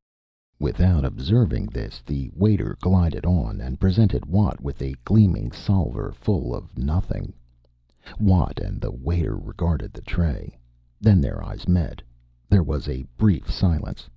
Without 0.59 1.05
observing 1.05 1.67
this, 1.67 2.03
the 2.05 2.29
waiter 2.35 2.77
glided 2.81 3.25
on 3.25 3.61
and 3.61 3.79
presented 3.79 4.27
Watt 4.27 4.61
with 4.61 4.83
a 4.83 4.97
gleaming 5.05 5.53
salver 5.53 6.11
full 6.11 6.57
of 6.57 6.77
nothing. 6.77 7.33
Watt 8.19 8.59
and 8.59 8.81
the 8.81 8.91
waiter 8.91 9.37
regarded 9.37 9.93
the 9.93 10.03
tray. 10.03 10.59
Then 11.01 11.21
their 11.21 11.41
eyes 11.45 11.69
met. 11.69 12.03
There 12.49 12.65
was 12.65 12.89
a 12.89 13.07
brief 13.17 13.49
silence. 13.49 14.09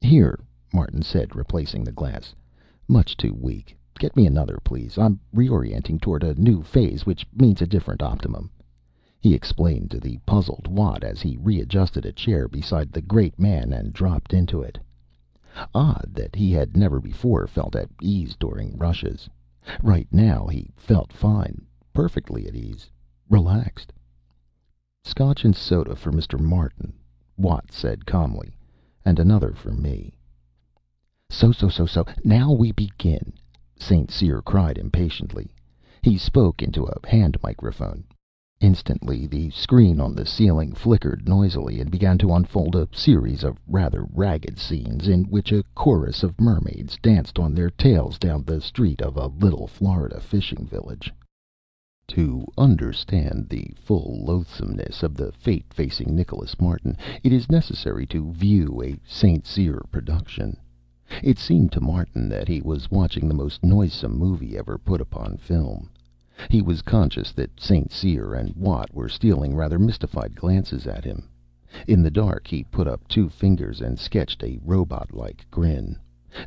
"Here," 0.00 0.40
Martin 0.74 1.02
said, 1.02 1.36
replacing 1.36 1.84
the 1.84 1.92
glass. 1.92 2.34
"Much 2.88 3.16
too 3.16 3.34
weak. 3.34 3.76
Get 4.00 4.16
me 4.16 4.26
another, 4.26 4.58
please. 4.64 4.96
I'm 4.96 5.20
reorienting 5.30 6.00
toward 6.00 6.22
a 6.24 6.32
new 6.40 6.62
phase, 6.62 7.04
which 7.04 7.26
means 7.34 7.60
a 7.60 7.66
different 7.66 8.00
optimum," 8.02 8.50
he 9.20 9.34
explained 9.34 9.90
to 9.90 10.00
the 10.00 10.16
puzzled 10.24 10.66
Watt 10.66 11.04
as 11.04 11.20
he 11.20 11.36
readjusted 11.36 12.06
a 12.06 12.12
chair 12.12 12.48
beside 12.48 12.92
the 12.92 13.02
great 13.02 13.38
man 13.38 13.74
and 13.74 13.92
dropped 13.92 14.32
into 14.32 14.62
it. 14.62 14.78
Odd 15.74 16.12
that 16.14 16.34
he 16.34 16.50
had 16.50 16.78
never 16.78 16.98
before 16.98 17.46
felt 17.46 17.76
at 17.76 17.90
ease 18.00 18.36
during 18.36 18.74
rushes. 18.78 19.28
Right 19.82 20.08
now 20.10 20.46
he 20.46 20.70
felt 20.78 21.12
fine, 21.12 21.66
perfectly 21.92 22.48
at 22.48 22.54
ease, 22.54 22.88
relaxed. 23.28 23.92
"Scotch 25.04 25.44
and 25.44 25.54
soda 25.54 25.94
for 25.94 26.10
Mr. 26.10 26.40
Martin," 26.40 26.94
Watt 27.36 27.70
said 27.70 28.06
calmly. 28.06 28.56
"And 29.04 29.18
another 29.18 29.52
for 29.52 29.72
me." 29.74 30.14
"So 31.28 31.52
so 31.52 31.68
so 31.68 31.84
so 31.84 32.06
now 32.24 32.50
we 32.50 32.72
begin!" 32.72 33.34
St. 33.82 34.10
Cyr 34.10 34.42
cried 34.42 34.76
impatiently. 34.76 35.54
He 36.02 36.18
spoke 36.18 36.62
into 36.62 36.84
a 36.84 37.06
hand 37.08 37.38
microphone. 37.42 38.04
Instantly 38.60 39.26
the 39.26 39.48
screen 39.48 40.00
on 40.00 40.14
the 40.14 40.26
ceiling 40.26 40.74
flickered 40.74 41.26
noisily 41.26 41.80
and 41.80 41.90
began 41.90 42.18
to 42.18 42.34
unfold 42.34 42.76
a 42.76 42.86
series 42.92 43.42
of 43.42 43.58
rather 43.66 44.06
ragged 44.12 44.58
scenes 44.58 45.08
in 45.08 45.24
which 45.24 45.50
a 45.50 45.64
chorus 45.74 46.22
of 46.22 46.38
mermaids 46.38 46.98
danced 47.00 47.38
on 47.38 47.54
their 47.54 47.70
tails 47.70 48.18
down 48.18 48.44
the 48.44 48.60
street 48.60 49.00
of 49.00 49.16
a 49.16 49.28
little 49.28 49.66
Florida 49.66 50.20
fishing 50.20 50.66
village. 50.66 51.10
To 52.08 52.44
understand 52.58 53.48
the 53.48 53.72
full 53.80 54.22
loathsomeness 54.26 55.02
of 55.02 55.14
the 55.14 55.32
fate 55.32 55.72
facing 55.72 56.14
Nicholas 56.14 56.60
Martin, 56.60 56.98
it 57.22 57.32
is 57.32 57.50
necessary 57.50 58.04
to 58.08 58.30
view 58.30 58.82
a 58.82 59.00
St. 59.06 59.46
Cyr 59.46 59.80
production. 59.90 60.58
It 61.22 61.38
seemed 61.38 61.70
to 61.72 61.82
Martin 61.82 62.30
that 62.30 62.48
he 62.48 62.62
was 62.62 62.90
watching 62.90 63.28
the 63.28 63.34
most 63.34 63.62
noisome 63.62 64.16
movie 64.16 64.56
ever 64.56 64.78
put 64.78 65.02
upon 65.02 65.36
film. 65.36 65.90
He 66.48 66.62
was 66.62 66.80
conscious 66.80 67.30
that 67.32 67.60
St. 67.60 67.92
Cyr 67.92 68.32
and 68.32 68.56
Watt 68.56 68.94
were 68.94 69.10
stealing 69.10 69.54
rather 69.54 69.78
mystified 69.78 70.34
glances 70.34 70.86
at 70.86 71.04
him. 71.04 71.28
In 71.86 72.02
the 72.02 72.10
dark, 72.10 72.46
he 72.46 72.64
put 72.64 72.88
up 72.88 73.06
two 73.06 73.28
fingers 73.28 73.82
and 73.82 73.98
sketched 73.98 74.42
a 74.42 74.58
robot 74.64 75.12
like 75.12 75.46
grin. 75.50 75.98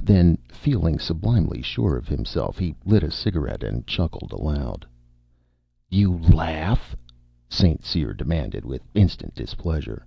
Then, 0.02 0.40
feeling 0.48 0.98
sublimely 0.98 1.62
sure 1.62 1.96
of 1.96 2.08
himself, 2.08 2.58
he 2.58 2.74
lit 2.84 3.04
a 3.04 3.12
cigarette 3.12 3.62
and 3.62 3.86
chuckled 3.86 4.32
aloud. 4.32 4.88
"You 5.88 6.18
laugh?" 6.18 6.96
St. 7.48 7.86
Cyr 7.86 8.12
demanded 8.12 8.66
with 8.66 8.82
instant 8.96 9.36
displeasure. 9.36 10.04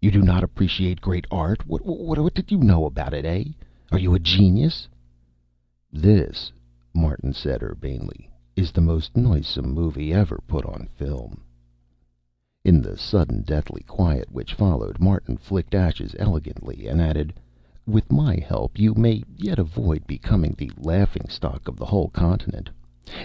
"You 0.00 0.10
do 0.10 0.22
not 0.22 0.42
appreciate 0.42 1.02
great 1.02 1.26
art? 1.30 1.66
What, 1.66 1.84
what 1.84 2.32
did 2.32 2.50
you 2.50 2.56
know 2.56 2.86
about 2.86 3.12
it, 3.12 3.26
eh? 3.26 3.44
Are 3.92 3.98
you 3.98 4.14
a 4.14 4.18
genius?" 4.18 4.88
"This," 5.92 6.50
Martin 6.94 7.34
said 7.34 7.62
urbanely 7.62 8.30
is 8.56 8.72
the 8.72 8.80
most 8.80 9.18
noisome 9.18 9.70
movie 9.70 10.14
ever 10.14 10.40
put 10.46 10.64
on 10.64 10.86
film." 10.94 11.42
In 12.64 12.80
the 12.80 12.96
sudden 12.96 13.42
deathly 13.42 13.82
quiet 13.82 14.32
which 14.32 14.54
followed, 14.54 14.98
Martin 14.98 15.36
flicked 15.36 15.74
ashes 15.74 16.16
elegantly 16.18 16.86
and 16.88 17.02
added, 17.02 17.34
"With 17.86 18.10
my 18.10 18.36
help 18.36 18.78
you 18.78 18.94
may 18.94 19.24
yet 19.36 19.58
avoid 19.58 20.06
becoming 20.06 20.54
the 20.56 20.70
laughing 20.78 21.28
stock 21.28 21.68
of 21.68 21.76
the 21.76 21.84
whole 21.84 22.08
continent. 22.08 22.70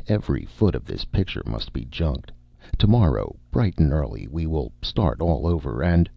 Every 0.09 0.43
foot 0.43 0.75
of 0.75 0.83
this 0.83 1.05
picture 1.05 1.43
must 1.47 1.71
be 1.71 1.85
junked. 1.85 2.29
Tomorrow, 2.77 3.37
bright 3.51 3.79
and 3.79 3.93
early, 3.93 4.27
we 4.29 4.45
will 4.45 4.73
start 4.81 5.21
all 5.21 5.47
over 5.47 5.81
and 5.81 6.09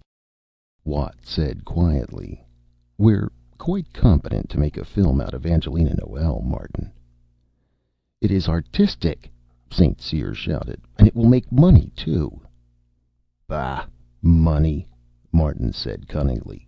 Watt 0.85 1.19
said 1.23 1.65
quietly, 1.65 2.45
"We're 2.99 3.31
quite 3.61 3.93
competent 3.93 4.49
to 4.49 4.59
make 4.59 4.79
a 4.79 4.85
film 4.87 5.21
out 5.21 5.35
of 5.35 5.45
Angelina 5.45 5.95
Noel, 5.95 6.41
Martin." 6.41 6.91
"It 8.23 8.31
is 8.31 8.49
artistic!" 8.49 9.31
St. 9.71 10.01
Cyr 10.01 10.33
shouted. 10.33 10.81
"And 10.97 11.07
it 11.07 11.15
will 11.15 11.29
make 11.29 11.53
money, 11.53 11.93
too!" 11.95 12.41
"Bah! 13.47 13.85
Money!" 14.23 14.89
Martin 15.31 15.75
said 15.75 16.09
cunningly. 16.09 16.67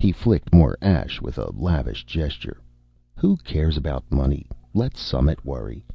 He 0.00 0.10
flicked 0.10 0.52
more 0.52 0.76
ash 0.82 1.22
with 1.22 1.38
a 1.38 1.52
lavish 1.52 2.04
gesture. 2.06 2.60
"Who 3.14 3.36
cares 3.36 3.76
about 3.76 4.10
money? 4.10 4.48
Let 4.74 4.96
Summit 4.96 5.44
worry." 5.44 5.86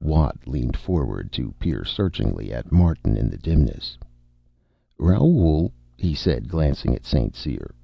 Watt 0.00 0.46
leaned 0.46 0.76
forward 0.76 1.32
to 1.32 1.50
peer 1.58 1.84
searchingly 1.84 2.52
at 2.52 2.70
Martin 2.70 3.16
in 3.16 3.28
the 3.28 3.38
dimness. 3.38 3.98
"Raoul," 4.98 5.72
he 5.96 6.14
said, 6.14 6.48
glancing 6.48 6.94
at 6.94 7.04
St. 7.04 7.34
Cyr, 7.34 7.74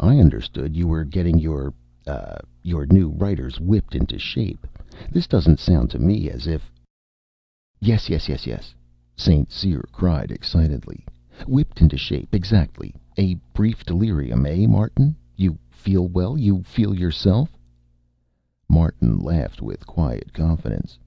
"I 0.00 0.18
understood 0.18 0.74
you 0.76 0.88
were 0.88 1.04
getting 1.04 1.38
your 1.38 1.72
uh 2.04 2.38
your 2.64 2.84
new 2.86 3.10
writers 3.10 3.60
whipped 3.60 3.94
into 3.94 4.18
shape. 4.18 4.66
This 5.12 5.28
doesn't 5.28 5.60
sound 5.60 5.88
to 5.90 6.00
me 6.00 6.28
as 6.28 6.48
if 6.48 6.68
"Yes, 7.78 8.08
yes, 8.10 8.28
yes, 8.28 8.44
yes!" 8.44 8.74
St. 9.14 9.52
Cyr 9.52 9.84
cried 9.92 10.32
excitedly. 10.32 11.06
"Whipped 11.46 11.80
into 11.80 11.96
shape, 11.96 12.34
exactly. 12.34 12.92
A 13.16 13.34
brief 13.52 13.84
delirium, 13.84 14.44
eh, 14.46 14.66
Martin? 14.66 15.14
You 15.36 15.58
feel 15.70 16.08
well? 16.08 16.36
You 16.36 16.64
feel 16.64 16.92
yourself?" 16.92 17.56
Martin 18.68 19.20
laughed 19.20 19.62
with 19.62 19.86
quiet 19.86 20.32
confidence. 20.32 20.98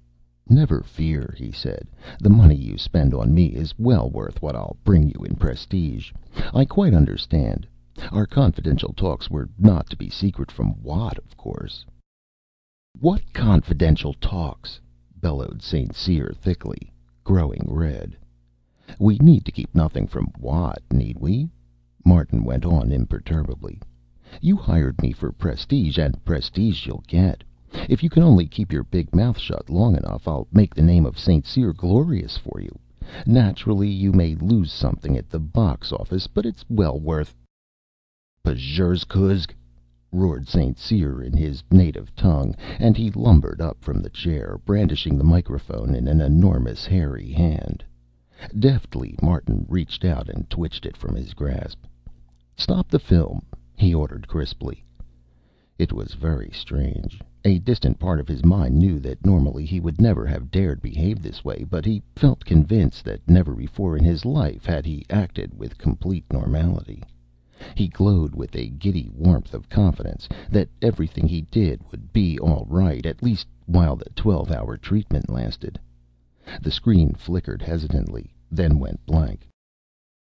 "Never 0.48 0.80
fear," 0.80 1.36
he 1.38 1.52
said. 1.52 1.90
"The 2.22 2.30
money 2.30 2.56
you 2.56 2.78
spend 2.78 3.14
on 3.14 3.34
me 3.34 3.48
is 3.48 3.78
well 3.78 4.10
worth 4.10 4.42
what 4.42 4.56
I'll 4.56 4.78
bring 4.86 5.10
you 5.10 5.26
in 5.26 5.36
prestige. 5.36 6.14
I 6.54 6.64
quite 6.64 6.94
understand. 6.94 7.68
Our 8.12 8.28
confidential 8.28 8.94
talks 8.94 9.28
were 9.28 9.50
not 9.58 9.90
to 9.90 9.98
be 9.98 10.08
secret 10.08 10.52
from 10.52 10.80
Watt, 10.84 11.18
of 11.18 11.36
course." 11.36 11.84
"What 13.00 13.34
confidential 13.34 14.14
talks?" 14.14 14.80
bellowed 15.20 15.64
St. 15.64 15.96
Cyr 15.96 16.32
thickly, 16.36 16.92
growing 17.24 17.66
red. 17.68 18.16
"We 19.00 19.18
need 19.18 19.46
to 19.46 19.52
keep 19.52 19.74
nothing 19.74 20.06
from 20.06 20.32
Watt, 20.38 20.84
need 20.94 21.18
we?" 21.18 21.50
Martin 22.06 22.44
went 22.44 22.66
on 22.66 22.92
imperturbably. 22.92 23.82
"You 24.42 24.58
hired 24.58 25.02
me 25.02 25.12
for 25.12 25.32
prestige, 25.32 25.98
and 25.98 26.24
prestige 26.24 26.86
you'll 26.86 27.04
get. 27.08 27.44
If 27.90 28.04
you 28.04 28.12
can 28.12 28.22
only 28.22 28.46
keep 28.46 28.72
your 28.72 28.84
big 28.84 29.16
mouth 29.16 29.40
shut 29.40 29.72
long 29.72 29.96
enough, 29.96 30.28
I'll 30.28 30.48
make 30.52 30.76
the 30.76 30.84
name 30.84 31.08
of 31.08 31.18
St. 31.18 31.48
Cyr 31.48 31.74
glorious 31.74 32.38
for 32.38 32.62
you. 32.62 32.78
Naturally, 33.26 33.90
you 33.90 34.14
may 34.14 34.36
lose 34.36 34.72
something 34.72 35.18
at 35.18 35.32
the 35.32 35.40
box 35.40 35.92
office, 35.92 36.28
but 36.28 36.46
it's 36.46 36.64
well 36.70 37.00
worth 37.00 37.34
"Pjurskuzg!" 38.50 39.54
roared 40.10 40.48
St. 40.48 40.78
Cyr 40.78 41.22
in 41.22 41.34
his 41.36 41.62
native 41.70 42.16
tongue, 42.16 42.56
and 42.80 42.96
he 42.96 43.12
lumbered 43.12 43.60
up 43.60 43.82
from 43.84 44.00
the 44.02 44.10
chair, 44.10 44.58
brandishing 44.64 45.18
the 45.18 45.26
microphone 45.26 45.94
in 45.94 46.08
an 46.08 46.22
enormous 46.22 46.86
hairy 46.86 47.30
hand. 47.30 47.84
Deftly 48.58 49.18
Martin 49.22 49.66
reached 49.68 50.06
out 50.06 50.30
and 50.30 50.50
twitched 50.50 50.86
it 50.86 50.96
from 50.96 51.14
his 51.14 51.34
grasp. 51.34 51.84
"Stop 52.56 52.88
the 52.88 53.00
film!" 53.00 53.42
he 53.76 53.94
ordered 53.94 54.30
crisply. 54.30 54.82
It 55.78 55.92
was 55.92 56.14
very 56.14 56.50
strange. 56.54 57.20
A 57.44 57.60
distant 57.60 58.00
part 58.00 58.22
of 58.22 58.30
his 58.30 58.46
mind 58.46 58.80
knew 58.80 58.98
that 59.02 59.26
normally 59.26 59.66
he 59.66 59.82
would 59.82 60.00
never 60.00 60.26
have 60.26 60.52
dared 60.52 60.82
behave 60.82 61.22
this 61.22 61.44
way, 61.44 61.66
but 61.70 61.84
he 61.84 62.02
felt 62.16 62.46
convinced 62.46 63.04
that 63.04 63.30
never 63.30 63.54
before 63.54 63.98
in 63.98 64.06
his 64.06 64.24
life 64.24 64.64
had 64.66 64.86
he 64.86 65.06
acted 65.10 65.54
with 65.60 65.78
complete 65.78 66.24
normality. 66.32 67.04
He 67.74 67.88
glowed 67.88 68.36
with 68.36 68.56
a 68.56 68.70
giddy 68.70 69.10
warmth 69.16 69.56
of 69.56 69.68
confidence 69.68 70.30
that 70.52 70.70
everything 70.80 71.28
he 71.28 71.42
did 71.42 71.82
would 71.90 72.14
be 72.14 72.38
all 72.38 72.68
right, 72.70 73.04
at 73.04 73.24
least 73.24 73.48
while 73.66 73.96
the 73.96 74.12
twelve 74.12 74.52
hour 74.52 74.78
treatment 74.78 75.28
lasted. 75.28 75.80
The 76.62 76.70
screen 76.70 77.14
flickered 77.14 77.64
hesitantly, 77.64 78.32
then 78.52 78.78
went 78.78 79.04
blank. 79.08 79.50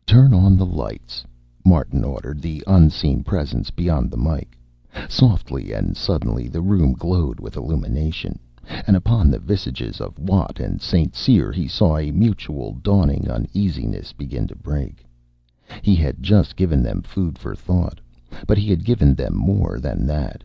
"Turn 0.03 0.33
on 0.33 0.57
the 0.57 0.65
lights," 0.65 1.23
Martin 1.63 2.03
ordered 2.03 2.41
the 2.41 2.63
unseen 2.65 3.23
presence 3.23 3.69
beyond 3.69 4.09
the 4.09 4.17
mike. 4.17 4.57
Softly 5.07 5.71
and 5.73 5.95
suddenly 5.95 6.47
the 6.47 6.63
room 6.63 6.93
glowed 6.93 7.39
with 7.39 7.55
illumination, 7.55 8.39
and 8.87 8.95
upon 8.95 9.29
the 9.29 9.37
visages 9.37 10.01
of 10.01 10.17
Watt 10.17 10.59
and 10.59 10.81
St. 10.81 11.13
Cyr 11.13 11.51
he 11.51 11.67
saw 11.67 11.97
a 11.99 12.09
mutual 12.09 12.73
dawning 12.81 13.29
uneasiness 13.29 14.11
begin 14.11 14.47
to 14.47 14.55
break. 14.55 15.05
He 15.81 15.95
had 15.95 16.23
just 16.23 16.55
given 16.55 16.81
them 16.81 17.01
food 17.01 17.37
for 17.37 17.53
thought, 17.53 17.99
but 18.47 18.57
he 18.57 18.69
had 18.69 18.85
given 18.85 19.13
them 19.13 19.35
more 19.35 19.81
than 19.81 20.07
that. 20.07 20.41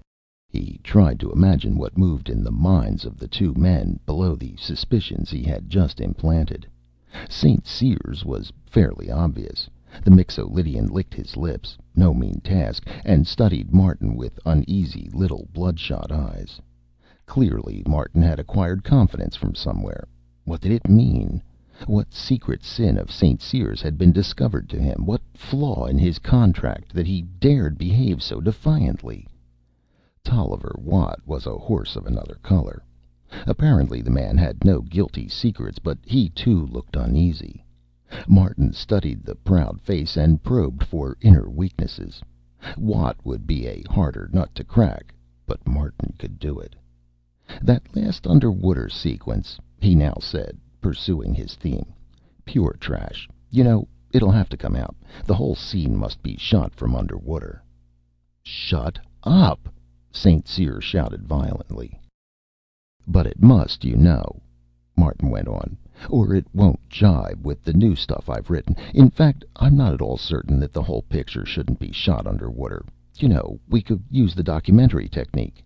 He 0.49 0.81
tried 0.83 1.21
to 1.21 1.31
imagine 1.31 1.77
what 1.77 1.97
moved 1.97 2.29
in 2.29 2.43
the 2.43 2.51
minds 2.51 3.05
of 3.05 3.19
the 3.19 3.29
two 3.29 3.55
men 3.55 4.01
below 4.05 4.35
the 4.35 4.57
suspicions 4.57 5.31
he 5.31 5.45
had 5.45 5.71
just 5.71 6.01
implanted. 6.01 6.67
St. 7.29 7.65
Cyr's 7.69 8.25
was 8.25 8.53
fairly 8.67 9.13
obvious. 9.13 9.71
The 10.03 10.11
Mixo 10.11 10.49
Lydian 10.51 10.89
licked 10.89 11.15
his 11.15 11.37
lips 11.37 11.79
no 11.95 12.13
mean 12.13 12.41
task 12.43 12.89
and 13.05 13.25
studied 13.25 13.73
Martin 13.73 14.17
with 14.17 14.41
uneasy 14.45 15.09
little 15.15 15.47
bloodshot 15.53 16.11
eyes. 16.11 16.61
Clearly 17.27 17.85
Martin 17.87 18.23
had 18.23 18.41
acquired 18.41 18.83
confidence 18.83 19.37
from 19.37 19.55
somewhere. 19.55 20.09
What 20.43 20.61
did 20.61 20.73
it 20.73 20.89
mean? 20.89 21.45
What 21.89 22.15
secret 22.15 22.63
sin 22.63 22.97
of 22.97 23.11
St. 23.11 23.43
Cyr's 23.43 23.83
had 23.83 23.99
been 23.99 24.13
discovered 24.13 24.69
to 24.69 24.79
him, 24.81 25.05
what 25.05 25.21
flaw 25.35 25.87
in 25.87 25.99
his 25.99 26.21
contract, 26.21 26.93
that 26.93 27.09
he 27.09 27.23
dared 27.23 27.77
behave 27.77 28.23
so 28.23 28.41
defiantly? 28.41 29.27
Tolliver 30.23 30.77
Watt 30.79 31.19
was 31.27 31.45
a 31.45 31.59
horse 31.59 31.97
of 31.97 32.07
another 32.07 32.39
color. 32.41 32.85
Apparently 33.49 34.01
the 34.01 34.13
man 34.13 34.39
had 34.39 34.65
no 34.65 34.81
guilty 34.81 35.27
secrets, 35.27 35.81
but 35.81 35.99
he 36.07 36.29
too 36.29 36.65
looked 36.67 36.95
uneasy. 36.95 37.65
Martin 38.29 38.73
studied 38.73 39.25
the 39.25 39.35
proud 39.35 39.81
face 39.81 40.17
and 40.17 40.41
probed 40.41 40.85
for 40.85 41.17
inner 41.21 41.51
weaknesses. 41.51 42.23
Watt 42.79 43.17
would 43.25 43.45
be 43.45 43.67
a 43.67 43.83
harder 43.91 44.31
nut 44.33 44.55
to 44.55 44.63
crack, 44.63 45.13
but 45.49 45.67
Martin 45.67 46.15
could 46.17 46.39
do 46.39 46.61
it. 46.61 46.77
"That 47.61 47.97
last 47.97 48.25
underwater 48.29 48.89
sequence," 48.89 49.59
he 49.81 49.97
now 49.97 50.15
said, 50.21 50.59
pursuing 50.83 51.33
his 51.33 51.55
theme. 51.55 51.95
"Pure 52.45 52.77
trash. 52.81 53.27
You 53.51 53.65
know, 53.65 53.89
it'll 54.13 54.31
have 54.33 54.51
to 54.51 54.57
come 54.57 54.77
out. 54.77 54.95
The 55.25 55.35
whole 55.35 55.55
scene 55.55 55.97
must 55.97 56.23
be 56.23 56.37
shot 56.37 56.75
from 56.75 56.95
underwater." 56.95 57.63
"Shut 58.43 58.99
up!" 59.23 59.69
St. 60.11 60.47
Cyr 60.47 60.81
shouted 60.81 61.27
violently. 61.27 61.99
"But 63.07 63.27
it 63.27 63.41
must, 63.41 63.85
you 63.85 63.97
know," 63.97 64.43
Martin 64.97 65.31
went 65.31 65.49
on, 65.49 65.79
"or 66.11 66.35
it 66.35 66.47
won't 66.53 66.89
jibe 66.91 67.47
with 67.47 67.63
the 67.63 67.73
new 67.73 67.95
stuff 67.95 68.29
I've 68.29 68.51
written. 68.51 68.77
In 68.93 69.09
fact, 69.09 69.45
I'm 69.57 69.77
not 69.77 69.95
at 69.95 70.03
all 70.03 70.17
certain 70.19 70.61
that 70.61 70.73
the 70.73 70.83
whole 70.83 71.03
picture 71.03 71.47
shouldn't 71.47 71.79
be 71.79 71.93
shot 71.93 72.27
underwater. 72.27 72.85
You 73.19 73.29
know, 73.29 73.61
we 73.69 73.81
could 73.81 74.03
use 74.11 74.35
the 74.35 74.43
documentary 74.43 75.09
technique." 75.09 75.65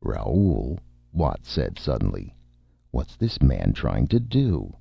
"Raoul," 0.00 0.78
Watt 1.12 1.44
said 1.44 1.78
suddenly, 1.78 2.33
"what's 2.94 3.16
this 3.16 3.42
man 3.42 3.72
trying 3.72 4.06
to 4.06 4.20
do?" 4.20 4.72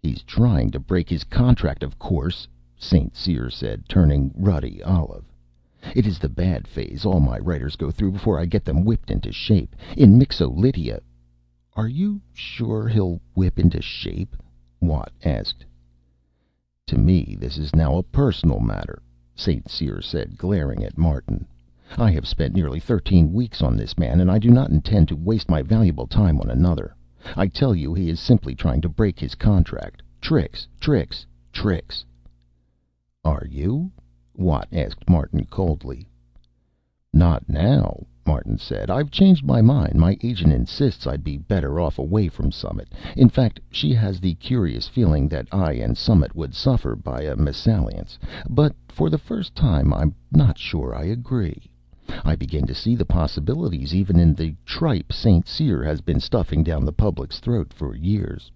"He's 0.00 0.22
trying 0.22 0.70
to 0.70 0.78
break 0.80 1.10
his 1.10 1.22
contract, 1.24 1.82
of 1.82 1.98
course," 1.98 2.48
St. 2.78 3.14
Cyr 3.14 3.50
said, 3.50 3.86
turning 3.90 4.32
ruddy 4.34 4.82
olive. 4.82 5.26
"It 5.94 6.06
is 6.06 6.18
the 6.18 6.30
bad 6.30 6.66
phase 6.66 7.04
all 7.04 7.20
my 7.20 7.38
writers 7.40 7.76
go 7.76 7.90
through 7.90 8.12
before 8.12 8.40
I 8.40 8.46
get 8.46 8.64
them 8.64 8.86
whipped 8.86 9.10
into 9.10 9.32
shape. 9.32 9.76
In 9.98 10.16
Mixo 10.18 10.48
Lydia" 10.48 11.02
"Are 11.76 11.88
you 11.88 12.22
sure 12.32 12.88
he'll 12.88 13.20
whip 13.34 13.58
into 13.58 13.82
shape?" 13.82 14.34
Watt 14.80 15.12
asked. 15.22 15.62
"To 16.86 16.96
me 16.96 17.36
this 17.38 17.58
is 17.58 17.76
now 17.76 17.98
a 17.98 18.02
personal 18.02 18.60
matter," 18.60 19.02
St. 19.36 19.68
Cyr 19.68 20.00
said, 20.00 20.38
glaring 20.38 20.82
at 20.82 20.96
Martin. 20.96 21.46
"I 21.96 22.10
have 22.10 22.26
spent 22.26 22.54
nearly 22.56 22.80
thirteen 22.80 23.32
weeks 23.32 23.62
on 23.62 23.76
this 23.76 23.96
man, 23.96 24.20
and 24.20 24.28
I 24.28 24.40
do 24.40 24.50
not 24.50 24.68
intend 24.70 25.06
to 25.08 25.16
waste 25.16 25.48
my 25.48 25.62
valuable 25.62 26.08
time 26.08 26.40
on 26.40 26.50
another. 26.50 26.92
I 27.36 27.46
tell 27.46 27.72
you 27.72 27.94
he 27.94 28.10
is 28.10 28.18
simply 28.18 28.56
trying 28.56 28.80
to 28.80 28.88
break 28.88 29.20
his 29.20 29.36
contract. 29.36 30.02
Tricks, 30.20 30.66
tricks, 30.80 31.24
tricks!" 31.52 32.04
"Are 33.24 33.46
you?" 33.48 33.92
Watt 34.36 34.66
asked 34.72 35.08
Martin 35.08 35.44
coldly. 35.44 36.08
"Not 37.12 37.48
now," 37.48 38.06
Martin 38.26 38.58
said. 38.58 38.90
"I've 38.90 39.12
changed 39.12 39.44
my 39.46 39.62
mind. 39.62 39.94
My 39.94 40.18
agent 40.20 40.52
insists 40.52 41.06
I'd 41.06 41.22
be 41.22 41.38
better 41.38 41.78
off 41.78 42.00
away 42.00 42.26
from 42.26 42.50
Summit. 42.50 42.92
In 43.16 43.28
fact, 43.28 43.60
she 43.70 43.92
has 43.94 44.18
the 44.18 44.34
curious 44.34 44.88
feeling 44.88 45.28
that 45.28 45.46
I 45.52 45.74
and 45.74 45.96
Summit 45.96 46.34
would 46.34 46.54
suffer 46.56 46.96
by 46.96 47.22
a 47.22 47.36
mesalliance. 47.36 48.18
But 48.50 48.74
for 48.88 49.08
the 49.08 49.16
first 49.18 49.54
time 49.54 49.94
I'm 49.94 50.12
not 50.32 50.58
sure 50.58 50.92
I 50.92 51.04
agree. 51.04 51.70
I 52.22 52.36
begin 52.36 52.66
to 52.66 52.74
see 52.74 52.94
the 52.94 53.06
possibilities 53.06 53.94
even 53.94 54.18
in 54.18 54.34
the 54.34 54.54
tripe 54.66 55.10
St. 55.10 55.48
Cyr 55.48 55.82
has 55.82 56.02
been 56.02 56.20
stuffing 56.20 56.62
down 56.62 56.84
the 56.84 56.92
public's 56.92 57.40
throat 57.40 57.72
for 57.72 57.94
years. 57.94 58.50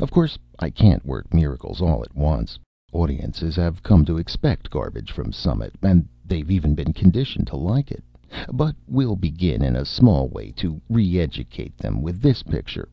Of 0.00 0.12
course, 0.12 0.38
I 0.60 0.70
can't 0.70 1.04
work 1.04 1.34
miracles 1.34 1.80
all 1.80 2.04
at 2.04 2.14
once. 2.14 2.58
Audiences 2.92 3.56
have 3.56 3.82
come 3.82 4.04
to 4.04 4.18
expect 4.18 4.70
garbage 4.70 5.10
from 5.10 5.32
Summit, 5.32 5.74
and 5.82 6.08
they've 6.24 6.50
even 6.52 6.76
been 6.76 6.92
conditioned 6.92 7.48
to 7.48 7.56
like 7.56 7.90
it. 7.90 8.04
But 8.52 8.76
we'll 8.86 9.16
begin 9.16 9.62
in 9.62 9.74
a 9.74 9.84
small 9.84 10.28
way 10.28 10.52
to 10.52 10.80
re 10.88 11.18
educate 11.18 11.76
them 11.76 12.00
with 12.00 12.20
this 12.20 12.44
picture. 12.44 12.88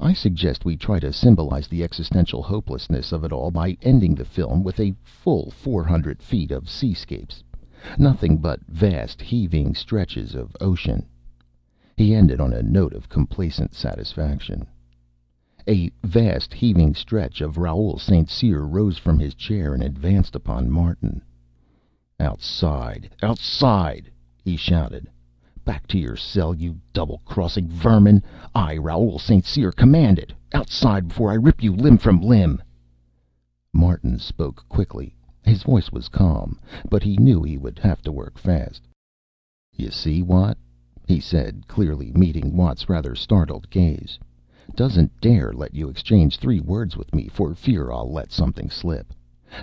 I 0.00 0.14
suggest 0.14 0.64
we 0.64 0.76
try 0.76 0.98
to 1.00 1.12
symbolize 1.12 1.68
the 1.68 1.84
existential 1.84 2.42
hopelessness 2.42 3.12
of 3.12 3.24
it 3.24 3.30
all 3.30 3.50
by 3.50 3.76
ending 3.82 4.14
the 4.14 4.24
film 4.24 4.64
with 4.64 4.80
a 4.80 4.94
full 5.04 5.50
four 5.50 5.84
hundred 5.84 6.22
feet 6.22 6.50
of 6.50 6.68
seascapes. 6.68 7.44
Nothing 7.98 8.38
but 8.38 8.64
vast, 8.66 9.20
heaving 9.20 9.74
stretches 9.74 10.34
of 10.34 10.56
ocean." 10.62 11.04
He 11.94 12.14
ended 12.14 12.40
on 12.40 12.54
a 12.54 12.62
note 12.62 12.94
of 12.94 13.10
complacent 13.10 13.74
satisfaction. 13.74 14.66
A 15.68 15.90
vast, 16.02 16.54
heaving 16.54 16.94
stretch 16.94 17.42
of 17.42 17.58
Raoul 17.58 17.98
St. 17.98 18.30
Cyr 18.30 18.64
rose 18.66 18.96
from 18.96 19.18
his 19.18 19.34
chair 19.34 19.74
and 19.74 19.82
advanced 19.82 20.34
upon 20.34 20.70
Martin. 20.70 21.20
"Outside! 22.18 23.10
Outside!" 23.22 24.10
he 24.42 24.56
shouted. 24.56 25.10
"Back 25.62 25.86
to 25.88 25.98
your 25.98 26.16
cell, 26.16 26.54
you 26.54 26.80
double 26.94 27.20
crossing 27.26 27.68
vermin! 27.68 28.22
I, 28.54 28.78
Raoul 28.78 29.18
St. 29.18 29.44
Cyr, 29.44 29.70
command 29.70 30.18
it! 30.18 30.32
Outside, 30.54 31.08
before 31.08 31.30
I 31.30 31.34
rip 31.34 31.62
you 31.62 31.74
limb 31.76 31.98
from 31.98 32.22
limb!" 32.22 32.62
Martin 33.74 34.18
spoke 34.18 34.66
quickly. 34.66 35.14
His 35.46 35.62
voice 35.62 35.92
was 35.92 36.08
calm, 36.08 36.58
but 36.90 37.04
he 37.04 37.16
knew 37.18 37.40
he 37.40 37.56
would 37.56 37.78
have 37.78 38.02
to 38.02 38.10
work 38.10 38.36
fast. 38.36 38.82
"You 39.76 39.92
see, 39.92 40.20
Watt?" 40.20 40.58
he 41.06 41.20
said, 41.20 41.68
clearly 41.68 42.10
meeting 42.14 42.56
Watt's 42.56 42.88
rather 42.88 43.14
startled 43.14 43.70
gaze. 43.70 44.18
"Doesn't 44.74 45.20
dare 45.20 45.52
let 45.52 45.72
you 45.72 45.88
exchange 45.88 46.36
three 46.38 46.58
words 46.58 46.96
with 46.96 47.14
me 47.14 47.28
for 47.28 47.54
fear 47.54 47.92
I'll 47.92 48.10
let 48.10 48.32
something 48.32 48.70
slip. 48.70 49.12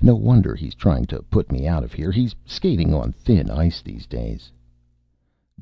No 0.01 0.15
wonder 0.15 0.55
he's 0.55 0.73
trying 0.73 1.03
to 1.07 1.21
put 1.23 1.51
me 1.51 1.67
out 1.67 1.84
of 1.84 1.91
here. 1.91 2.13
He's 2.13 2.34
skating 2.45 2.93
on 2.93 3.11
thin 3.11 3.49
ice 3.51 3.81
these 3.81 4.05
days." 4.07 4.53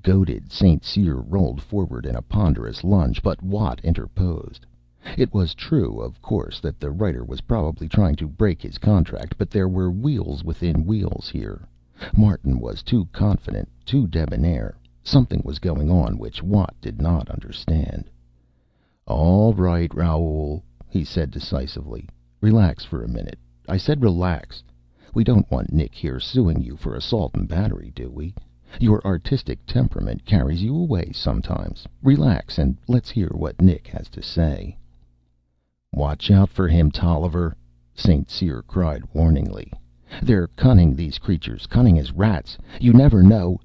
Goaded, 0.04 0.52
St. 0.52 0.84
Cyr 0.84 1.16
rolled 1.20 1.62
forward 1.64 2.06
in 2.06 2.16
a 2.16 2.22
ponderous 2.22 2.84
lunge, 2.84 3.24
but 3.24 3.42
Watt 3.42 3.82
interposed. 3.84 4.68
It 5.18 5.34
was 5.34 5.56
true, 5.56 6.00
of 6.00 6.22
course, 6.22 6.60
that 6.62 6.80
the 6.80 6.92
writer 6.92 7.24
was 7.24 7.42
probably 7.42 7.88
trying 7.90 8.16
to 8.18 8.28
break 8.28 8.62
his 8.62 8.78
contract, 8.78 9.36
but 9.38 9.50
there 9.50 9.68
were 9.68 9.92
wheels 9.92 10.44
within 10.44 10.86
wheels 10.86 11.30
here. 11.30 11.68
Martin 12.16 12.60
was 12.60 12.82
too 12.82 13.06
confident, 13.12 13.68
too 13.84 14.08
debonair. 14.08 14.78
Something 15.04 15.42
was 15.44 15.60
going 15.60 15.92
on 15.92 16.18
which 16.18 16.42
Watt 16.42 16.76
did 16.82 17.02
not 17.02 17.30
understand. 17.30 18.10
"All 19.06 19.54
right, 19.54 19.94
Raoul," 19.94 20.64
he 20.88 21.04
said 21.04 21.30
decisively. 21.30 22.08
"Relax 22.40 22.86
for 22.86 23.04
a 23.04 23.10
minute. 23.10 23.40
I 23.68 23.78
said 23.78 24.02
relax. 24.04 24.64
We 25.14 25.24
don't 25.24 25.50
want 25.52 25.74
Nick 25.74 25.94
here 25.94 26.20
suing 26.20 26.62
you 26.62 26.78
for 26.78 26.96
assault 26.96 27.36
and 27.36 27.48
battery, 27.48 27.92
do 27.96 28.10
we? 28.10 28.34
Your 28.80 29.06
artistic 29.06 29.66
temperament 29.66 30.26
carries 30.26 30.64
you 30.64 30.76
away 30.76 31.12
sometimes. 31.12 31.86
Relax, 32.02 32.58
and 32.58 32.78
let's 32.88 33.10
hear 33.10 33.30
what 33.34 33.62
Nick 33.62 33.88
has 33.88 34.08
to 34.10 34.22
say." 34.22 34.78
"Watch 35.94 36.32
out 36.32 36.48
for 36.50 36.70
him, 36.70 36.90
Tolliver!" 36.90 37.54
St. 37.94 38.30
Cyr 38.30 38.62
cried 38.62 39.04
warningly. 39.14 39.74
"They're 40.24 40.48
cunning, 40.48 40.96
these 40.96 41.18
creatures, 41.18 41.68
cunning 41.68 42.00
as 42.00 42.14
rats. 42.14 42.58
You 42.80 42.94
never 42.94 43.22
know 43.22 43.60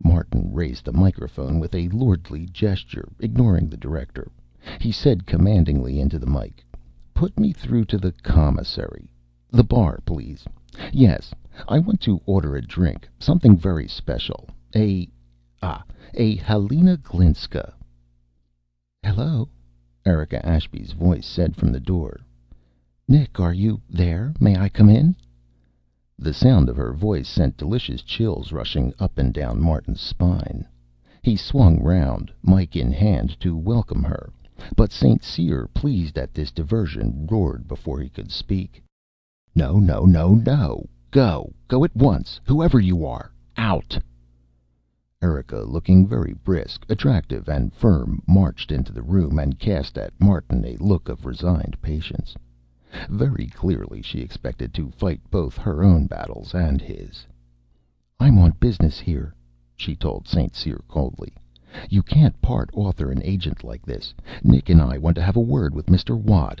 Martin 0.00 0.52
raised 0.54 0.84
the 0.84 0.92
microphone 0.92 1.58
with 1.58 1.74
a 1.74 1.88
lordly 1.88 2.46
gesture, 2.46 3.08
ignoring 3.18 3.68
the 3.68 3.76
director. 3.76 4.30
He 4.80 4.92
said 4.92 5.26
commandingly 5.26 5.98
into 5.98 6.16
the 6.20 6.28
mike: 6.30 6.64
"Put 7.12 7.40
me 7.40 7.52
through 7.52 7.86
to 7.86 7.98
the 7.98 8.12
commissary. 8.22 9.10
The 9.50 9.64
bar, 9.64 9.98
please. 10.06 10.46
Yes, 10.92 11.34
I 11.66 11.80
want 11.80 12.00
to 12.02 12.20
order 12.24 12.54
a 12.54 12.62
drink. 12.62 13.08
Something 13.18 13.56
very 13.56 13.88
special. 13.88 14.48
A 14.76 15.08
ah 15.60 15.82
a 16.14 16.36
Helena 16.36 16.96
Glinska." 16.98 17.74
"Hello," 19.02 19.48
Erika 20.08 20.42
Ashby's 20.46 20.92
voice 20.92 21.26
said 21.26 21.54
from 21.54 21.70
the 21.70 21.78
door. 21.78 22.20
"Nick, 23.08 23.38
are 23.38 23.52
you 23.52 23.82
there? 23.90 24.32
May 24.40 24.56
I 24.56 24.70
come 24.70 24.88
in?" 24.88 25.14
The 26.18 26.32
sound 26.32 26.70
of 26.70 26.78
her 26.78 26.94
voice 26.94 27.28
sent 27.28 27.58
delicious 27.58 28.00
chills 28.00 28.50
rushing 28.50 28.94
up 28.98 29.18
and 29.18 29.34
down 29.34 29.60
Martin's 29.60 30.00
spine. 30.00 30.66
He 31.20 31.36
swung 31.36 31.82
round, 31.82 32.32
mike 32.42 32.74
in 32.74 32.90
hand, 32.90 33.38
to 33.40 33.54
welcome 33.54 34.02
her, 34.02 34.32
but 34.74 34.92
St. 34.92 35.22
Cyr, 35.22 35.66
pleased 35.74 36.16
at 36.16 36.32
this 36.32 36.52
diversion, 36.52 37.26
roared 37.30 37.68
before 37.68 38.00
he 38.00 38.08
could 38.08 38.30
speak. 38.30 38.82
"No, 39.54 39.78
no, 39.78 40.06
no, 40.06 40.34
no! 40.36 40.86
Go! 41.10 41.52
Go 41.68 41.84
at 41.84 41.94
once, 41.94 42.40
whoever 42.46 42.80
you 42.80 43.04
are! 43.04 43.30
Out!" 43.58 43.98
Erika, 45.20 45.62
looking 45.64 46.06
very 46.06 46.32
brisk, 46.32 46.86
attractive, 46.88 47.48
and 47.48 47.74
firm, 47.74 48.22
marched 48.28 48.70
into 48.70 48.92
the 48.92 49.02
room 49.02 49.36
and 49.36 49.58
cast 49.58 49.98
at 49.98 50.12
Martin 50.20 50.64
a 50.64 50.76
look 50.76 51.08
of 51.08 51.26
resigned 51.26 51.76
patience. 51.82 52.36
Very 53.10 53.48
clearly 53.48 54.00
she 54.00 54.20
expected 54.20 54.72
to 54.74 54.92
fight 54.92 55.20
both 55.28 55.56
her 55.56 55.82
own 55.82 56.06
battles 56.06 56.54
and 56.54 56.80
his. 56.80 57.26
"I'm 58.20 58.38
on 58.38 58.52
business 58.60 59.00
here," 59.00 59.34
she 59.74 59.96
told 59.96 60.28
St. 60.28 60.54
Cyr 60.54 60.82
coldly. 60.86 61.34
"You 61.90 62.04
can't 62.04 62.40
part 62.40 62.70
author 62.72 63.10
and 63.10 63.20
agent 63.24 63.64
like 63.64 63.84
this. 63.84 64.14
Nick 64.44 64.68
and 64.68 64.80
I 64.80 64.98
want 64.98 65.16
to 65.16 65.22
have 65.22 65.34
a 65.34 65.40
word 65.40 65.74
with 65.74 65.86
Mr. 65.86 66.16
Watt." 66.16 66.60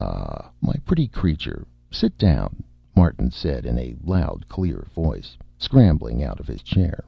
"Ah, 0.00 0.50
my 0.60 0.74
pretty 0.84 1.06
creature, 1.06 1.64
sit 1.92 2.18
down," 2.18 2.64
Martin 2.96 3.30
said 3.30 3.66
in 3.66 3.78
a 3.78 3.94
loud, 4.02 4.48
clear 4.48 4.88
voice, 4.92 5.38
scrambling 5.64 6.22
out 6.22 6.38
of 6.38 6.46
his 6.46 6.62
chair. 6.62 7.04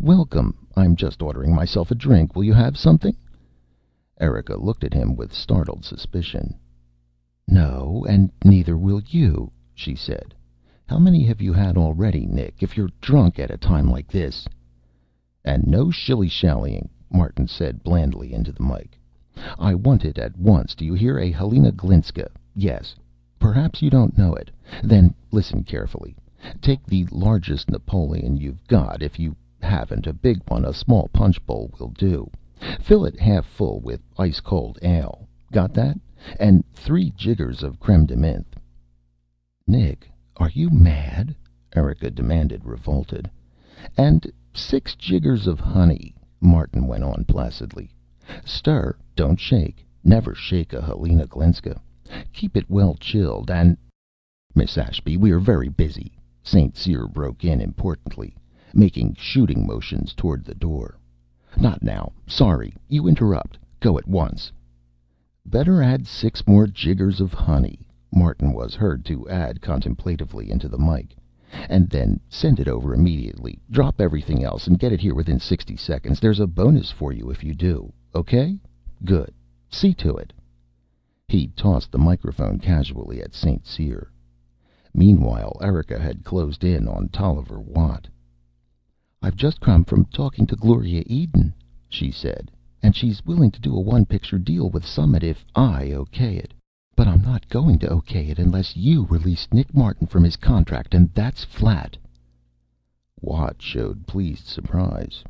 "Welcome. 0.00 0.66
I'm 0.74 0.96
just 0.96 1.22
ordering 1.22 1.54
myself 1.54 1.92
a 1.92 1.94
drink. 1.94 2.34
Will 2.34 2.42
you 2.44 2.52
have 2.52 2.76
something?" 2.76 3.16
Erika 4.18 4.56
looked 4.56 4.82
at 4.82 4.92
him 4.92 5.14
with 5.14 5.32
startled 5.32 5.84
suspicion. 5.84 6.58
"No, 7.46 8.04
and 8.08 8.32
neither 8.44 8.76
will 8.76 9.00
you," 9.06 9.52
she 9.74 9.94
said. 9.94 10.34
How 10.86 10.98
many 10.98 11.22
have 11.24 11.40
you 11.40 11.52
had 11.52 11.76
already, 11.76 12.26
Nick, 12.26 12.62
if 12.62 12.76
you're 12.76 12.90
drunk 13.00 13.38
at 13.38 13.50
a 13.50 13.56
time 13.56 13.90
like 13.90 14.08
this? 14.08 14.46
And 15.44 15.66
no 15.66 15.90
shilly 15.90 16.28
shallying, 16.28 16.88
Martin 17.10 17.46
said 17.46 17.82
blandly 17.82 18.34
into 18.34 18.52
the 18.52 18.62
mike. 18.62 18.98
I 19.58 19.74
want 19.74 20.04
it 20.04 20.18
at 20.18 20.36
once, 20.36 20.74
do 20.74 20.84
you 20.84 20.94
hear? 20.94 21.18
A 21.18 21.30
Helena 21.30 21.70
Glinska, 21.72 22.28
yes. 22.54 22.96
Perhaps 23.38 23.82
you 23.82 23.90
don't 23.90 24.18
know 24.18 24.34
it. 24.34 24.50
Then 24.82 25.14
listen 25.30 25.64
carefully. 25.64 26.16
Take 26.60 26.86
the 26.86 27.06
largest 27.10 27.70
Napoleon 27.70 28.36
you've 28.36 28.66
got. 28.66 29.02
If 29.02 29.18
you 29.18 29.36
haven't 29.60 30.06
a 30.06 30.14
big 30.14 30.42
one, 30.48 30.64
a 30.64 30.72
small 30.72 31.08
punch 31.08 31.44
bowl 31.44 31.70
will 31.78 31.90
do. 31.90 32.30
Fill 32.80 33.04
it 33.04 33.18
half 33.20 33.44
full 33.44 33.80
with 33.80 34.02
ice 34.18 34.40
cold 34.40 34.78
ale. 34.82 35.28
Got 35.52 35.74
that? 35.74 35.98
And 36.38 36.64
three 36.72 37.10
jiggers 37.10 37.62
of 37.62 37.80
crème 37.80 38.06
de 38.06 38.16
menthe. 38.16 38.56
"Nick, 39.66 40.10
are 40.36 40.50
you 40.50 40.70
mad?" 40.70 41.34
Erika 41.74 42.10
demanded, 42.10 42.64
revolted. 42.64 43.30
"And 43.96 44.30
six 44.54 44.94
jiggers 44.94 45.46
of 45.46 45.60
honey," 45.60 46.14
Martin 46.40 46.86
went 46.86 47.04
on 47.04 47.24
placidly. 47.24 47.90
"Stir, 48.44 48.96
don't 49.16 49.40
shake. 49.40 49.86
Never 50.02 50.34
shake 50.34 50.72
a 50.72 50.82
Helena 50.82 51.26
Glinska. 51.26 51.80
Keep 52.32 52.56
it 52.56 52.70
well 52.70 52.94
chilled, 52.94 53.50
and 53.50 53.76
"Miss 54.54 54.78
Ashby, 54.78 55.16
we 55.18 55.30
are 55.30 55.40
very 55.40 55.68
busy," 55.68 56.12
St. 56.46 56.76
Cyr 56.76 57.08
broke 57.08 57.42
in 57.42 57.58
importantly, 57.58 58.36
making 58.74 59.14
shooting 59.14 59.66
motions 59.66 60.12
toward 60.12 60.44
the 60.44 60.54
door. 60.54 60.98
"Not 61.58 61.82
now. 61.82 62.12
Sorry. 62.26 62.76
You 62.86 63.08
interrupt. 63.08 63.56
Go 63.80 63.96
at 63.96 64.06
once." 64.06 64.52
"Better 65.46 65.82
add 65.82 66.06
six 66.06 66.46
more 66.46 66.66
jiggers 66.66 67.18
of 67.22 67.32
honey," 67.32 67.88
Martin 68.12 68.52
was 68.52 68.74
heard 68.74 69.06
to 69.06 69.26
add 69.26 69.62
contemplatively 69.62 70.50
into 70.50 70.68
the 70.68 70.76
mike. 70.76 71.16
"And 71.70 71.88
then 71.88 72.20
send 72.28 72.60
it 72.60 72.68
over 72.68 72.92
immediately. 72.92 73.58
Drop 73.70 73.98
everything 73.98 74.44
else 74.44 74.66
and 74.66 74.78
get 74.78 74.92
it 74.92 75.00
here 75.00 75.14
within 75.14 75.40
sixty 75.40 75.76
seconds. 75.76 76.20
There's 76.20 76.40
a 76.40 76.46
bonus 76.46 76.90
for 76.90 77.10
you 77.10 77.30
if 77.30 77.42
you 77.42 77.54
do. 77.54 77.90
Okay? 78.14 78.60
Good. 79.02 79.32
See 79.70 79.94
to 79.94 80.14
it." 80.16 80.32
He 81.26 81.46
tossed 81.56 81.90
the 81.90 81.98
microphone 81.98 82.58
casually 82.58 83.22
at 83.22 83.32
St. 83.32 83.64
Cyr. 83.64 84.10
Meanwhile, 84.96 85.58
Erika 85.60 85.98
had 85.98 86.22
closed 86.22 86.62
in 86.62 86.86
on 86.86 87.08
Tolliver 87.08 87.58
Watt. 87.58 88.06
"I've 89.20 89.34
just 89.34 89.60
come 89.60 89.82
from 89.82 90.04
talking 90.04 90.46
to 90.46 90.54
Gloria 90.54 91.02
Eden," 91.06 91.52
she 91.88 92.12
said. 92.12 92.48
And 92.80 92.94
she's 92.94 93.26
willing 93.26 93.50
to 93.50 93.60
do 93.60 93.74
a 93.74 93.80
one 93.80 94.06
picture 94.06 94.38
deal 94.38 94.70
with 94.70 94.86
Summit 94.86 95.24
if 95.24 95.44
I 95.52 95.90
okay 95.90 96.36
it. 96.36 96.54
But 96.94 97.08
I'm 97.08 97.22
not 97.22 97.48
going 97.48 97.80
to 97.80 97.90
okay 97.94 98.28
it 98.28 98.38
unless 98.38 98.76
you 98.76 99.02
release 99.06 99.48
Nick 99.52 99.74
Martin 99.74 100.06
from 100.06 100.22
his 100.22 100.36
contract, 100.36 100.94
and 100.94 101.12
that's 101.12 101.42
flat." 101.42 101.96
Watt 103.20 103.60
showed 103.60 104.06
pleased 104.06 104.46
surprise. 104.46 105.24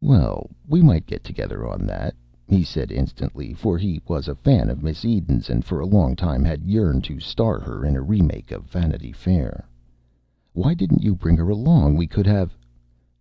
"Well, 0.00 0.50
we 0.66 0.82
might 0.82 1.06
get 1.06 1.22
together 1.22 1.68
on 1.68 1.86
that," 1.86 2.16
he 2.48 2.62
said 2.62 2.92
instantly, 2.92 3.52
for 3.52 3.76
he 3.76 4.00
was 4.06 4.28
a 4.28 4.34
fan 4.36 4.70
of 4.70 4.80
Miss 4.80 5.04
Eden's 5.04 5.50
and 5.50 5.64
for 5.64 5.80
a 5.80 5.84
long 5.86 6.14
time 6.14 6.44
had 6.44 6.62
yearned 6.62 7.02
to 7.02 7.18
star 7.18 7.58
her 7.58 7.84
in 7.84 7.96
a 7.96 8.00
remake 8.00 8.52
of 8.52 8.70
Vanity 8.70 9.10
Fair. 9.10 9.66
"Why 10.52 10.72
didn't 10.72 11.02
you 11.02 11.16
bring 11.16 11.36
her 11.38 11.48
along? 11.48 11.96
We 11.96 12.06
could 12.06 12.24
have 12.28 12.56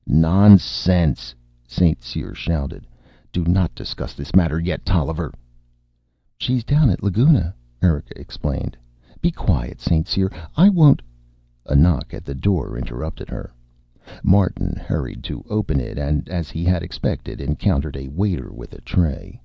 "Nonsense!" 0.05 1.33
St. 1.67 2.03
Cyr 2.03 2.35
shouted. 2.35 2.85
"Do 3.31 3.43
not 3.45 3.73
discuss 3.73 4.13
this 4.13 4.35
matter 4.35 4.59
yet, 4.59 4.85
Tolliver." 4.85 5.33
"She's 6.37 6.63
down 6.63 6.91
at 6.91 7.01
Laguna," 7.01 7.55
Erika 7.81 8.21
explained. 8.21 8.77
"Be 9.23 9.31
quiet, 9.31 9.81
St. 9.81 10.07
Cyr. 10.07 10.29
I 10.55 10.69
won't 10.69 11.01
A 11.65 11.75
knock 11.75 12.13
at 12.13 12.25
the 12.25 12.35
door 12.35 12.77
interrupted 12.77 13.29
her. 13.29 13.55
Martin 14.23 14.75
hurried 14.75 15.23
to 15.23 15.43
open 15.49 15.79
it 15.79 15.97
and, 15.97 16.29
as 16.29 16.51
he 16.51 16.63
had 16.63 16.83
expected, 16.83 17.41
encountered 17.41 17.97
a 17.97 18.07
waiter 18.09 18.53
with 18.53 18.71
a 18.71 18.81
tray. 18.81 19.41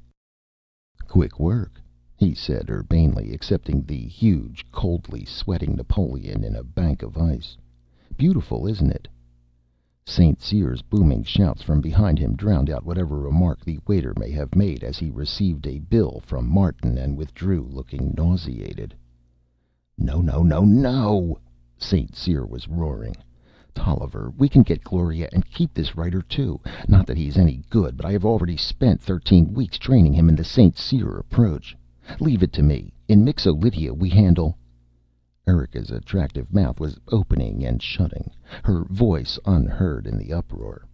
"Quick 1.09 1.41
work," 1.41 1.81
he 2.15 2.35
said 2.35 2.69
urbanely, 2.69 3.33
accepting 3.33 3.81
the 3.81 4.03
huge, 4.07 4.71
coldly 4.71 5.25
sweating 5.25 5.75
Napoleon 5.77 6.45
in 6.45 6.55
a 6.55 6.63
bank 6.63 7.03
of 7.03 7.17
ice. 7.17 7.57
"Beautiful, 8.19 8.67
isn't 8.67 8.91
it?" 8.91 9.09
St. 10.05 10.43
Cyr's 10.43 10.83
booming 10.83 11.23
shouts 11.23 11.63
from 11.63 11.81
behind 11.81 12.19
him 12.19 12.37
drowned 12.37 12.69
out 12.69 12.85
whatever 12.85 13.19
remark 13.19 13.65
the 13.65 13.79
waiter 13.87 14.13
may 14.19 14.31
have 14.31 14.55
made 14.55 14.85
as 14.85 14.99
he 14.99 15.09
received 15.11 15.67
a 15.67 15.79
bill 15.79 16.21
from 16.23 16.47
Martin 16.47 16.99
and 16.99 17.17
withdrew, 17.17 17.63
looking 17.63 18.13
nauseated. 18.15 18.95
"No, 19.97 20.21
no, 20.21 20.43
no, 20.43 20.67
no!" 20.67 21.39
St. 21.79 22.15
Cyr 22.15 22.45
was 22.45 22.69
roaring. 22.69 23.15
"Tolliver, 23.83 24.31
we 24.37 24.47
can 24.51 24.61
get 24.61 24.85
Gloria 24.85 25.27
and 25.33 25.51
keep 25.51 25.73
this 25.73 25.97
writer, 25.97 26.21
too. 26.21 26.61
Not 26.87 27.07
that 27.07 27.17
he's 27.17 27.39
any 27.39 27.63
good, 27.71 27.97
but 27.97 28.05
I 28.05 28.13
have 28.13 28.27
already 28.27 28.59
spent 28.59 29.01
thirteen 29.01 29.55
weeks 29.55 29.79
training 29.79 30.13
him 30.13 30.29
in 30.29 30.37
the 30.37 30.45
St. 30.45 30.77
Cyr 30.77 31.17
approach. 31.17 31.75
Leave 32.21 32.43
it 32.43 32.53
to 32.53 32.63
me. 32.63 32.93
In 33.09 33.25
Mixo 33.25 33.55
Lydia 33.55 33.95
we 33.95 34.11
handle 34.11 34.59
Erika's 35.47 35.91
attractive 35.91 36.53
mouth 36.53 36.79
was 36.79 37.01
opening 37.09 37.65
and 37.65 37.81
shutting, 37.81 38.31
her 38.63 38.85
voice 38.85 39.39
unheard 39.47 40.07
in 40.07 40.19
the 40.19 40.31
uproar. 40.31 40.85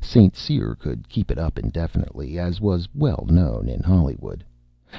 St. 0.00 0.36
Cyr 0.36 0.76
could 0.76 1.08
keep 1.08 1.32
it 1.32 1.38
up 1.38 1.58
indefinitely, 1.58 2.38
as 2.38 2.60
was 2.60 2.88
well 2.94 3.26
known 3.28 3.68
in 3.68 3.82
Hollywood. 3.82 4.44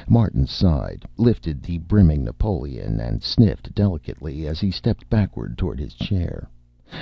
Martin 0.09 0.45
sighed, 0.45 1.05
lifted 1.15 1.63
the 1.63 1.77
brimming 1.77 2.25
Napoleon, 2.25 2.99
and 2.99 3.23
sniffed 3.23 3.73
delicately 3.73 4.45
as 4.45 4.59
he 4.59 4.69
stepped 4.69 5.09
backward 5.09 5.57
toward 5.57 5.79
his 5.79 5.93
chair. 5.93 6.49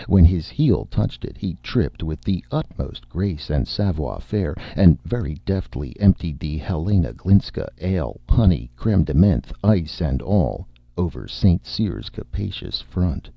When 0.05 0.25
his 0.25 0.49
heel 0.49 0.83
touched 0.91 1.23
it, 1.23 1.38
he 1.38 1.53
tripped 1.63 2.03
with 2.03 2.19
the 2.21 2.43
utmost 2.51 3.07
grace 3.07 3.49
and 3.49 3.65
savoir 3.65 4.19
faire, 4.19 4.53
and 4.75 5.01
very 5.03 5.35
deftly 5.45 5.97
emptied 5.97 6.39
the 6.41 6.57
Helena 6.57 7.13
Glinska, 7.13 7.69
ale, 7.79 8.19
honey, 8.27 8.69
crème 8.75 9.05
de 9.05 9.13
menthe, 9.13 9.49
ice 9.63 10.01
and 10.01 10.21
all 10.21 10.67
over 10.97 11.25
St. 11.25 11.65
Cyr's 11.65 12.09
capacious 12.09 12.81
front. 12.81 13.29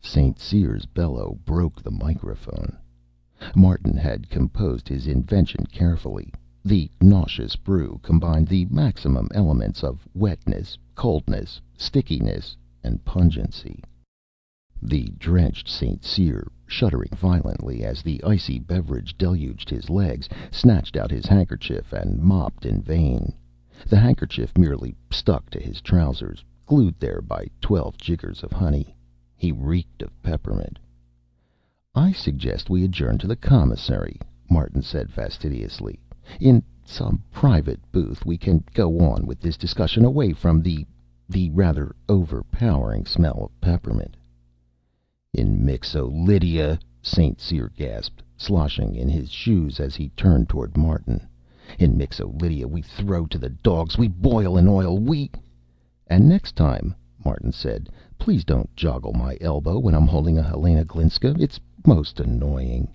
St. 0.00 0.36
Cyr's 0.36 0.84
bellow 0.84 1.38
broke 1.44 1.80
the 1.80 1.92
microphone. 1.92 2.76
Martin 3.54 3.96
had 3.96 4.28
composed 4.28 4.88
his 4.88 5.06
invention 5.06 5.64
carefully. 5.66 6.34
The 6.64 6.90
nauseous 7.00 7.54
brew 7.54 8.00
combined 8.02 8.48
the 8.48 8.64
maximum 8.64 9.28
elements 9.32 9.84
of 9.84 10.08
wetness, 10.12 10.76
coldness, 10.96 11.60
stickiness, 11.76 12.56
and 12.82 13.04
pungency. 13.04 13.80
The 14.84 15.14
drenched 15.16 15.68
St. 15.68 16.02
Cyr, 16.02 16.44
shuddering 16.66 17.10
violently 17.14 17.84
as 17.84 18.02
the 18.02 18.20
icy 18.24 18.58
beverage 18.58 19.16
deluged 19.16 19.70
his 19.70 19.88
legs, 19.88 20.28
snatched 20.50 20.96
out 20.96 21.12
his 21.12 21.24
handkerchief 21.24 21.92
and 21.92 22.20
mopped 22.20 22.66
in 22.66 22.82
vain. 22.82 23.32
The 23.86 24.00
handkerchief 24.00 24.58
merely 24.58 24.96
stuck 25.08 25.50
to 25.50 25.60
his 25.60 25.80
trousers, 25.82 26.42
glued 26.66 26.96
there 26.98 27.20
by 27.22 27.46
twelve 27.60 27.96
jiggers 27.96 28.42
of 28.42 28.50
honey. 28.50 28.92
He 29.36 29.52
reeked 29.52 30.02
of 30.02 30.20
peppermint. 30.20 30.80
"I 31.94 32.10
suggest 32.10 32.68
we 32.68 32.82
adjourn 32.82 33.18
to 33.18 33.28
the 33.28 33.36
commissary," 33.36 34.18
Martin 34.50 34.82
said 34.82 35.12
fastidiously. 35.12 36.00
"In 36.40 36.60
some 36.84 37.22
private 37.30 37.78
booth 37.92 38.26
we 38.26 38.36
can 38.36 38.64
go 38.74 38.98
on 38.98 39.26
with 39.26 39.38
this 39.38 39.56
discussion 39.56 40.04
away 40.04 40.32
from 40.32 40.60
the 40.60 40.84
the 41.28 41.50
rather 41.50 41.94
overpowering 42.08 43.06
smell 43.06 43.44
of 43.44 43.60
peppermint." 43.60 44.16
"In 45.34 45.64
Mixo 45.64 46.10
Lydia!" 46.10 46.78
St. 47.00 47.40
Cyr 47.40 47.70
gasped, 47.74 48.22
sloshing 48.36 48.94
in 48.94 49.08
his 49.08 49.30
shoes 49.30 49.80
as 49.80 49.96
he 49.96 50.10
turned 50.10 50.46
toward 50.50 50.76
Martin. 50.76 51.26
"In 51.78 51.96
Mixo 51.96 52.38
Lydia 52.38 52.68
we 52.68 52.82
throw 52.82 53.24
to 53.28 53.38
the 53.38 53.48
dogs, 53.48 53.96
we 53.96 54.08
boil 54.08 54.58
in 54.58 54.68
oil, 54.68 54.98
we 54.98 55.30
"And 56.06 56.28
next 56.28 56.54
time," 56.54 56.94
Martin 57.24 57.50
said, 57.50 57.88
"please 58.18 58.44
don't 58.44 58.76
joggle 58.76 59.14
my 59.14 59.38
elbow 59.40 59.78
when 59.78 59.94
I'm 59.94 60.06
holding 60.06 60.36
a 60.36 60.42
Helena 60.42 60.84
Glinska. 60.84 61.34
It's 61.40 61.58
most 61.86 62.20
annoying." 62.20 62.92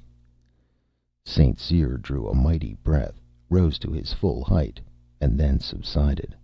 St. 1.26 1.58
Cyr 1.60 1.98
drew 1.98 2.30
a 2.30 2.36
mighty 2.36 2.76
breath, 2.84 3.20
rose 3.50 3.80
to 3.80 3.92
his 3.92 4.14
full 4.14 4.44
height, 4.44 4.80
and 5.20 5.40
then 5.40 5.60
subsided. 5.60 6.36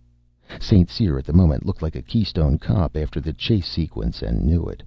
St. 0.58 0.90
Cyr 0.90 1.18
at 1.18 1.24
the 1.24 1.32
moment 1.32 1.64
looked 1.64 1.82
like 1.82 1.94
a 1.94 2.02
Keystone 2.02 2.58
Cop 2.58 2.96
after 2.96 3.20
the 3.20 3.32
chase 3.32 3.68
sequence, 3.68 4.22
and 4.22 4.44
knew 4.44 4.64
it. 4.64 4.82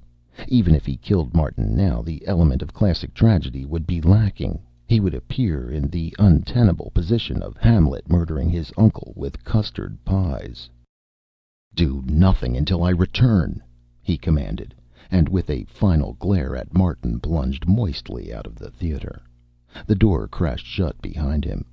Even 0.49 0.75
if 0.75 0.85
he 0.85 0.97
killed 0.97 1.33
Martin 1.33 1.75
now, 1.75 2.03
the 2.03 2.21
element 2.27 2.61
of 2.61 2.71
classic 2.71 3.11
tragedy 3.15 3.65
would 3.65 3.87
be 3.87 3.99
lacking. 3.99 4.59
He 4.85 4.99
would 4.99 5.15
appear 5.15 5.67
in 5.67 5.87
the 5.87 6.15
untenable 6.19 6.91
position 6.93 7.41
of 7.41 7.57
Hamlet 7.57 8.07
murdering 8.07 8.47
his 8.47 8.71
uncle 8.77 9.13
with 9.15 9.43
custard 9.43 9.97
pies. 10.05 10.69
"Do 11.73 12.03
nothing 12.05 12.55
until 12.55 12.83
I 12.83 12.91
return," 12.91 13.63
he 13.99 14.15
commanded, 14.15 14.75
and 15.09 15.27
with 15.27 15.49
a 15.49 15.63
final 15.63 16.13
glare 16.13 16.55
at 16.55 16.71
Martin 16.71 17.19
plunged 17.19 17.67
moistly 17.67 18.31
out 18.31 18.45
of 18.45 18.57
the 18.57 18.69
theater. 18.69 19.23
The 19.87 19.95
door 19.95 20.27
crashed 20.27 20.67
shut 20.67 21.01
behind 21.01 21.45
him. 21.45 21.65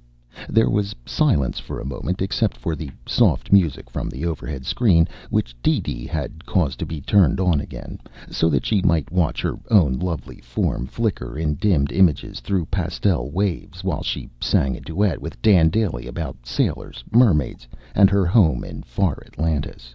There 0.49 0.69
was 0.69 0.97
silence 1.07 1.61
for 1.61 1.79
a 1.79 1.85
moment, 1.85 2.21
except 2.21 2.57
for 2.57 2.75
the 2.75 2.91
soft 3.07 3.53
music 3.53 3.89
from 3.89 4.09
the 4.11 4.27
overhead 4.27 4.67
screen, 4.67 5.07
which 5.31 5.55
DeeDee 5.63 6.09
had 6.09 6.45
caused 6.45 6.81
to 6.81 6.85
be 6.87 7.01
turned 7.01 7.39
on 7.39 7.61
again, 7.61 8.01
so 8.33 8.51
that 8.51 8.67
she 8.67 8.83
might 8.83 9.13
watch 9.13 9.41
her 9.43 9.57
own 9.71 9.93
lovely 10.01 10.41
form 10.41 10.89
flicker 10.89 11.39
in 11.39 11.55
dimmed 11.55 11.93
images 11.93 12.41
through 12.41 12.67
pastel 12.67 13.31
waves, 13.31 13.85
while 13.85 14.03
she 14.03 14.29
sang 14.41 14.77
a 14.77 14.81
duet 14.81 15.23
with 15.23 15.41
Dan 15.41 15.71
Dailey 15.71 16.09
about 16.09 16.45
sailors, 16.45 17.05
mermaids, 17.13 17.69
and 17.95 18.11
her 18.11 18.27
home 18.27 18.65
in 18.65 18.83
far 18.83 19.23
Atlantis. 19.25 19.95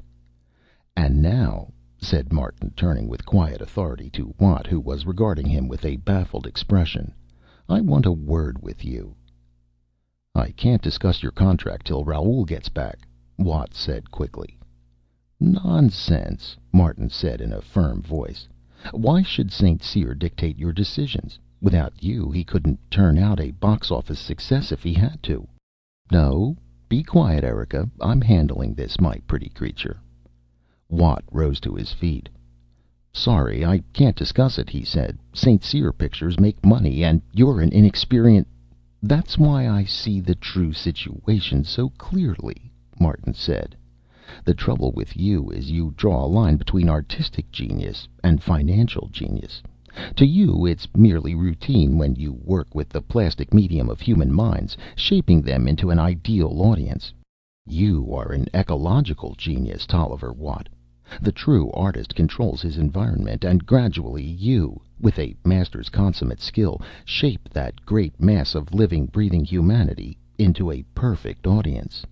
"And 0.96 1.22
now," 1.22 1.74
said 1.98 2.32
Martin, 2.32 2.72
turning 2.78 3.10
with 3.10 3.26
quiet 3.26 3.60
authority 3.60 4.10
to 4.12 4.34
Watt, 4.40 4.68
who 4.68 4.80
was 4.80 5.06
regarding 5.06 5.48
him 5.48 5.68
with 5.68 5.84
a 5.84 5.98
baffled 5.98 6.48
expression, 6.48 7.12
"I 7.68 7.82
want 7.82 8.06
a 8.06 8.14
word 8.14 8.62
with 8.64 8.86
you." 8.86 9.16
"I 10.42 10.52
can't 10.52 10.82
discuss 10.82 11.22
your 11.22 11.34
contract 11.34 11.86
till 11.86 12.06
Raoul 12.06 12.46
gets 12.46 12.70
back," 12.70 13.06
Watt 13.38 13.74
said 13.74 14.10
quickly. 14.10 14.58
"Nonsense," 15.38 16.56
Martin 16.72 17.10
said 17.10 17.42
in 17.42 17.52
a 17.52 17.60
firm 17.60 18.02
voice. 18.02 18.48
"Why 18.94 19.22
should 19.22 19.52
St. 19.52 19.84
Cyr 19.84 20.14
dictate 20.16 20.58
your 20.58 20.72
decisions? 20.72 21.38
Without 21.60 22.02
you, 22.02 22.32
he 22.32 22.46
couldn't 22.46 22.80
turn 22.90 23.18
out 23.18 23.42
a 23.42 23.52
box 23.52 23.92
office 23.92 24.18
success 24.18 24.72
if 24.72 24.82
he 24.82 24.94
had 24.94 25.22
to. 25.24 25.46
No, 26.10 26.56
be 26.88 27.04
quiet, 27.04 27.44
Erika. 27.44 27.90
I'm 28.00 28.22
handling 28.22 28.74
this, 28.74 29.02
my 29.02 29.18
pretty 29.28 29.50
creature." 29.50 30.00
Watt 30.88 31.26
rose 31.34 31.60
to 31.60 31.76
his 31.76 31.92
feet. 31.92 32.30
"Sorry, 33.12 33.66
I 33.66 33.80
can't 33.92 34.16
discuss 34.16 34.58
it," 34.58 34.70
he 34.70 34.86
said. 34.86 35.20
"St. 35.34 35.62
Cyr 35.66 35.92
pictures 35.92 36.40
make 36.40 36.66
money, 36.66 37.04
and 37.04 37.22
you're 37.34 37.60
an 37.60 37.74
inexperienced 37.74 38.50
"That's 39.02 39.38
why 39.38 39.66
I 39.66 39.86
see 39.86 40.20
the 40.20 40.36
true 40.36 40.74
situation 40.74 41.64
so 41.64 41.88
clearly," 41.92 42.70
Martin 43.00 43.34
said. 43.34 43.74
"The 44.44 44.54
trouble 44.54 44.92
with 44.92 45.16
you 45.16 45.50
is 45.52 45.72
you 45.72 45.94
draw 45.96 46.26
a 46.26 46.28
line 46.28 46.58
between 46.58 46.90
artistic 46.90 47.50
genius 47.50 48.10
and 48.26 48.44
financial 48.44 49.08
genius. 49.10 49.64
To 50.18 50.26
you, 50.28 50.66
it's 50.66 50.86
merely 50.98 51.34
routine 51.34 51.98
when 51.98 52.16
you 52.16 52.34
work 52.34 52.76
with 52.76 52.90
the 52.90 53.00
plastic 53.02 53.54
medium 53.54 53.90
of 53.90 54.02
human 54.02 54.34
minds, 54.34 54.76
shaping 54.98 55.44
them 55.44 55.66
into 55.66 55.92
an 55.92 56.00
ideal 56.00 56.62
audience. 56.62 57.14
You 57.66 58.14
are 58.14 58.34
an 58.34 58.48
ecological 58.54 59.34
genius, 59.38 59.86
Tolliver 59.86 60.34
Watt. 60.34 60.68
The 61.20 61.32
true 61.32 61.72
artist 61.72 62.14
controls 62.14 62.62
his 62.62 62.78
environment, 62.78 63.44
and 63.44 63.66
gradually 63.66 64.24
you 64.24 64.80
with 65.02 65.18
a 65.18 65.36
master's 65.44 65.90
consummate 65.90 66.40
skill, 66.40 66.80
shape 67.04 67.50
that 67.50 67.84
great 67.84 68.22
mass 68.22 68.54
of 68.54 68.76
living, 68.76 69.08
breathing 69.08 69.44
humanity 69.44 70.20
into 70.38 70.70
a 70.70 70.84
perfect 70.94 71.48
audience." 71.48 72.06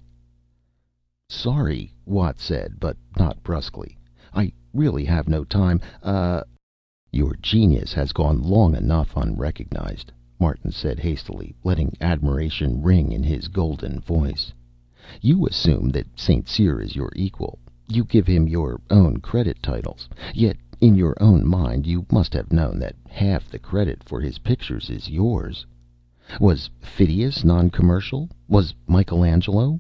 "Sorry," 1.30 1.94
Watt 2.08 2.40
said, 2.40 2.80
but 2.80 2.98
not 3.20 3.44
brusquely. 3.44 4.00
"I 4.34 4.52
really 4.74 5.06
have 5.06 5.30
no 5.30 5.44
time. 5.44 5.80
Uh" 6.02 6.42
"Your 7.22 7.36
genius 7.40 7.94
has 7.94 8.12
gone 8.12 8.42
long 8.42 8.76
enough 8.76 9.16
unrecognized," 9.16 10.12
Martin 10.40 10.72
said 10.72 10.98
hastily, 11.00 11.54
letting 11.64 11.96
admiration 12.02 12.82
ring 12.82 13.12
in 13.12 13.22
his 13.22 13.48
golden 13.48 14.00
voice. 14.00 14.52
"You 15.22 15.46
assume 15.46 15.90
that 15.90 16.18
St. 16.18 16.48
Cyr 16.48 16.82
is 16.82 16.96
your 16.96 17.12
equal. 17.16 17.60
You 17.90 18.04
give 18.04 18.28
him 18.28 18.50
your 18.50 18.82
own 18.90 19.22
credit 19.22 19.64
titles. 19.64 20.10
Yet 20.34 20.58
in 20.82 20.96
your 20.96 21.16
own 21.22 21.48
mind 21.48 21.88
you 21.88 22.06
must 22.12 22.34
have 22.34 22.52
known 22.52 22.80
that 22.80 22.96
half 23.08 23.50
the 23.50 23.60
credit 23.60 24.04
for 24.04 24.20
his 24.20 24.40
pictures 24.40 24.90
is 24.90 25.10
yours. 25.10 25.66
Was 26.40 26.70
Phidias 26.82 27.46
non 27.46 27.70
commercial? 27.70 28.30
Was 28.50 28.76
Michelangelo? 28.88 29.80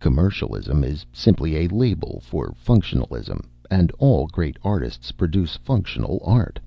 Commercialism 0.00 0.82
is 0.82 1.04
simply 1.12 1.56
a 1.56 1.68
label 1.68 2.20
for 2.24 2.52
functionalism, 2.52 3.44
and 3.70 3.92
all 3.98 4.26
great 4.26 4.56
artists 4.64 5.12
produce 5.12 5.56
functional 5.58 6.20
art. 6.24 6.58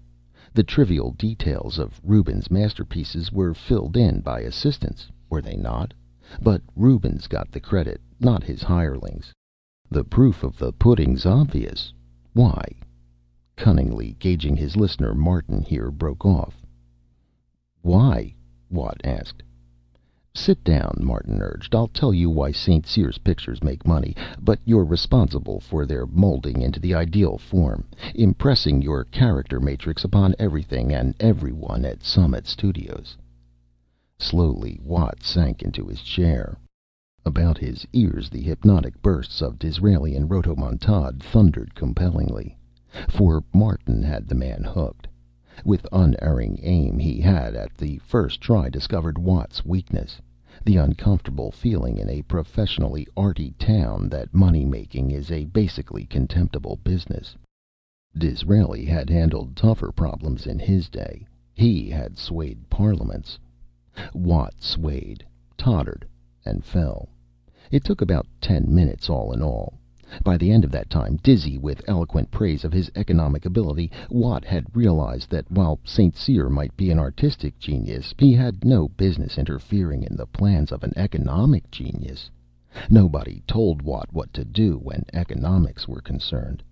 The 0.53 0.63
trivial 0.63 1.11
details 1.11 1.80
of 1.80 1.99
Rubens' 2.03 2.51
masterpieces 2.51 3.32
were 3.32 3.53
filled 3.53 3.97
in 3.97 4.21
by 4.21 4.41
assistants, 4.41 5.09
were 5.30 5.41
they 5.41 5.57
not? 5.57 5.93
But 6.41 6.61
Rubens 6.75 7.25
got 7.28 7.51
the 7.51 7.59
credit, 7.59 7.99
not 8.19 8.43
his 8.43 8.61
hirelings. 8.61 9.34
The 9.89 10.03
proof 10.03 10.43
of 10.43 10.57
the 10.57 10.73
pudding's 10.73 11.25
obvious. 11.25 11.93
Why? 12.33 12.63
Cunningly 13.55 14.17
gauging 14.19 14.57
his 14.57 14.75
listener, 14.75 15.15
Martin 15.15 15.61
here 15.61 15.89
broke 15.91 16.25
off. 16.25 16.61
"Why?" 17.81 18.35
Watt 18.69 18.99
asked. 19.05 19.41
"Sit 20.33 20.61
down," 20.63 20.99
Martin 21.01 21.41
urged. 21.41 21.73
"I'll 21.73 21.88
tell 21.88 22.13
you 22.13 22.29
why 22.29 22.51
St. 22.51 22.85
Cyr's 22.85 23.17
pictures 23.19 23.63
make 23.63 23.88
money, 23.88 24.13
but 24.41 24.59
you're 24.65 24.83
responsible 24.83 25.61
for 25.61 25.85
their 25.85 26.05
molding 26.05 26.61
into 26.61 26.81
the 26.81 26.93
ideal 26.93 27.38
form, 27.38 27.85
impressing 28.13 28.81
your 28.81 29.05
character 29.05 29.59
matrix 29.61 30.03
upon 30.03 30.35
everything 30.38 30.91
and 30.91 31.15
everyone 31.19 31.85
at 31.85 32.03
Summit 32.03 32.45
Studios." 32.45 33.17
Slowly 34.19 34.79
Watt 34.83 35.23
sank 35.23 35.63
into 35.63 35.88
his 35.88 36.01
chair. 36.01 36.57
About 37.28 37.57
his 37.57 37.86
ears 37.91 38.30
the 38.30 38.41
hypnotic 38.41 38.99
bursts 39.01 39.41
of 39.41 39.59
Disraelian 39.59 40.30
rhodomontade 40.30 41.19
thundered 41.21 41.75
compellingly. 41.75 42.57
For 43.09 43.43
Martin 43.53 44.01
had 44.01 44.28
the 44.28 44.34
man 44.34 44.63
hooked. 44.63 45.07
With 45.65 45.86
unerring 45.91 46.57
aim 46.63 46.97
he 46.97 47.19
had 47.19 47.53
at 47.53 47.75
the 47.75 47.97
first 47.97 48.39
try 48.39 48.69
discovered 48.69 49.17
Watt's 49.17 49.65
weakness 49.65 50.21
the 50.63 50.78
uncomfortable 50.78 51.51
feeling 51.51 51.97
in 51.97 52.09
a 52.09 52.21
professionally 52.23 53.05
arty 53.15 53.51
town 53.59 54.07
that 54.07 54.34
money 54.34 54.63
making 54.65 55.11
is 55.11 55.30
a 55.30 55.45
basically 55.45 56.05
contemptible 56.05 56.80
business. 56.82 57.36
Disraeli 58.17 58.86
had 58.86 59.09
handled 59.09 59.53
tougher 59.55 59.91
problems 59.91 60.47
in 60.47 60.57
his 60.59 60.88
day. 60.89 61.28
He 61.53 61.89
had 61.89 62.17
swayed 62.17 62.69
parliaments. 62.69 63.38
Watt 64.13 64.61
swayed, 64.61 65.25
tottered, 65.57 66.07
and 66.45 66.63
fell. 66.63 67.09
It 67.70 67.84
took 67.84 67.99
about 67.99 68.26
ten 68.39 68.74
minutes, 68.74 69.09
all 69.09 69.34
in 69.34 69.41
all. 69.41 69.74
By 70.24 70.38
the 70.38 70.51
end 70.53 70.63
of 70.63 70.72
that 70.72 70.89
time, 70.89 71.18
dizzy 71.18 71.57
with 71.57 71.84
eloquent 71.86 72.32
praise 72.32 72.63
of 72.63 72.72
his 72.72 72.89
economic 72.95 73.45
ability, 73.45 73.91
Watt 74.09 74.45
had 74.45 74.74
realized 74.74 75.30
that 75.32 75.51
while 75.51 75.78
St. 75.84 76.15
Cyr 76.15 76.49
might 76.49 76.78
be 76.78 76.91
an 76.91 76.97
artistic 76.97 77.59
genius, 77.59 78.15
he 78.18 78.32
had 78.32 78.63
no 78.63 78.88
business 78.88 79.38
interfering 79.38 80.01
in 80.01 80.15
the 80.15 80.26
plans 80.26 80.72
of 80.72 80.82
an 80.82 80.93
economic 80.95 81.70
genius. 81.70 82.32
Nobody 82.89 83.43
told 83.45 83.82
Watt 83.82 84.13
what 84.13 84.32
to 84.32 84.45
do 84.45 84.78
when 84.78 85.03
economics 85.11 85.89
were 85.89 85.99
concerned. 85.99 86.63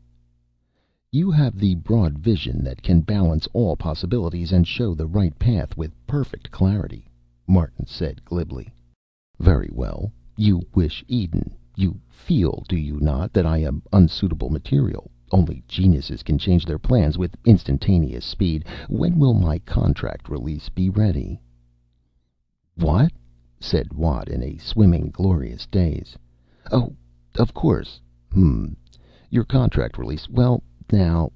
"You 1.11 1.29
have 1.29 1.59
the 1.59 1.75
broad 1.75 2.17
vision 2.17 2.63
that 2.63 2.81
can 2.81 3.01
balance 3.01 3.49
all 3.51 3.75
possibilities 3.75 4.53
and 4.53 4.65
show 4.65 4.93
the 4.95 5.07
right 5.07 5.37
path 5.37 5.75
with 5.75 5.91
perfect 6.07 6.51
clarity," 6.51 7.05
Martin 7.45 7.85
said 7.85 8.23
glibly. 8.23 8.69
"Very 9.37 9.69
well. 9.73 10.13
You 10.37 10.63
wish 10.75 11.01
Eden. 11.07 11.55
You 11.77 11.97
feel, 12.09 12.65
do 12.67 12.75
you 12.75 12.99
not, 12.99 13.31
that 13.31 13.45
I 13.45 13.59
am 13.59 13.81
unsuitable 13.93 14.49
material? 14.49 15.09
Only 15.31 15.63
geniuses 15.65 16.23
can 16.23 16.37
change 16.37 16.65
their 16.65 16.77
plans 16.77 17.17
with 17.17 17.37
instantaneous 17.45 18.25
speed. 18.25 18.65
When 18.89 19.17
will 19.17 19.33
my 19.33 19.59
contract 19.59 20.27
release 20.27 20.67
be 20.67 20.89
ready?" 20.89 21.39
"What?" 22.75 23.13
said 23.61 23.93
Watt 23.93 24.27
in 24.27 24.43
a 24.43 24.57
swimming, 24.57 25.09
glorious 25.09 25.65
daze. 25.67 26.17
"Oh, 26.69 26.97
of 27.39 27.53
course. 27.53 28.01
Hm. 28.33 28.75
Your 29.29 29.45
contract 29.45 29.97
release. 29.97 30.27
Well, 30.27 30.61
now 30.91 31.31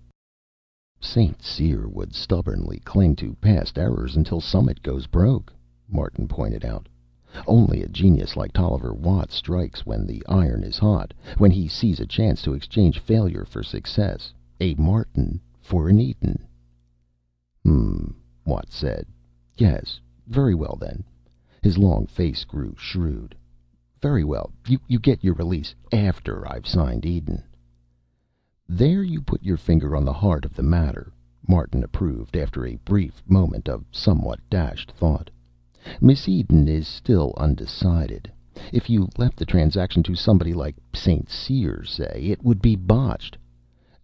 ""St. 0.99 1.41
Cyr 1.41 1.87
would 1.87 2.13
stubbornly 2.13 2.79
cling 2.79 3.15
to 3.15 3.35
past 3.35 3.77
errors 3.79 4.17
until 4.17 4.41
Summit 4.41 4.83
goes 4.83 5.07
broke," 5.07 5.53
Martin 5.87 6.27
pointed 6.27 6.65
out. 6.65 6.89
Only 7.45 7.83
a 7.83 7.87
genius 7.87 8.35
like 8.35 8.53
Tolliver 8.53 8.91
Watt 8.91 9.29
strikes 9.31 9.85
when 9.85 10.07
the 10.07 10.25
iron 10.27 10.63
is 10.63 10.79
hot, 10.79 11.13
when 11.37 11.51
he 11.51 11.67
sees 11.67 11.99
a 11.99 12.07
chance 12.07 12.41
to 12.41 12.53
exchange 12.55 12.97
failure 12.97 13.45
for 13.45 13.61
success, 13.61 14.33
a 14.59 14.73
Martin 14.73 15.39
for 15.61 15.87
an 15.89 15.99
Eden." 15.99 16.43
"Hm," 17.63 18.15
Watt 18.47 18.71
said. 18.71 19.05
"Yes. 19.55 19.99
Very 20.25 20.55
well, 20.55 20.75
then." 20.81 21.03
His 21.61 21.77
long 21.77 22.07
face 22.07 22.43
grew 22.45 22.73
shrewd. 22.75 23.35
"Very 24.01 24.23
well. 24.23 24.51
You 24.87 24.97
get 24.99 25.23
your 25.23 25.35
release 25.35 25.75
after 25.93 26.51
I've 26.51 26.65
signed 26.65 27.05
Eden." 27.05 27.43
"There 28.67 29.03
you 29.03 29.21
put 29.21 29.43
your 29.43 29.57
finger 29.57 29.95
on 29.95 30.03
the 30.03 30.13
heart 30.13 30.45
of 30.45 30.55
the 30.55 30.63
matter," 30.63 31.13
Martin 31.47 31.83
approved, 31.83 32.35
after 32.35 32.65
a 32.65 32.77
brief 32.77 33.21
moment 33.27 33.69
of 33.69 33.85
somewhat 33.91 34.39
dashed 34.49 34.91
thought. 34.91 35.29
Miss 36.01 36.27
Eden 36.27 36.67
is 36.67 36.87
still 36.87 37.33
undecided. 37.37 38.31
If 38.73 38.89
you 38.89 39.07
left 39.17 39.37
the 39.37 39.45
transaction 39.45 40.03
to 40.03 40.15
somebody 40.15 40.53
like 40.53 40.75
St. 40.93 41.29
Cyr, 41.29 41.85
say, 41.85 42.23
it 42.25 42.43
would 42.43 42.61
be 42.61 42.75
botched. 42.75 43.37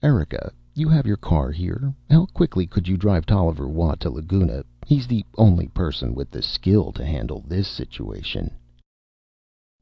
Erika, 0.01 0.53
you 0.73 0.87
have 0.87 1.05
your 1.05 1.17
car 1.17 1.51
here. 1.51 1.93
How 2.09 2.27
quickly 2.27 2.65
could 2.67 2.87
you 2.87 2.95
drive 2.95 3.25
Tolliver 3.25 3.67
Watt 3.67 3.99
to 4.01 4.09
Laguna? 4.09 4.63
He's 4.85 5.07
the 5.07 5.25
only 5.37 5.67
person 5.67 6.15
with 6.15 6.31
the 6.31 6.41
skill 6.41 6.91
to 6.93 7.05
handle 7.05 7.43
this 7.47 7.67
situation." 7.67 8.51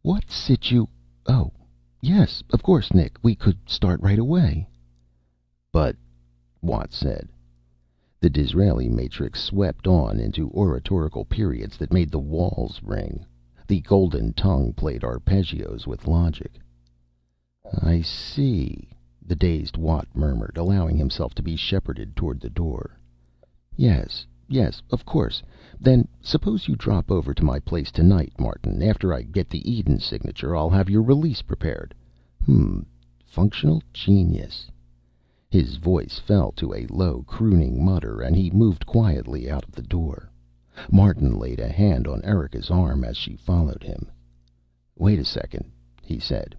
"What 0.01 0.31
situ 0.31 0.87
oh, 1.27 1.51
yes, 2.01 2.43
of 2.49 2.63
course, 2.63 2.93
Nick. 2.93 3.17
We 3.21 3.35
could 3.35 3.57
start 3.67 4.01
right 4.01 4.19
away." 4.19 4.67
"But" 5.71 5.95
Watt 6.61 6.93
said. 6.93 7.29
The 8.23 8.29
Disraeli 8.29 8.87
matrix 8.87 9.41
swept 9.43 9.85
on 9.85 10.17
into 10.17 10.49
oratorical 10.51 11.25
periods 11.25 11.75
that 11.75 11.91
made 11.91 12.09
the 12.09 12.21
walls 12.21 12.79
ring. 12.81 13.25
The 13.67 13.81
golden 13.81 14.31
tongue 14.31 14.71
played 14.71 15.03
arpeggios 15.03 15.85
with 15.85 16.07
logic. 16.07 16.57
"I 17.81 17.99
see," 17.99 18.87
the 19.21 19.35
dazed 19.35 19.75
Watt 19.75 20.07
murmured, 20.15 20.55
allowing 20.55 20.95
himself 20.95 21.33
to 21.35 21.43
be 21.43 21.57
shepherded 21.57 22.15
toward 22.15 22.39
the 22.39 22.49
door. 22.49 22.97
"Yes, 23.75 24.25
yes, 24.47 24.81
of 24.89 25.03
course. 25.03 25.43
Then 25.77 26.07
suppose 26.21 26.69
you 26.69 26.77
drop 26.77 27.11
over 27.11 27.33
to 27.33 27.43
my 27.43 27.59
place 27.59 27.91
tonight, 27.91 28.31
Martin. 28.39 28.81
After 28.81 29.13
I 29.13 29.23
get 29.23 29.49
the 29.49 29.69
Eden 29.69 29.99
signature, 29.99 30.55
I'll 30.55 30.69
have 30.69 30.89
your 30.89 31.03
release 31.03 31.41
prepared. 31.41 31.93
Hm 32.45 32.85
functional 33.25 33.83
genius." 33.91 34.71
His 35.53 35.75
voice 35.75 36.17
fell 36.17 36.51
to 36.53 36.73
a 36.73 36.87
low, 36.87 37.21
crooning 37.27 37.85
mutter, 37.85 38.21
and 38.21 38.35
he 38.35 38.49
moved 38.49 38.87
quietly 38.87 39.47
out 39.51 39.63
of 39.63 39.71
the 39.73 39.83
door. 39.83 40.31
Martin 40.91 41.37
laid 41.37 41.59
a 41.59 41.67
hand 41.71 42.07
on 42.07 42.23
Erika's 42.25 42.71
arm 42.71 43.03
as 43.03 43.15
she 43.17 43.35
followed 43.35 43.83
him. 43.83 44.09
"Wait 44.97 45.19
a 45.19 45.23
second," 45.23 45.69
he 46.01 46.17
said. 46.17 46.55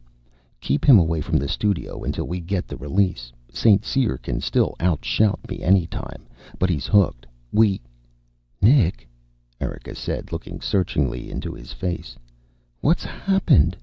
"Keep 0.61 0.84
him 0.84 0.97
away 0.97 1.20
from 1.20 1.38
the 1.38 1.49
studio 1.49 2.05
until 2.05 2.28
we 2.28 2.38
get 2.38 2.68
the 2.68 2.76
release. 2.76 3.32
St. 3.51 3.84
Cyr 3.84 4.16
can 4.16 4.40
still 4.40 4.76
outshout 4.78 5.40
me 5.51 5.61
any 5.61 5.88
time. 5.88 6.28
But 6.57 6.70
he's 6.70 6.86
hooked. 6.86 7.26
We" 7.51 7.80
"Nick," 8.62 9.09
Erika 9.61 9.97
said, 9.97 10.30
looking 10.30 10.61
searchingly 10.61 11.32
into 11.32 11.53
his 11.53 11.72
face. 11.72 12.16
"What's 12.80 13.03
happened?" 13.03 13.76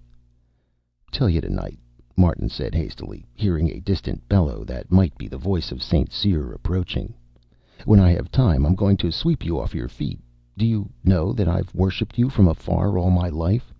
"Tell 1.12 1.28
you 1.30 1.41
tonight," 1.41 1.80
Martin 2.18 2.49
said 2.49 2.76
hastily, 2.76 3.24
hearing 3.34 3.70
a 3.72 3.80
distant 3.80 4.28
bellow 4.28 4.66
that 4.66 4.91
might 4.91 5.18
be 5.18 5.30
the 5.30 5.38
voice 5.38 5.72
of 5.72 5.82
St. 5.82 6.12
Cyr 6.12 6.51
approaching. 6.51 7.14
"When 7.86 8.01
I 8.01 8.09
have 8.09 8.30
time 8.30 8.66
I'm 8.66 8.76
going 8.76 8.97
to 8.97 9.14
sweep 9.14 9.45
you 9.45 9.57
off 9.57 9.74
your 9.74 9.88
feet. 9.88 10.20
Do 10.57 10.66
you 10.66 10.89
know 11.05 11.32
that 11.32 11.47
I've 11.47 11.74
worshipped 11.74 12.18
you 12.18 12.28
from 12.28 12.49
afar 12.49 12.97
all 12.97 13.12
my 13.12 13.30
life? 13.30 13.74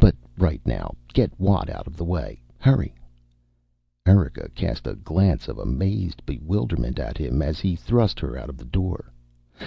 But 0.00 0.16
right 0.38 0.62
now 0.64 0.94
get 1.12 1.38
Watt 1.38 1.68
out 1.68 1.86
of 1.86 1.98
the 1.98 2.06
way. 2.06 2.40
Hurry." 2.58 2.94
Erika 4.06 4.48
cast 4.54 4.86
a 4.86 4.94
glance 4.94 5.46
of 5.46 5.58
amazed 5.58 6.24
bewilderment 6.24 6.98
at 6.98 7.18
him 7.18 7.42
as 7.42 7.60
he 7.60 7.76
thrust 7.76 8.18
her 8.18 8.34
out 8.34 8.48
of 8.48 8.56
the 8.56 8.64
door. 8.64 9.12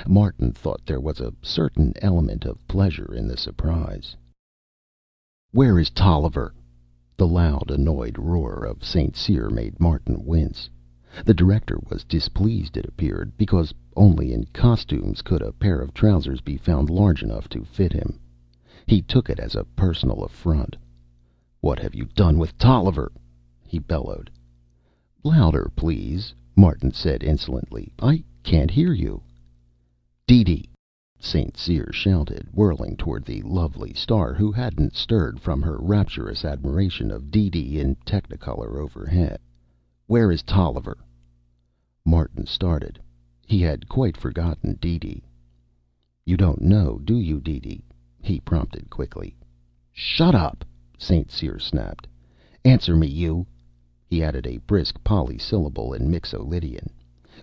Martin 0.07 0.51
thought 0.53 0.87
there 0.87 0.99
was 0.99 1.19
a 1.19 1.35
certain 1.43 1.93
element 2.01 2.45
of 2.45 2.67
pleasure 2.67 3.13
in 3.13 3.27
the 3.27 3.37
surprise. 3.37 4.15
"Where 5.51 5.77
is 5.77 5.91
Tolliver?" 5.91 6.55
The 7.19 7.25
loud, 7.27 7.71
annoyed 7.71 8.19
roar 8.19 8.63
of 8.63 8.83
St. 8.83 9.15
Cyr 9.15 9.49
made 9.49 9.79
Martin 9.79 10.23
wince. 10.23 10.69
The 11.25 11.33
director 11.33 11.79
was 11.89 12.03
displeased, 12.03 12.77
it 12.77 12.85
appeared, 12.85 13.35
because 13.37 13.73
only 13.95 14.33
in 14.33 14.45
costumes 14.53 15.23
could 15.23 15.41
a 15.41 15.51
pair 15.51 15.79
of 15.81 15.95
trousers 15.95 16.41
be 16.41 16.57
found 16.57 16.91
large 16.91 17.23
enough 17.23 17.49
to 17.49 17.63
fit 17.65 17.91
him. 17.91 18.19
He 18.85 19.01
took 19.01 19.31
it 19.31 19.39
as 19.39 19.55
a 19.55 19.65
personal 19.75 20.23
affront. 20.23 20.75
"What 21.59 21.79
have 21.79 21.95
you 21.95 22.05
done 22.05 22.37
with 22.37 22.55
Tolliver?" 22.55 23.11
he 23.65 23.79
bellowed. 23.79 24.29
"Louder, 25.23 25.71
please," 25.75 26.35
Martin 26.55 26.91
said 26.91 27.23
insolently. 27.23 27.91
"I 27.97 28.23
can't 28.43 28.69
hear 28.69 28.93
you." 28.93 29.23
"DeeDee!" 30.27 30.69
St. 31.19 31.57
Cyr 31.57 31.91
shouted, 31.91 32.47
whirling 32.53 32.95
toward 32.95 33.25
the 33.25 33.41
lovely 33.41 33.91
star 33.91 34.35
who 34.35 34.51
hadn't 34.51 34.93
stirred 34.93 35.39
from 35.39 35.63
her 35.63 35.79
rapturous 35.79 36.45
admiration 36.45 37.09
of 37.09 37.31
DeeDee 37.31 37.79
in 37.79 37.95
technicolor 38.05 38.77
overhead. 38.79 39.39
"Where 40.05 40.31
is 40.31 40.43
Tolliver?" 40.43 40.95
Martin 42.05 42.45
started. 42.45 42.99
He 43.47 43.59
had 43.61 43.89
quite 43.89 44.15
forgotten 44.15 44.75
DeeDee. 44.75 45.23
"You 46.23 46.37
don't 46.37 46.61
know, 46.61 46.99
do 47.03 47.17
you, 47.17 47.41
DeeDee?" 47.41 47.81
he 48.21 48.39
prompted 48.41 48.91
quickly. 48.91 49.35
"Shut 49.91 50.35
up!" 50.35 50.63
St. 50.99 51.31
Cyr 51.31 51.57
snapped. 51.57 52.05
"Answer 52.63 52.95
me, 52.95 53.07
you!" 53.07 53.47
He 54.05 54.21
added 54.21 54.45
a 54.45 54.57
brisk 54.57 55.03
polysyllable 55.03 55.95
in 55.95 56.11
Mixo 56.11 56.43
Lydian. 56.47 56.91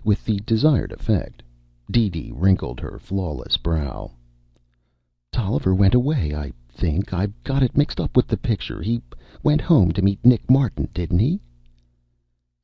With 0.05 0.23
the 0.23 0.37
desired 0.45 0.93
effect. 0.93 1.43
DeeDee 1.91 2.31
wrinkled 2.33 2.79
her 2.79 2.97
flawless 2.97 3.57
brow. 3.57 4.11
"Tolliver 5.31 5.75
went 5.75 5.93
away, 5.93 6.33
I 6.33 6.51
think. 6.67 7.13
I've 7.13 7.43
got 7.43 7.61
it 7.61 7.77
mixed 7.77 7.99
up 8.01 8.15
with 8.15 8.25
the 8.27 8.37
picture. 8.37 8.81
He 8.81 9.03
went 9.43 9.61
home 9.61 9.91
to 9.91 10.01
meet 10.01 10.25
Nick 10.25 10.49
Martin, 10.49 10.89
didn't 10.95 11.19
he?" 11.19 11.39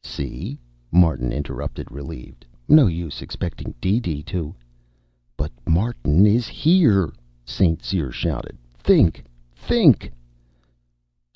"See?" 0.02 0.60
Martin 0.92 1.32
interrupted, 1.32 1.92
relieved. 1.92 2.48
"No 2.68 2.88
use 2.88 3.22
expecting 3.22 3.76
DeeDee 3.80 4.24
to" 4.26 4.56
"But 5.38 5.52
Martin 5.70 6.26
is 6.26 6.48
here!" 6.48 7.14
St. 7.46 7.84
Cyr 7.84 8.12
shouted. 8.12 8.58
"Think! 8.74 9.24
Think!" 9.54 10.12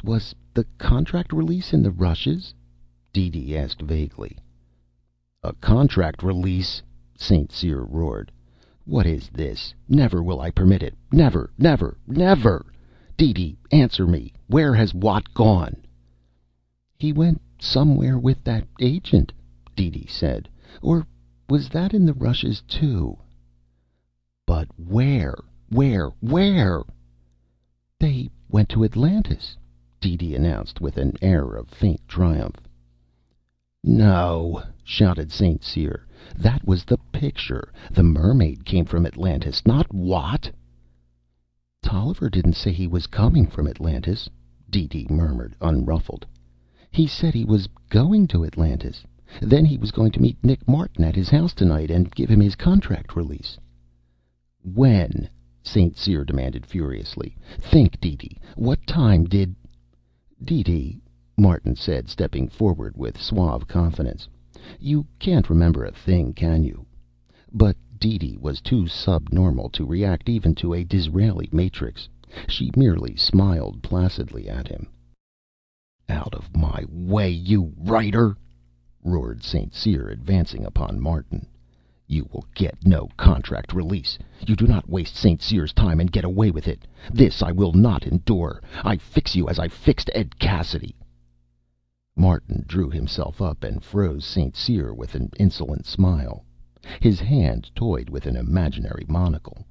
"Was 0.03 0.33
the 0.55 0.65
contract 0.79 1.31
release 1.31 1.71
in 1.71 1.83
the 1.83 1.91
rushes?" 1.91 2.51
DeeDee 3.13 3.55
asked 3.55 3.83
vaguely. 3.83 4.39
"A 5.43 5.53
contract 5.53 6.23
release!" 6.23 6.81
St. 7.17 7.49
Cyr 7.49 7.85
roared. 7.85 8.29
"What 8.83 9.05
is 9.05 9.29
this? 9.29 9.73
Never 9.87 10.21
will 10.21 10.41
I 10.41 10.51
permit 10.51 10.83
it! 10.83 10.95
Never, 11.13 11.49
never, 11.57 11.97
never! 12.05 12.65
DeeDee, 13.17 13.55
answer 13.71 14.05
me! 14.05 14.33
Where 14.47 14.73
has 14.73 14.93
Watt 14.93 15.33
gone?" 15.33 15.77
"He 16.97 17.13
went 17.13 17.39
somewhere 17.57 18.19
with 18.19 18.43
that 18.43 18.67
agent," 18.81 19.31
DeeDee 19.77 20.09
said. 20.09 20.49
"Or 20.81 21.07
was 21.47 21.69
that 21.69 21.93
in 21.93 22.05
the 22.05 22.13
rushes, 22.13 22.61
too?" 22.67 23.17
"But 24.45 24.67
where? 24.77 25.37
Where? 25.69 26.09
Where?" 26.19 26.83
"They 27.97 28.29
went 28.49 28.67
to 28.71 28.83
Atlantis," 28.83 29.55
DeeDee 30.01 30.35
announced 30.35 30.81
with 30.81 30.97
an 30.97 31.13
air 31.21 31.45
of 31.55 31.69
faint 31.69 32.05
triumph. 32.09 32.59
"No!" 33.87 34.63
shouted 34.83 35.31
St. 35.31 35.63
Cyr. 35.63 36.07
"That 36.35 36.65
was 36.65 36.85
the 36.85 36.97
picture. 37.11 37.71
The 37.91 38.01
mermaid 38.01 38.65
came 38.65 38.83
from 38.83 39.05
Atlantis, 39.05 39.61
not 39.63 39.93
Watt." 39.93 40.49
"Tolliver 41.83 42.27
didn't 42.31 42.55
say 42.55 42.71
he 42.71 42.87
was 42.87 43.05
coming 43.05 43.45
from 43.45 43.67
Atlantis," 43.67 44.27
DeeDee 44.71 45.07
murmured, 45.11 45.55
unruffled. 45.61 46.25
"He 46.89 47.05
said 47.05 47.35
he 47.35 47.45
was 47.45 47.69
going 47.87 48.25
to 48.29 48.43
Atlantis. 48.43 49.03
Then 49.39 49.65
he 49.65 49.77
was 49.77 49.91
going 49.91 50.09
to 50.13 50.19
meet 50.19 50.43
Nick 50.43 50.67
Martin 50.67 51.03
at 51.03 51.15
his 51.15 51.29
house 51.29 51.53
tonight 51.53 51.91
and 51.91 52.09
give 52.09 52.27
him 52.31 52.39
his 52.41 52.55
contract 52.55 53.15
release." 53.15 53.55
"When?" 54.63 55.29
St. 55.61 55.95
Cyr 55.95 56.25
demanded 56.25 56.65
furiously. 56.65 57.37
"Think, 57.59 57.99
DeeDee! 58.01 58.39
What 58.55 58.87
time 58.87 59.25
did" 59.25 59.53
"DeeDee," 60.43 61.01
Martin 61.37 61.75
said, 61.75 62.07
stepping 62.07 62.47
forward 62.47 62.95
with 62.95 63.21
suave 63.21 63.67
confidence, 63.67 64.25
"you 64.79 65.05
can't 65.19 65.49
remember 65.49 65.83
a 65.83 65.91
thing, 65.91 66.31
can 66.31 66.63
you?" 66.63 66.85
But 67.51 67.75
DeeDee 67.99 68.37
was 68.39 68.61
too 68.61 68.87
subnormal 68.87 69.67
to 69.71 69.85
react 69.85 70.29
even 70.29 70.55
to 70.55 70.73
a 70.73 70.85
Disraeli 70.85 71.49
matrix. 71.51 72.07
She 72.47 72.71
merely 72.77 73.17
smiled 73.17 73.83
placidly 73.83 74.47
at 74.47 74.69
him. 74.69 74.87
"Out 76.07 76.33
of 76.33 76.55
my 76.55 76.85
way, 76.87 77.31
you 77.31 77.73
writer!" 77.75 78.37
roared 79.03 79.43
St. 79.43 79.73
Cyr, 79.73 80.07
advancing 80.07 80.63
upon 80.63 81.01
Martin. 81.01 81.47
"You 82.07 82.29
will 82.31 82.45
get 82.55 82.87
no 82.87 83.09
contract 83.17 83.73
release. 83.73 84.17
You 84.47 84.55
do 84.55 84.67
not 84.67 84.87
waste 84.87 85.17
St. 85.17 85.41
Cyr's 85.41 85.73
time 85.73 85.99
and 85.99 86.13
get 86.13 86.23
away 86.23 86.49
with 86.49 86.65
it. 86.65 86.87
This 87.11 87.43
I 87.43 87.51
will 87.51 87.73
not 87.73 88.07
endure. 88.07 88.63
I 88.85 88.95
fix 88.95 89.35
you 89.35 89.49
as 89.49 89.59
I 89.59 89.67
fixed 89.67 90.09
Ed 90.15 90.39
Cassidy." 90.39 90.95
Martin 92.17 92.63
drew 92.65 92.89
himself 92.89 93.41
up 93.41 93.61
and 93.61 93.83
froze 93.83 94.23
St. 94.23 94.55
Cyr 94.55 94.93
with 94.93 95.15
an 95.15 95.29
insolent 95.37 95.85
smile. 95.85 96.45
His 97.01 97.19
hand 97.19 97.69
toyed 97.75 98.09
with 98.09 98.25
an 98.25 98.37
imaginary 98.37 99.05
monocle. 99.09 99.65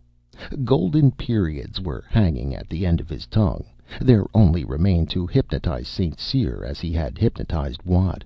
Golden 0.62 1.10
periods 1.10 1.80
were 1.80 2.04
hanging 2.06 2.54
at 2.54 2.68
the 2.68 2.84
end 2.84 3.00
of 3.00 3.08
his 3.08 3.26
tongue. 3.26 3.64
There 3.98 4.26
only 4.34 4.62
remained 4.62 5.08
to 5.08 5.26
hypnotize 5.26 5.88
St. 5.88 6.20
Cyr 6.20 6.62
as 6.62 6.80
he 6.80 6.92
had 6.92 7.16
hypnotized 7.16 7.82
Watt. 7.82 8.24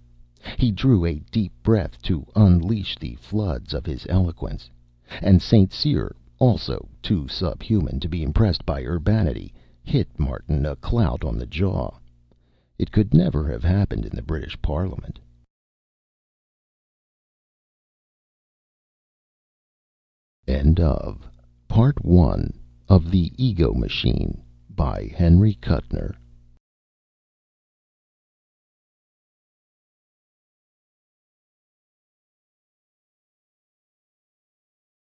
He 0.57 0.73
drew 0.73 1.05
a 1.05 1.23
deep 1.31 1.53
breath 1.63 2.03
to 2.03 2.27
unleash 2.35 2.99
the 2.99 3.15
floods 3.21 3.73
of 3.73 3.87
his 3.87 4.05
eloquence. 4.09 4.69
And 5.23 5.41
St. 5.41 5.73
Cyr, 5.73 6.17
also 6.41 6.89
too 7.03 7.29
subhuman 7.29 8.01
to 8.01 8.09
be 8.09 8.25
impressed 8.25 8.67
by 8.67 8.83
urbanity, 8.83 9.55
hit 9.85 10.09
Martin 10.19 10.67
a 10.67 10.75
clout 10.75 11.23
on 11.23 11.39
the 11.39 11.47
jaw. 11.47 11.93
It 12.79 12.93
could 12.93 13.13
never 13.13 13.51
have 13.51 13.65
happened 13.65 14.07
in 14.07 14.15
the 14.15 14.23
British 14.23 14.61
Parliament. 14.63 15.19
End 20.47 20.81
of 20.81 21.29
Part 21.69 22.05
One 22.05 22.55
of 22.89 23.11
The 23.11 23.33
Ego 23.37 23.75
Machine 23.75 24.43
by 24.71 25.11
Henry 25.15 25.55
Kuttner 25.61 26.15